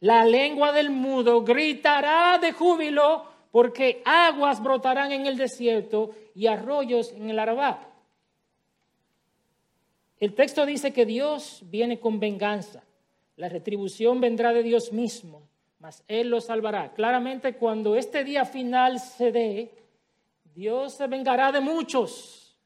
la 0.00 0.24
lengua 0.24 0.72
del 0.72 0.90
mudo 0.90 1.42
gritará 1.42 2.38
de 2.38 2.52
júbilo 2.52 3.24
porque 3.50 4.02
aguas 4.04 4.62
brotarán 4.62 5.12
en 5.12 5.26
el 5.26 5.36
desierto 5.36 6.10
y 6.34 6.46
arroyos 6.46 7.12
en 7.12 7.30
el 7.30 7.38
Arabá. 7.38 7.88
El 10.18 10.34
texto 10.34 10.66
dice 10.66 10.92
que 10.92 11.04
Dios 11.04 11.62
viene 11.64 11.98
con 11.98 12.20
venganza. 12.20 12.82
La 13.36 13.48
retribución 13.48 14.20
vendrá 14.20 14.52
de 14.52 14.62
Dios 14.62 14.92
mismo 14.92 15.42
mas 15.82 16.04
Él 16.06 16.28
lo 16.28 16.40
salvará. 16.40 16.92
Claramente 16.92 17.54
cuando 17.54 17.96
este 17.96 18.22
día 18.22 18.44
final 18.44 19.00
se 19.00 19.32
dé, 19.32 19.74
Dios 20.54 20.94
se 20.94 21.08
vengará 21.08 21.50
de 21.50 21.60
muchos 21.60 22.56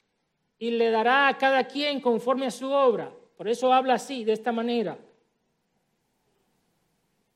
y 0.59 0.73
le 0.73 0.91
dará 0.91 1.29
a 1.29 1.39
cada 1.39 1.65
quien 1.65 1.99
conforme 2.03 2.47
a 2.47 2.51
su 2.51 2.71
obra. 2.71 3.11
Por 3.37 3.49
eso 3.49 3.73
habla 3.73 3.95
así, 3.95 4.25
de 4.25 4.33
esta 4.33 4.53
manera. 4.53 4.99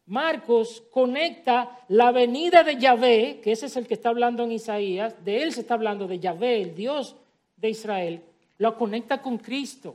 Marcos 0.06 0.82
conecta 0.90 1.84
la 1.88 2.10
venida 2.10 2.64
de 2.64 2.76
Yahvé, 2.76 3.40
que 3.42 3.52
ese 3.52 3.66
es 3.66 3.76
el 3.76 3.86
que 3.86 3.94
está 3.94 4.08
hablando 4.08 4.42
en 4.42 4.52
Isaías, 4.52 5.24
de 5.24 5.42
él 5.42 5.52
se 5.52 5.60
está 5.60 5.74
hablando 5.74 6.08
de 6.08 6.18
Yahvé, 6.18 6.62
el 6.62 6.74
Dios 6.74 7.14
de 7.56 7.70
Israel, 7.70 8.24
lo 8.58 8.76
conecta 8.76 9.22
con 9.22 9.38
Cristo, 9.38 9.94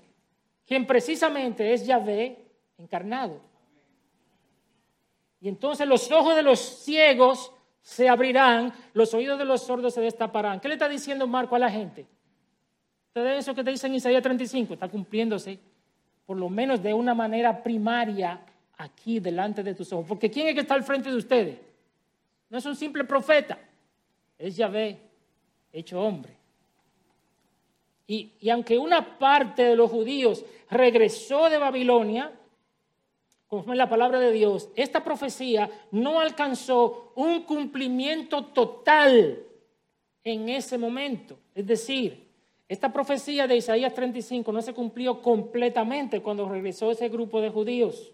quien 0.65 0.87
precisamente 0.87 1.73
es 1.73 1.85
Yahvé 1.85 2.37
encarnado. 2.77 3.41
Y 5.41 5.49
entonces 5.49 5.87
los 5.87 6.09
ojos 6.11 6.35
de 6.35 6.43
los 6.43 6.59
ciegos 6.59 7.51
se 7.81 8.07
abrirán, 8.07 8.73
los 8.93 9.13
oídos 9.13 9.37
de 9.37 9.45
los 9.45 9.61
sordos 9.61 9.93
se 9.93 10.01
destaparán. 10.01 10.59
¿Qué 10.59 10.67
le 10.67 10.75
está 10.75 10.87
diciendo 10.87 11.27
Marco 11.27 11.55
a 11.55 11.59
la 11.59 11.69
gente? 11.69 12.07
Todo 13.11 13.27
eso 13.29 13.53
que 13.53 13.63
te 13.63 13.71
dice 13.71 13.87
en 13.87 13.95
Isaías 13.95 14.23
35 14.23 14.73
está 14.73 14.87
cumpliéndose, 14.87 15.59
por 16.25 16.37
lo 16.37 16.49
menos 16.49 16.81
de 16.81 16.93
una 16.93 17.13
manera 17.13 17.61
primaria, 17.61 18.41
aquí 18.77 19.19
delante 19.19 19.63
de 19.63 19.73
tus 19.73 19.91
ojos. 19.93 20.05
Porque 20.07 20.29
¿quién 20.29 20.47
es 20.47 20.53
que 20.53 20.61
está 20.61 20.73
al 20.73 20.83
frente 20.83 21.09
de 21.09 21.17
ustedes? 21.17 21.59
No 22.49 22.57
es 22.57 22.65
un 22.65 22.75
simple 22.75 23.03
profeta, 23.03 23.57
es 24.37 24.55
Yahvé, 24.55 24.99
hecho 25.71 26.01
hombre. 26.01 26.33
Y, 28.07 28.33
y 28.39 28.49
aunque 28.49 28.77
una 28.77 29.17
parte 29.17 29.63
de 29.63 29.75
los 29.75 29.89
judíos 29.89 30.45
regresó 30.69 31.49
de 31.49 31.57
Babilonia, 31.57 32.31
conforme 33.47 33.75
la 33.75 33.89
palabra 33.89 34.19
de 34.19 34.31
Dios, 34.31 34.69
esta 34.75 35.03
profecía 35.03 35.69
no 35.91 36.19
alcanzó 36.19 37.13
un 37.15 37.43
cumplimiento 37.43 38.45
total 38.45 39.39
en 40.23 40.49
ese 40.49 40.77
momento. 40.77 41.37
Es 41.53 41.65
decir, 41.65 42.24
esta 42.67 42.91
profecía 42.91 43.47
de 43.47 43.57
Isaías 43.57 43.93
35 43.93 44.51
no 44.51 44.61
se 44.61 44.73
cumplió 44.73 45.21
completamente 45.21 46.21
cuando 46.21 46.49
regresó 46.49 46.91
ese 46.91 47.09
grupo 47.09 47.39
de 47.39 47.49
judíos. 47.49 48.11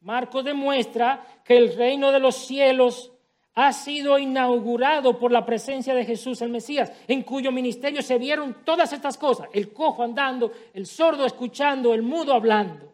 Marcos 0.00 0.44
demuestra 0.44 1.24
que 1.44 1.56
el 1.56 1.76
reino 1.76 2.10
de 2.10 2.20
los 2.20 2.36
cielos 2.46 3.12
ha 3.54 3.72
sido 3.72 4.18
inaugurado 4.18 5.18
por 5.18 5.30
la 5.30 5.46
presencia 5.46 5.94
de 5.94 6.04
Jesús 6.04 6.42
el 6.42 6.50
Mesías, 6.50 6.92
en 7.06 7.22
cuyo 7.22 7.52
ministerio 7.52 8.02
se 8.02 8.18
vieron 8.18 8.64
todas 8.64 8.92
estas 8.92 9.16
cosas, 9.16 9.48
el 9.52 9.72
cojo 9.72 10.02
andando, 10.02 10.50
el 10.72 10.86
sordo 10.86 11.24
escuchando, 11.24 11.94
el 11.94 12.02
mudo 12.02 12.34
hablando. 12.34 12.93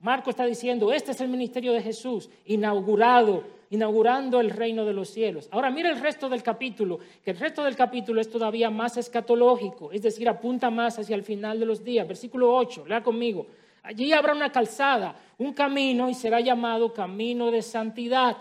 Marco 0.00 0.30
está 0.30 0.46
diciendo, 0.46 0.92
este 0.92 1.12
es 1.12 1.20
el 1.20 1.28
ministerio 1.28 1.74
de 1.74 1.82
Jesús, 1.82 2.30
inaugurado, 2.46 3.44
inaugurando 3.68 4.40
el 4.40 4.48
reino 4.48 4.86
de 4.86 4.94
los 4.94 5.10
cielos. 5.10 5.46
Ahora 5.52 5.70
mira 5.70 5.90
el 5.90 6.00
resto 6.00 6.30
del 6.30 6.42
capítulo, 6.42 6.98
que 7.22 7.32
el 7.32 7.38
resto 7.38 7.62
del 7.62 7.76
capítulo 7.76 8.20
es 8.20 8.30
todavía 8.30 8.70
más 8.70 8.96
escatológico, 8.96 9.92
es 9.92 10.00
decir, 10.00 10.26
apunta 10.26 10.70
más 10.70 10.98
hacia 10.98 11.14
el 11.14 11.22
final 11.22 11.60
de 11.60 11.66
los 11.66 11.84
días. 11.84 12.08
Versículo 12.08 12.54
8, 12.56 12.86
lea 12.86 13.02
conmigo. 13.02 13.46
Allí 13.82 14.10
habrá 14.14 14.32
una 14.34 14.50
calzada, 14.50 15.14
un 15.36 15.52
camino 15.52 16.08
y 16.08 16.14
será 16.14 16.40
llamado 16.40 16.94
camino 16.94 17.50
de 17.50 17.60
santidad. 17.60 18.38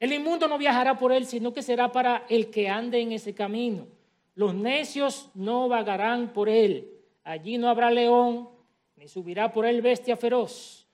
El 0.00 0.12
inmundo 0.12 0.48
no 0.48 0.56
viajará 0.56 0.98
por 0.98 1.12
él, 1.12 1.26
sino 1.26 1.52
que 1.52 1.62
será 1.62 1.92
para 1.92 2.24
el 2.30 2.50
que 2.50 2.70
ande 2.70 3.00
en 3.00 3.12
ese 3.12 3.34
camino. 3.34 3.86
Los 4.34 4.54
necios 4.54 5.30
no 5.34 5.68
vagarán 5.68 6.32
por 6.32 6.48
él. 6.48 6.92
Allí 7.24 7.58
no 7.58 7.68
habrá 7.68 7.90
león 7.90 8.55
ni 8.96 9.08
subirá 9.08 9.52
por 9.52 9.66
él 9.66 9.82
bestia 9.82 10.16
feroz. 10.16 10.86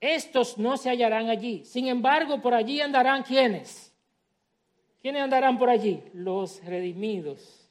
Estos 0.00 0.56
no 0.56 0.76
se 0.76 0.88
hallarán 0.88 1.28
allí. 1.28 1.64
Sin 1.64 1.88
embargo, 1.88 2.40
por 2.40 2.54
allí 2.54 2.80
andarán 2.80 3.24
quienes. 3.24 3.92
¿Quiénes 5.02 5.22
andarán 5.22 5.58
por 5.58 5.68
allí? 5.68 6.02
Los 6.12 6.64
redimidos. 6.64 7.68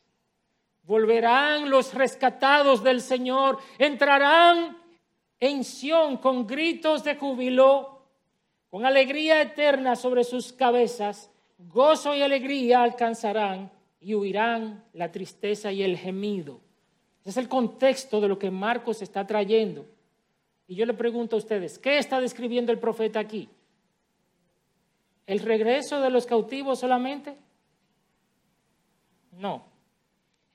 Volverán 0.83 1.69
los 1.69 1.93
rescatados 1.93 2.83
del 2.83 3.01
Señor. 3.01 3.59
Entrarán 3.77 4.77
en 5.39 5.63
Sión 5.63 6.17
con 6.17 6.45
gritos 6.45 7.03
de 7.03 7.15
júbilo, 7.15 8.01
con 8.69 8.85
alegría 8.85 9.41
eterna 9.41 9.95
sobre 9.95 10.25
sus 10.25 10.51
cabezas. 10.51 11.31
Gozo 11.57 12.13
y 12.13 12.21
alegría 12.21 12.83
alcanzarán 12.83 13.71
y 14.01 14.13
huirán 14.13 14.83
la 14.93 15.11
tristeza 15.11 15.71
y 15.71 15.83
el 15.83 15.97
gemido 15.97 16.66
es 17.29 17.37
el 17.37 17.49
contexto 17.49 18.21
de 18.21 18.29
lo 18.29 18.39
que 18.39 18.49
Marcos 18.49 19.01
está 19.01 19.27
trayendo. 19.27 19.85
Y 20.65 20.75
yo 20.75 20.85
le 20.85 20.93
pregunto 20.93 21.35
a 21.35 21.39
ustedes, 21.39 21.77
¿qué 21.77 21.97
está 21.97 22.21
describiendo 22.21 22.71
el 22.71 22.79
profeta 22.79 23.19
aquí? 23.19 23.49
¿El 25.25 25.39
regreso 25.39 25.99
de 25.99 26.09
los 26.09 26.25
cautivos 26.25 26.79
solamente? 26.79 27.35
No. 29.33 29.65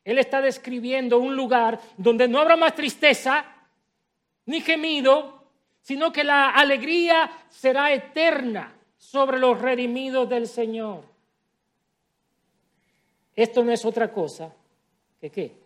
Él 0.03 0.19
está 0.19 0.41
describiendo 0.41 1.19
un 1.19 1.37
lugar 1.37 1.79
donde 1.99 2.27
no 2.27 2.41
habrá 2.41 2.57
más 2.57 2.75
tristeza 2.75 3.45
ni 4.47 4.63
gemido, 4.63 5.45
sino 5.83 6.11
que 6.11 6.25
la 6.25 6.51
alegría 6.51 7.31
será 7.51 7.93
eterna 7.93 8.75
sobre 8.97 9.39
los 9.39 9.61
redimidos 9.61 10.27
del 10.27 10.47
Señor. 10.47 11.05
Esto 13.37 13.63
no 13.63 13.73
es 13.73 13.85
otra 13.85 14.11
cosa 14.11 14.55
que 15.21 15.31
qué? 15.31 15.62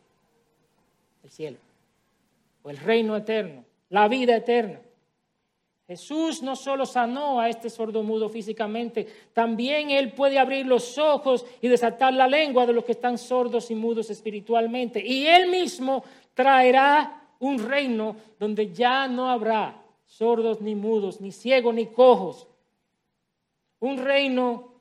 El 1.26 1.32
cielo, 1.32 1.58
o 2.62 2.70
el 2.70 2.76
reino 2.76 3.16
eterno, 3.16 3.64
la 3.88 4.06
vida 4.06 4.36
eterna. 4.36 4.80
Jesús 5.88 6.40
no 6.40 6.54
solo 6.54 6.86
sanó 6.86 7.40
a 7.40 7.48
este 7.48 7.68
sordomudo 7.68 8.28
físicamente, 8.28 9.06
también 9.32 9.90
Él 9.90 10.12
puede 10.12 10.38
abrir 10.38 10.66
los 10.66 10.98
ojos 10.98 11.44
y 11.60 11.66
desatar 11.66 12.14
la 12.14 12.28
lengua 12.28 12.64
de 12.64 12.72
los 12.72 12.84
que 12.84 12.92
están 12.92 13.18
sordos 13.18 13.72
y 13.72 13.74
mudos 13.74 14.08
espiritualmente. 14.08 15.04
Y 15.04 15.26
Él 15.26 15.50
mismo 15.50 16.04
traerá 16.32 17.28
un 17.40 17.58
reino 17.58 18.14
donde 18.38 18.72
ya 18.72 19.08
no 19.08 19.28
habrá 19.28 19.82
sordos 20.04 20.60
ni 20.60 20.76
mudos, 20.76 21.20
ni 21.20 21.32
ciegos 21.32 21.74
ni 21.74 21.86
cojos. 21.86 22.46
Un 23.80 23.98
reino 23.98 24.74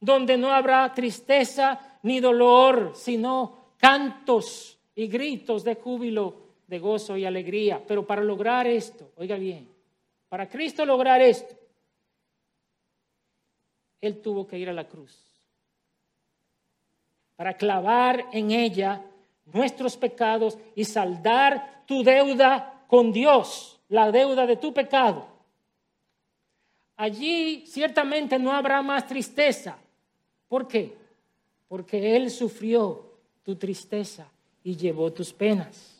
donde 0.00 0.36
no 0.36 0.50
habrá 0.50 0.92
tristeza 0.92 1.98
ni 2.02 2.18
dolor, 2.18 2.90
sino 2.94 3.56
cantos 3.78 4.80
y 4.94 5.06
gritos 5.06 5.64
de 5.64 5.74
júbilo, 5.74 6.36
de 6.66 6.78
gozo 6.78 7.16
y 7.16 7.24
alegría. 7.24 7.82
Pero 7.86 8.06
para 8.06 8.22
lograr 8.22 8.66
esto, 8.66 9.12
oiga 9.16 9.36
bien, 9.36 9.68
para 10.28 10.48
Cristo 10.48 10.84
lograr 10.84 11.20
esto, 11.20 11.54
Él 14.00 14.20
tuvo 14.20 14.46
que 14.46 14.58
ir 14.58 14.68
a 14.68 14.72
la 14.72 14.88
cruz 14.88 15.32
para 17.42 17.54
clavar 17.54 18.26
en 18.32 18.52
ella 18.52 19.02
nuestros 19.52 19.96
pecados 19.96 20.56
y 20.76 20.84
saldar 20.84 21.82
tu 21.86 22.04
deuda 22.04 22.84
con 22.86 23.12
Dios, 23.12 23.80
la 23.88 24.12
deuda 24.12 24.46
de 24.46 24.56
tu 24.56 24.72
pecado. 24.72 25.26
Allí 26.96 27.64
ciertamente 27.66 28.38
no 28.38 28.52
habrá 28.52 28.80
más 28.80 29.08
tristeza. 29.08 29.76
¿Por 30.46 30.68
qué? 30.68 30.96
Porque 31.66 32.14
Él 32.14 32.30
sufrió 32.30 33.10
tu 33.42 33.56
tristeza 33.56 34.30
y 34.64 34.76
llevó 34.76 35.12
tus 35.12 35.32
penas. 35.32 35.92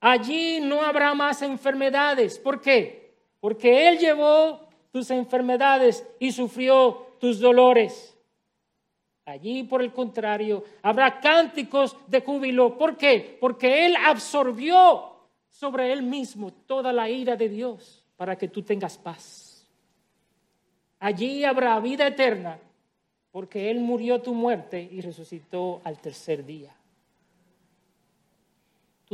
Allí 0.00 0.60
no 0.60 0.82
habrá 0.82 1.14
más 1.14 1.42
enfermedades. 1.42 2.38
¿Por 2.38 2.60
qué? 2.60 3.14
Porque 3.40 3.88
Él 3.88 3.98
llevó 3.98 4.60
tus 4.90 5.10
enfermedades 5.10 6.06
y 6.18 6.30
sufrió 6.30 7.06
tus 7.18 7.40
dolores. 7.40 8.14
Allí, 9.24 9.62
por 9.62 9.80
el 9.80 9.92
contrario, 9.92 10.62
habrá 10.82 11.20
cánticos 11.20 11.96
de 12.06 12.20
júbilo. 12.20 12.76
¿Por 12.76 12.96
qué? 12.96 13.38
Porque 13.40 13.86
Él 13.86 13.96
absorbió 13.96 15.14
sobre 15.48 15.90
Él 15.92 16.02
mismo 16.02 16.52
toda 16.52 16.92
la 16.92 17.08
ira 17.08 17.34
de 17.34 17.48
Dios 17.48 18.04
para 18.16 18.36
que 18.36 18.48
tú 18.48 18.62
tengas 18.62 18.98
paz. 18.98 19.66
Allí 20.98 21.44
habrá 21.44 21.80
vida 21.80 22.06
eterna 22.06 22.58
porque 23.30 23.70
Él 23.70 23.80
murió 23.80 24.20
tu 24.20 24.34
muerte 24.34 24.86
y 24.92 25.00
resucitó 25.00 25.80
al 25.84 25.98
tercer 25.98 26.44
día. 26.44 26.74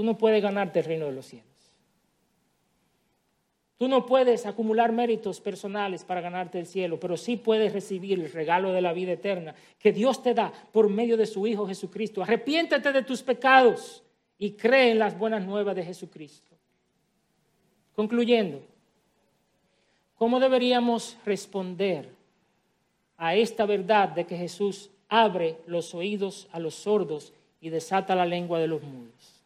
Tú 0.00 0.06
no 0.06 0.16
puedes 0.16 0.42
ganarte 0.42 0.78
el 0.78 0.86
reino 0.86 1.04
de 1.04 1.12
los 1.12 1.26
cielos. 1.26 1.46
Tú 3.76 3.86
no 3.86 4.06
puedes 4.06 4.46
acumular 4.46 4.92
méritos 4.92 5.42
personales 5.42 6.04
para 6.04 6.22
ganarte 6.22 6.58
el 6.58 6.64
cielo, 6.64 6.98
pero 6.98 7.18
sí 7.18 7.36
puedes 7.36 7.70
recibir 7.74 8.18
el 8.18 8.32
regalo 8.32 8.72
de 8.72 8.80
la 8.80 8.94
vida 8.94 9.12
eterna 9.12 9.54
que 9.78 9.92
Dios 9.92 10.22
te 10.22 10.32
da 10.32 10.50
por 10.72 10.88
medio 10.88 11.18
de 11.18 11.26
su 11.26 11.46
Hijo 11.46 11.66
Jesucristo. 11.66 12.22
Arrepiéntete 12.22 12.92
de 12.92 13.02
tus 13.02 13.22
pecados 13.22 14.02
y 14.38 14.52
cree 14.52 14.92
en 14.92 14.98
las 14.98 15.18
buenas 15.18 15.44
nuevas 15.44 15.76
de 15.76 15.84
Jesucristo. 15.84 16.56
Concluyendo, 17.94 18.62
¿cómo 20.16 20.40
deberíamos 20.40 21.18
responder 21.26 22.08
a 23.18 23.34
esta 23.34 23.66
verdad 23.66 24.08
de 24.08 24.24
que 24.24 24.38
Jesús 24.38 24.88
abre 25.10 25.58
los 25.66 25.94
oídos 25.94 26.48
a 26.52 26.58
los 26.58 26.74
sordos 26.74 27.34
y 27.60 27.68
desata 27.68 28.14
la 28.14 28.24
lengua 28.24 28.58
de 28.58 28.66
los 28.66 28.82
mudos? 28.82 29.39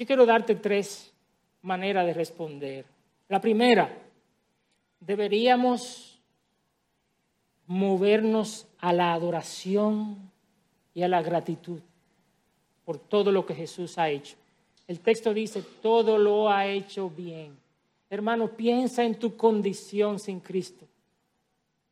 Yo 0.00 0.06
quiero 0.06 0.24
darte 0.24 0.54
tres 0.54 1.12
manera 1.60 2.02
de 2.06 2.14
responder. 2.14 2.86
La 3.28 3.38
primera, 3.38 3.94
deberíamos 4.98 6.18
movernos 7.66 8.66
a 8.78 8.94
la 8.94 9.12
adoración 9.12 10.16
y 10.94 11.02
a 11.02 11.08
la 11.08 11.20
gratitud 11.20 11.80
por 12.86 12.96
todo 12.98 13.30
lo 13.30 13.44
que 13.44 13.54
Jesús 13.54 13.98
ha 13.98 14.08
hecho. 14.08 14.36
El 14.88 15.00
texto 15.00 15.34
dice, 15.34 15.62
todo 15.82 16.16
lo 16.16 16.48
ha 16.48 16.66
hecho 16.66 17.10
bien. 17.10 17.54
Hermano, 18.08 18.48
piensa 18.48 19.04
en 19.04 19.16
tu 19.16 19.36
condición 19.36 20.18
sin 20.18 20.40
Cristo. 20.40 20.86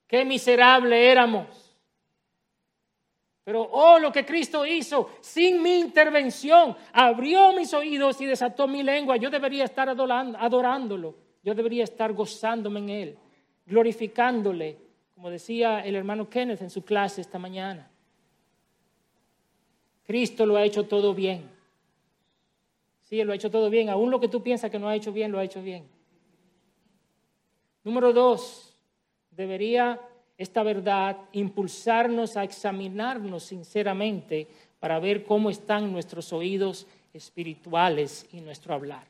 Qué 0.07 0.25
miserable 0.25 1.11
éramos. 1.13 1.68
Pero, 3.49 3.63
oh, 3.63 3.99
lo 3.99 4.13
que 4.13 4.27
Cristo 4.27 4.67
hizo 4.67 5.09
sin 5.23 5.63
mi 5.63 5.79
intervención, 5.79 6.77
abrió 6.93 7.55
mis 7.55 7.73
oídos 7.73 8.21
y 8.21 8.27
desató 8.27 8.69
mi 8.69 8.83
lengua. 8.83 9.17
Yo 9.17 9.31
debería 9.31 9.65
estar 9.65 9.89
adorándolo, 9.89 11.15
yo 11.43 11.55
debería 11.55 11.85
estar 11.85 12.13
gozándome 12.13 12.81
en 12.81 12.89
Él, 12.91 13.19
glorificándole, 13.65 14.77
como 15.15 15.31
decía 15.31 15.81
el 15.81 15.97
hermano 15.97 16.29
Kenneth 16.29 16.61
en 16.61 16.69
su 16.69 16.85
clase 16.85 17.23
esta 17.23 17.39
mañana. 17.39 17.91
Cristo 20.05 20.45
lo 20.45 20.59
ha 20.59 20.65
hecho 20.65 20.85
todo 20.85 21.15
bien. 21.15 21.49
Sí, 23.01 23.19
Él 23.19 23.29
lo 23.29 23.33
ha 23.33 23.37
hecho 23.37 23.51
todo 23.51 23.71
bien. 23.71 23.89
Aún 23.89 24.11
lo 24.11 24.21
que 24.21 24.29
tú 24.29 24.43
piensas 24.43 24.71
que 24.71 24.79
no 24.79 24.91
ha 24.91 24.95
hecho 24.95 25.11
bien, 25.11 25.33
lo 25.33 25.39
ha 25.39 25.45
hecho 25.45 25.63
bien. 25.63 25.89
Número 27.83 28.13
dos, 28.13 28.77
debería 29.31 29.99
esta 30.39 30.63
verdad, 30.63 31.17
impulsarnos 31.33 32.37
a 32.37 32.45
examinarnos 32.45 33.43
sinceramente 33.43 34.47
para 34.79 35.01
ver 35.01 35.25
cómo 35.25 35.51
están 35.51 35.93
nuestros 35.93 36.33
oídos 36.33 36.87
espirituales 37.13 38.25
y 38.33 38.41
nuestro 38.41 38.73
hablar. 38.73 39.03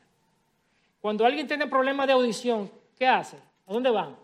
Cuando 1.03 1.27
alguien 1.27 1.47
tiene 1.47 1.67
problemas 1.67 2.07
de 2.07 2.15
audición, 2.15 2.71
¿qué 2.99 3.07
hace? 3.07 3.37
¿A 3.67 3.73
dónde 3.73 3.91
van? 3.91 4.17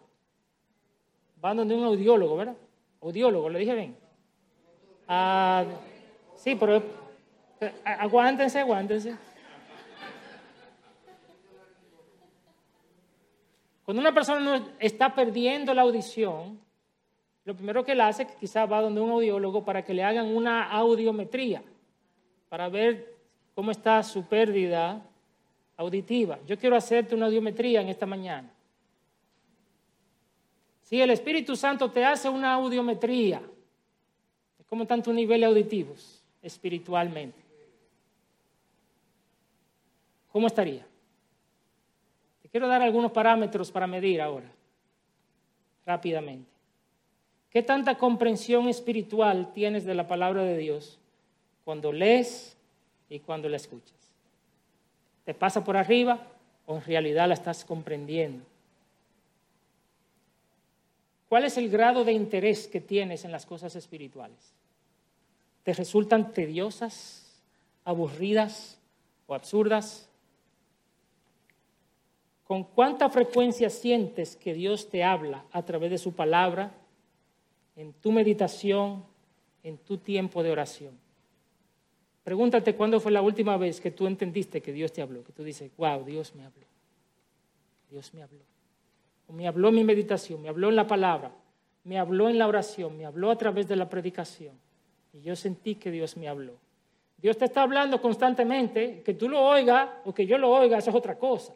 Van 1.43 1.59
donde 1.59 1.75
un 1.75 1.85
audiólogo, 1.85 2.37
¿verdad? 2.37 2.57
Audiólogo, 3.03 3.51
le 3.51 3.59
dije 3.59 3.75
bien. 3.75 3.97
Ah, 5.07 5.67
sí, 6.37 6.55
pero 6.55 6.83
eh, 7.61 7.73
aguántense, 7.85 8.61
aguántense. 8.61 9.15
Cuando 13.85 14.01
una 14.01 14.15
persona 14.15 14.75
está 14.79 15.15
perdiendo 15.15 15.75
la 15.75 15.83
audición, 15.83 16.59
lo 17.45 17.55
primero 17.55 17.85
que 17.85 17.93
él 17.93 18.01
hace 18.01 18.23
es 18.23 18.31
que 18.31 18.37
quizás 18.37 18.71
va 18.71 18.81
donde 18.81 19.01
un 19.01 19.11
audiólogo 19.11 19.65
para 19.65 19.85
que 19.85 19.93
le 19.93 20.03
hagan 20.03 20.35
una 20.35 20.71
audiometría, 20.71 21.63
para 22.49 22.69
ver 22.69 23.15
cómo 23.55 23.71
está 23.71 24.03
su 24.03 24.25
pérdida 24.25 25.03
auditiva. 25.77 26.39
Yo 26.47 26.59
quiero 26.59 26.77
hacerte 26.77 27.15
una 27.15 27.27
audiometría 27.27 27.83
en 27.83 27.89
esta 27.89 28.07
mañana. 28.07 28.51
Si 30.83 31.01
el 31.01 31.11
Espíritu 31.11 31.55
Santo 31.55 31.91
te 31.91 32.05
hace 32.05 32.29
una 32.29 32.55
audiometría, 32.55 33.43
¿cómo 34.69 34.83
están 34.83 35.03
tus 35.03 35.15
niveles 35.15 35.49
auditivos 35.49 36.23
espiritualmente? 36.41 37.39
¿Cómo 40.33 40.47
estaría? 40.47 40.87
Te 42.43 42.49
quiero 42.49 42.69
dar 42.69 42.83
algunos 42.83 43.13
parámetros 43.13 43.71
para 43.71 43.87
medir 43.87 44.21
ahora, 44.21 44.51
rápidamente. 45.85 46.54
¿Qué 47.55 47.63
tanta 47.63 47.99
comprensión 47.99 48.69
espiritual 48.69 49.53
tienes 49.53 49.85
de 49.85 49.95
la 49.95 50.09
palabra 50.09 50.43
de 50.43 50.59
Dios 50.59 50.99
cuando 51.65 51.93
lees 51.93 52.57
y 53.09 53.21
cuando 53.21 53.49
la 53.49 53.59
escuchas? 53.59 53.95
¿Te 55.25 55.35
pasa 55.35 55.63
por 55.63 55.77
arriba 55.77 56.27
o 56.67 56.75
en 56.75 56.83
realidad 56.83 57.29
la 57.29 57.35
estás 57.35 57.65
comprendiendo? 57.65 58.45
¿Cuál 61.29 61.45
es 61.45 61.57
el 61.57 61.71
grado 61.71 62.05
de 62.05 62.13
interés 62.13 62.67
que 62.67 62.81
tienes 62.81 63.25
en 63.25 63.31
las 63.31 63.47
cosas 63.47 63.77
espirituales? 63.77 64.53
¿Te 65.63 65.75
resultan 65.75 66.33
tediosas, 66.33 67.41
aburridas 67.85 68.81
o 69.29 69.35
absurdas? 69.37 70.09
¿Con 72.49 72.65
cuánta 72.65 73.09
frecuencia 73.11 73.71
sientes 73.71 74.35
que 74.35 74.55
Dios 74.55 74.91
te 74.91 75.05
habla 75.05 75.45
a 75.53 75.63
través 75.63 75.93
de 75.93 75.99
su 75.99 76.15
palabra 76.15 76.73
en 77.77 77.93
tu 77.95 78.13
meditación, 78.13 79.05
en 79.63 79.79
tu 79.79 79.99
tiempo 79.99 80.43
de 80.43 80.51
oración. 80.51 80.99
Pregúntate 82.23 82.75
cuándo 82.75 83.01
fue 83.01 83.13
la 83.13 83.23
última 83.23 83.57
vez 83.57 83.81
que 83.81 83.91
tú 83.91 84.07
entendiste 84.07 84.63
que 84.63 84.73
Dios 84.73 84.93
te 84.93 85.03
habló, 85.03 85.23
que 85.23 85.33
tú 85.33 85.45
dices, 85.45 85.71
wow, 85.77 86.05
Dios 86.05 86.35
me 86.35 86.45
habló. 86.45 86.67
Dios 87.91 88.15
me 88.15 88.23
habló. 88.23 88.43
O 89.27 89.33
me 89.33 89.47
habló 89.47 89.69
en 89.69 89.75
mi 89.75 89.85
meditación, 89.85 90.41
me 90.41 90.49
habló 90.49 90.69
en 90.71 90.77
la 90.77 90.87
palabra, 90.87 91.33
me 91.85 91.99
habló 91.99 92.29
en 92.29 92.39
la 92.39 92.49
oración, 92.49 92.97
me 92.97 93.05
habló 93.05 93.31
a 93.31 93.37
través 93.37 93.69
de 93.69 93.77
la 93.77 93.89
predicación. 93.89 94.59
Y 95.13 95.21
yo 95.21 95.37
sentí 95.37 95.75
que 95.75 95.91
Dios 95.91 96.17
me 96.17 96.29
habló. 96.29 96.55
Dios 97.19 97.39
te 97.39 97.45
está 97.45 97.63
hablando 97.63 98.01
constantemente, 98.01 99.03
que 99.03 99.15
tú 99.15 99.29
lo 99.29 99.41
oigas 99.43 99.89
o 100.05 100.13
que 100.13 100.27
yo 100.27 100.37
lo 100.39 100.51
oiga, 100.51 100.79
eso 100.79 100.91
es 100.91 100.97
otra 100.97 101.19
cosa. 101.19 101.55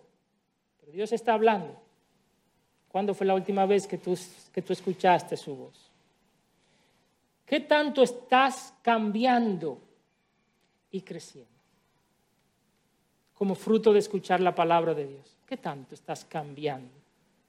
Pero 0.81 0.93
Dios 0.93 1.12
está 1.12 1.35
hablando. 1.35 1.79
¿Cuándo 2.89 3.14
fue 3.14 3.27
la 3.27 3.35
última 3.35 3.66
vez 3.66 3.87
que 3.87 3.99
tú, 3.99 4.19
que 4.53 4.62
tú 4.62 4.73
escuchaste 4.73 5.37
su 5.37 5.55
voz? 5.55 5.88
¿Qué 7.49 7.61
tanto 7.61 8.03
estás 8.03 8.75
cambiando 8.83 9.81
y 10.91 11.01
creciendo? 11.01 11.51
Como 13.33 13.55
fruto 13.55 13.91
de 13.93 14.01
escuchar 14.01 14.41
la 14.41 14.55
palabra 14.55 14.93
de 14.93 15.07
Dios. 15.07 15.37
¿Qué 15.47 15.57
tanto 15.57 15.95
estás 15.95 16.27
cambiando? 16.27 16.93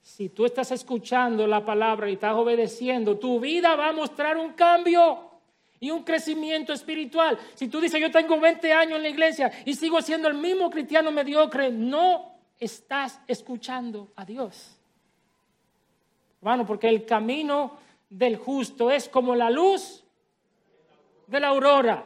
Si 0.00 0.30
tú 0.30 0.46
estás 0.46 0.70
escuchando 0.72 1.46
la 1.46 1.62
palabra 1.62 2.08
y 2.08 2.14
estás 2.14 2.34
obedeciendo, 2.34 3.18
tu 3.18 3.38
vida 3.40 3.76
va 3.76 3.90
a 3.90 3.92
mostrar 3.92 4.38
un 4.38 4.54
cambio 4.54 5.30
y 5.78 5.90
un 5.90 6.02
crecimiento 6.02 6.72
espiritual. 6.72 7.38
Si 7.54 7.68
tú 7.68 7.78
dices, 7.78 8.00
yo 8.00 8.10
tengo 8.10 8.40
20 8.40 8.72
años 8.72 8.96
en 8.96 9.02
la 9.02 9.08
iglesia 9.10 9.52
y 9.66 9.74
sigo 9.74 10.00
siendo 10.00 10.28
el 10.28 10.34
mismo 10.34 10.70
cristiano 10.70 11.12
mediocre, 11.12 11.70
no 11.70 12.32
estás 12.58 13.20
escuchando 13.26 14.08
a 14.16 14.24
Dios. 14.24 14.78
Hermano, 16.40 16.64
porque 16.64 16.88
el 16.88 17.04
camino 17.04 17.89
del 18.10 18.36
justo 18.36 18.90
es 18.90 19.08
como 19.08 19.34
la 19.34 19.48
luz 19.48 20.04
de 21.28 21.40
la 21.40 21.48
aurora. 21.48 22.04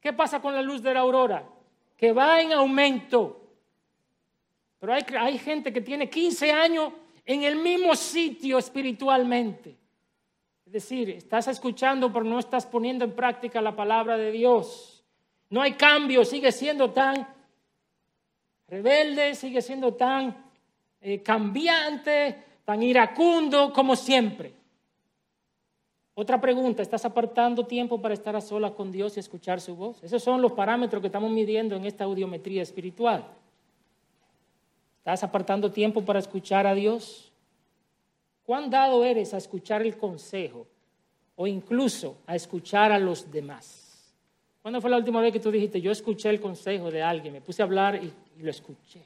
¿Qué 0.00 0.12
pasa 0.12 0.42
con 0.42 0.52
la 0.54 0.60
luz 0.60 0.82
de 0.82 0.92
la 0.92 1.00
aurora? 1.00 1.48
Que 1.96 2.12
va 2.12 2.42
en 2.42 2.52
aumento. 2.52 3.40
Pero 4.80 4.92
hay, 4.92 5.02
hay 5.18 5.38
gente 5.38 5.72
que 5.72 5.80
tiene 5.80 6.10
15 6.10 6.52
años 6.52 6.92
en 7.24 7.44
el 7.44 7.56
mismo 7.56 7.94
sitio 7.94 8.58
espiritualmente. 8.58 9.78
Es 10.66 10.72
decir, 10.72 11.08
estás 11.10 11.48
escuchando 11.48 12.12
pero 12.12 12.24
no 12.24 12.38
estás 12.38 12.66
poniendo 12.66 13.04
en 13.04 13.12
práctica 13.12 13.62
la 13.62 13.74
palabra 13.74 14.18
de 14.18 14.32
Dios. 14.32 15.04
No 15.50 15.62
hay 15.62 15.74
cambio, 15.74 16.24
sigue 16.24 16.50
siendo 16.50 16.90
tan 16.90 17.26
rebelde, 18.66 19.36
sigue 19.36 19.62
siendo 19.62 19.94
tan 19.94 20.36
eh, 21.00 21.22
cambiante, 21.22 22.42
tan 22.64 22.82
iracundo 22.82 23.72
como 23.72 23.94
siempre. 23.94 24.63
Otra 26.14 26.40
pregunta, 26.40 26.82
¿estás 26.82 27.04
apartando 27.04 27.66
tiempo 27.66 28.00
para 28.00 28.14
estar 28.14 28.36
a 28.36 28.40
solas 28.40 28.72
con 28.72 28.92
Dios 28.92 29.16
y 29.16 29.20
escuchar 29.20 29.60
su 29.60 29.74
voz? 29.74 30.02
Esos 30.02 30.22
son 30.22 30.40
los 30.40 30.52
parámetros 30.52 31.00
que 31.00 31.08
estamos 31.08 31.30
midiendo 31.30 31.74
en 31.74 31.84
esta 31.84 32.04
audiometría 32.04 32.62
espiritual. 32.62 33.24
¿Estás 34.98 35.24
apartando 35.24 35.70
tiempo 35.70 36.04
para 36.04 36.20
escuchar 36.20 36.66
a 36.66 36.74
Dios? 36.74 37.32
¿Cuán 38.46 38.70
dado 38.70 39.04
eres 39.04 39.34
a 39.34 39.38
escuchar 39.38 39.82
el 39.82 39.96
consejo 39.96 40.66
o 41.36 41.46
incluso 41.46 42.18
a 42.26 42.36
escuchar 42.36 42.92
a 42.92 42.98
los 42.98 43.30
demás. 43.30 44.14
¿Cuándo 44.62 44.80
fue 44.80 44.90
la 44.90 44.96
última 44.96 45.20
vez 45.20 45.32
que 45.32 45.40
tú 45.40 45.50
dijiste, 45.50 45.80
yo 45.80 45.90
escuché 45.90 46.30
el 46.30 46.40
consejo 46.40 46.90
de 46.90 47.02
alguien, 47.02 47.34
me 47.34 47.40
puse 47.40 47.62
a 47.62 47.66
hablar 47.66 48.02
y, 48.02 48.12
lo 48.42 48.50
escuché? 48.50 49.02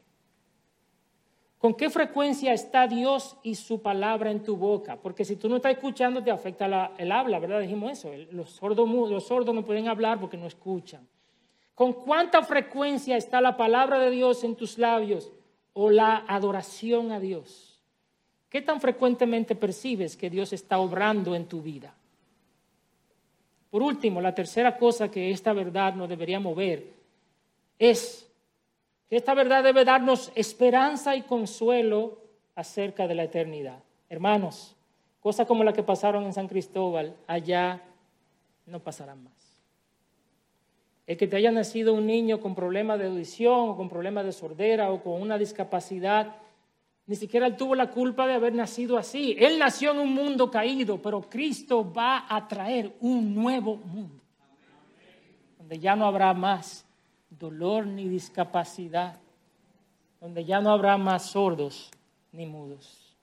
¿Con 1.58 1.74
qué 1.74 1.90
frecuencia 1.90 2.52
está 2.52 2.86
Dios 2.86 3.36
y 3.42 3.56
su 3.56 3.82
palabra 3.82 4.30
en 4.30 4.44
tu 4.44 4.56
boca? 4.56 4.96
Porque 4.96 5.24
si 5.24 5.34
tú 5.34 5.48
no 5.48 5.56
estás 5.56 5.72
escuchando, 5.72 6.22
te 6.22 6.30
afecta 6.30 6.92
el 6.96 7.10
habla, 7.10 7.40
¿verdad? 7.40 7.60
Dijimos 7.60 7.92
eso. 7.92 8.12
Los 8.30 8.50
sordos, 8.50 8.88
los 8.88 9.26
sordos 9.26 9.52
no 9.54 9.64
pueden 9.64 9.88
hablar 9.88 10.20
porque 10.20 10.36
no 10.36 10.46
escuchan. 10.46 11.06
¿Con 11.74 11.92
cuánta 11.94 12.42
frecuencia 12.42 13.16
está 13.16 13.40
la 13.40 13.56
palabra 13.56 13.98
de 13.98 14.10
Dios 14.10 14.44
en 14.44 14.54
tus 14.54 14.78
labios 14.78 15.32
o 15.72 15.90
la 15.90 16.24
adoración 16.28 17.10
a 17.10 17.18
Dios? 17.18 17.82
¿Qué 18.48 18.62
tan 18.62 18.80
frecuentemente 18.80 19.56
percibes 19.56 20.16
que 20.16 20.30
Dios 20.30 20.52
está 20.52 20.78
obrando 20.78 21.34
en 21.34 21.46
tu 21.46 21.60
vida? 21.60 21.94
Por 23.70 23.82
último, 23.82 24.20
la 24.20 24.34
tercera 24.34 24.76
cosa 24.76 25.10
que 25.10 25.30
esta 25.30 25.52
verdad 25.52 25.94
nos 25.94 26.08
debería 26.08 26.40
mover 26.40 26.94
es 27.78 28.27
esta 29.16 29.34
verdad 29.34 29.64
debe 29.64 29.84
darnos 29.84 30.30
esperanza 30.34 31.16
y 31.16 31.22
consuelo 31.22 32.18
acerca 32.54 33.06
de 33.06 33.14
la 33.14 33.24
eternidad. 33.24 33.82
Hermanos, 34.10 34.76
cosas 35.20 35.46
como 35.46 35.64
la 35.64 35.72
que 35.72 35.82
pasaron 35.82 36.24
en 36.24 36.32
San 36.32 36.48
Cristóbal, 36.48 37.16
allá 37.26 37.82
no 38.66 38.80
pasarán 38.80 39.24
más. 39.24 39.32
El 41.06 41.16
que 41.16 41.26
te 41.26 41.36
haya 41.36 41.50
nacido 41.50 41.94
un 41.94 42.06
niño 42.06 42.38
con 42.38 42.54
problemas 42.54 42.98
de 42.98 43.06
audición 43.06 43.70
o 43.70 43.76
con 43.76 43.88
problemas 43.88 44.26
de 44.26 44.32
sordera 44.32 44.90
o 44.90 45.02
con 45.02 45.22
una 45.22 45.38
discapacidad, 45.38 46.36
ni 47.06 47.16
siquiera 47.16 47.46
él 47.46 47.56
tuvo 47.56 47.74
la 47.74 47.90
culpa 47.90 48.26
de 48.26 48.34
haber 48.34 48.54
nacido 48.54 48.98
así. 48.98 49.34
Él 49.38 49.58
nació 49.58 49.92
en 49.92 50.00
un 50.00 50.12
mundo 50.12 50.50
caído, 50.50 51.00
pero 51.00 51.22
Cristo 51.22 51.90
va 51.90 52.26
a 52.28 52.46
traer 52.46 52.92
un 53.00 53.34
nuevo 53.34 53.76
mundo, 53.76 54.22
donde 55.56 55.78
ya 55.78 55.96
no 55.96 56.04
habrá 56.04 56.34
más 56.34 56.87
dolor 57.30 57.86
ni 57.86 58.08
discapacidad, 58.08 59.18
donde 60.20 60.44
ya 60.44 60.60
no 60.60 60.70
habrá 60.70 60.96
más 60.96 61.30
sordos 61.30 61.90
ni 62.32 62.46
mudos. 62.46 63.16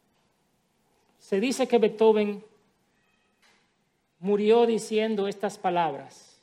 Se 1.19 1.39
dice 1.39 1.67
que 1.67 1.77
Beethoven 1.77 2.43
murió 4.19 4.65
diciendo 4.65 5.27
estas 5.27 5.57
palabras, 5.57 6.39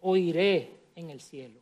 oiré 0.00 0.70
en 0.94 1.10
el 1.10 1.20
cielo. 1.20 1.58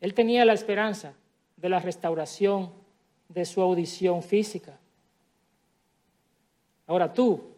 Él 0.00 0.14
tenía 0.14 0.44
la 0.44 0.54
esperanza 0.54 1.14
de 1.56 1.68
la 1.68 1.78
restauración 1.78 2.72
de 3.28 3.44
su 3.44 3.60
audición 3.60 4.22
física. 4.22 4.78
Ahora 6.86 7.12
tú, 7.12 7.54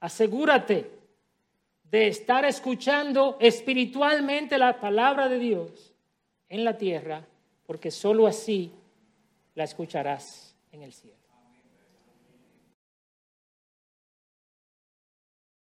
asegúrate 0.00 1.01
de 1.92 2.08
estar 2.08 2.46
escuchando 2.46 3.36
espiritualmente 3.38 4.56
la 4.56 4.80
palabra 4.80 5.28
de 5.28 5.38
Dios 5.38 5.94
en 6.48 6.64
la 6.64 6.78
tierra, 6.78 7.28
porque 7.66 7.90
sólo 7.90 8.26
así 8.26 8.72
la 9.54 9.64
escucharás 9.64 10.56
en 10.72 10.82
el 10.82 10.94
cielo. 10.94 11.21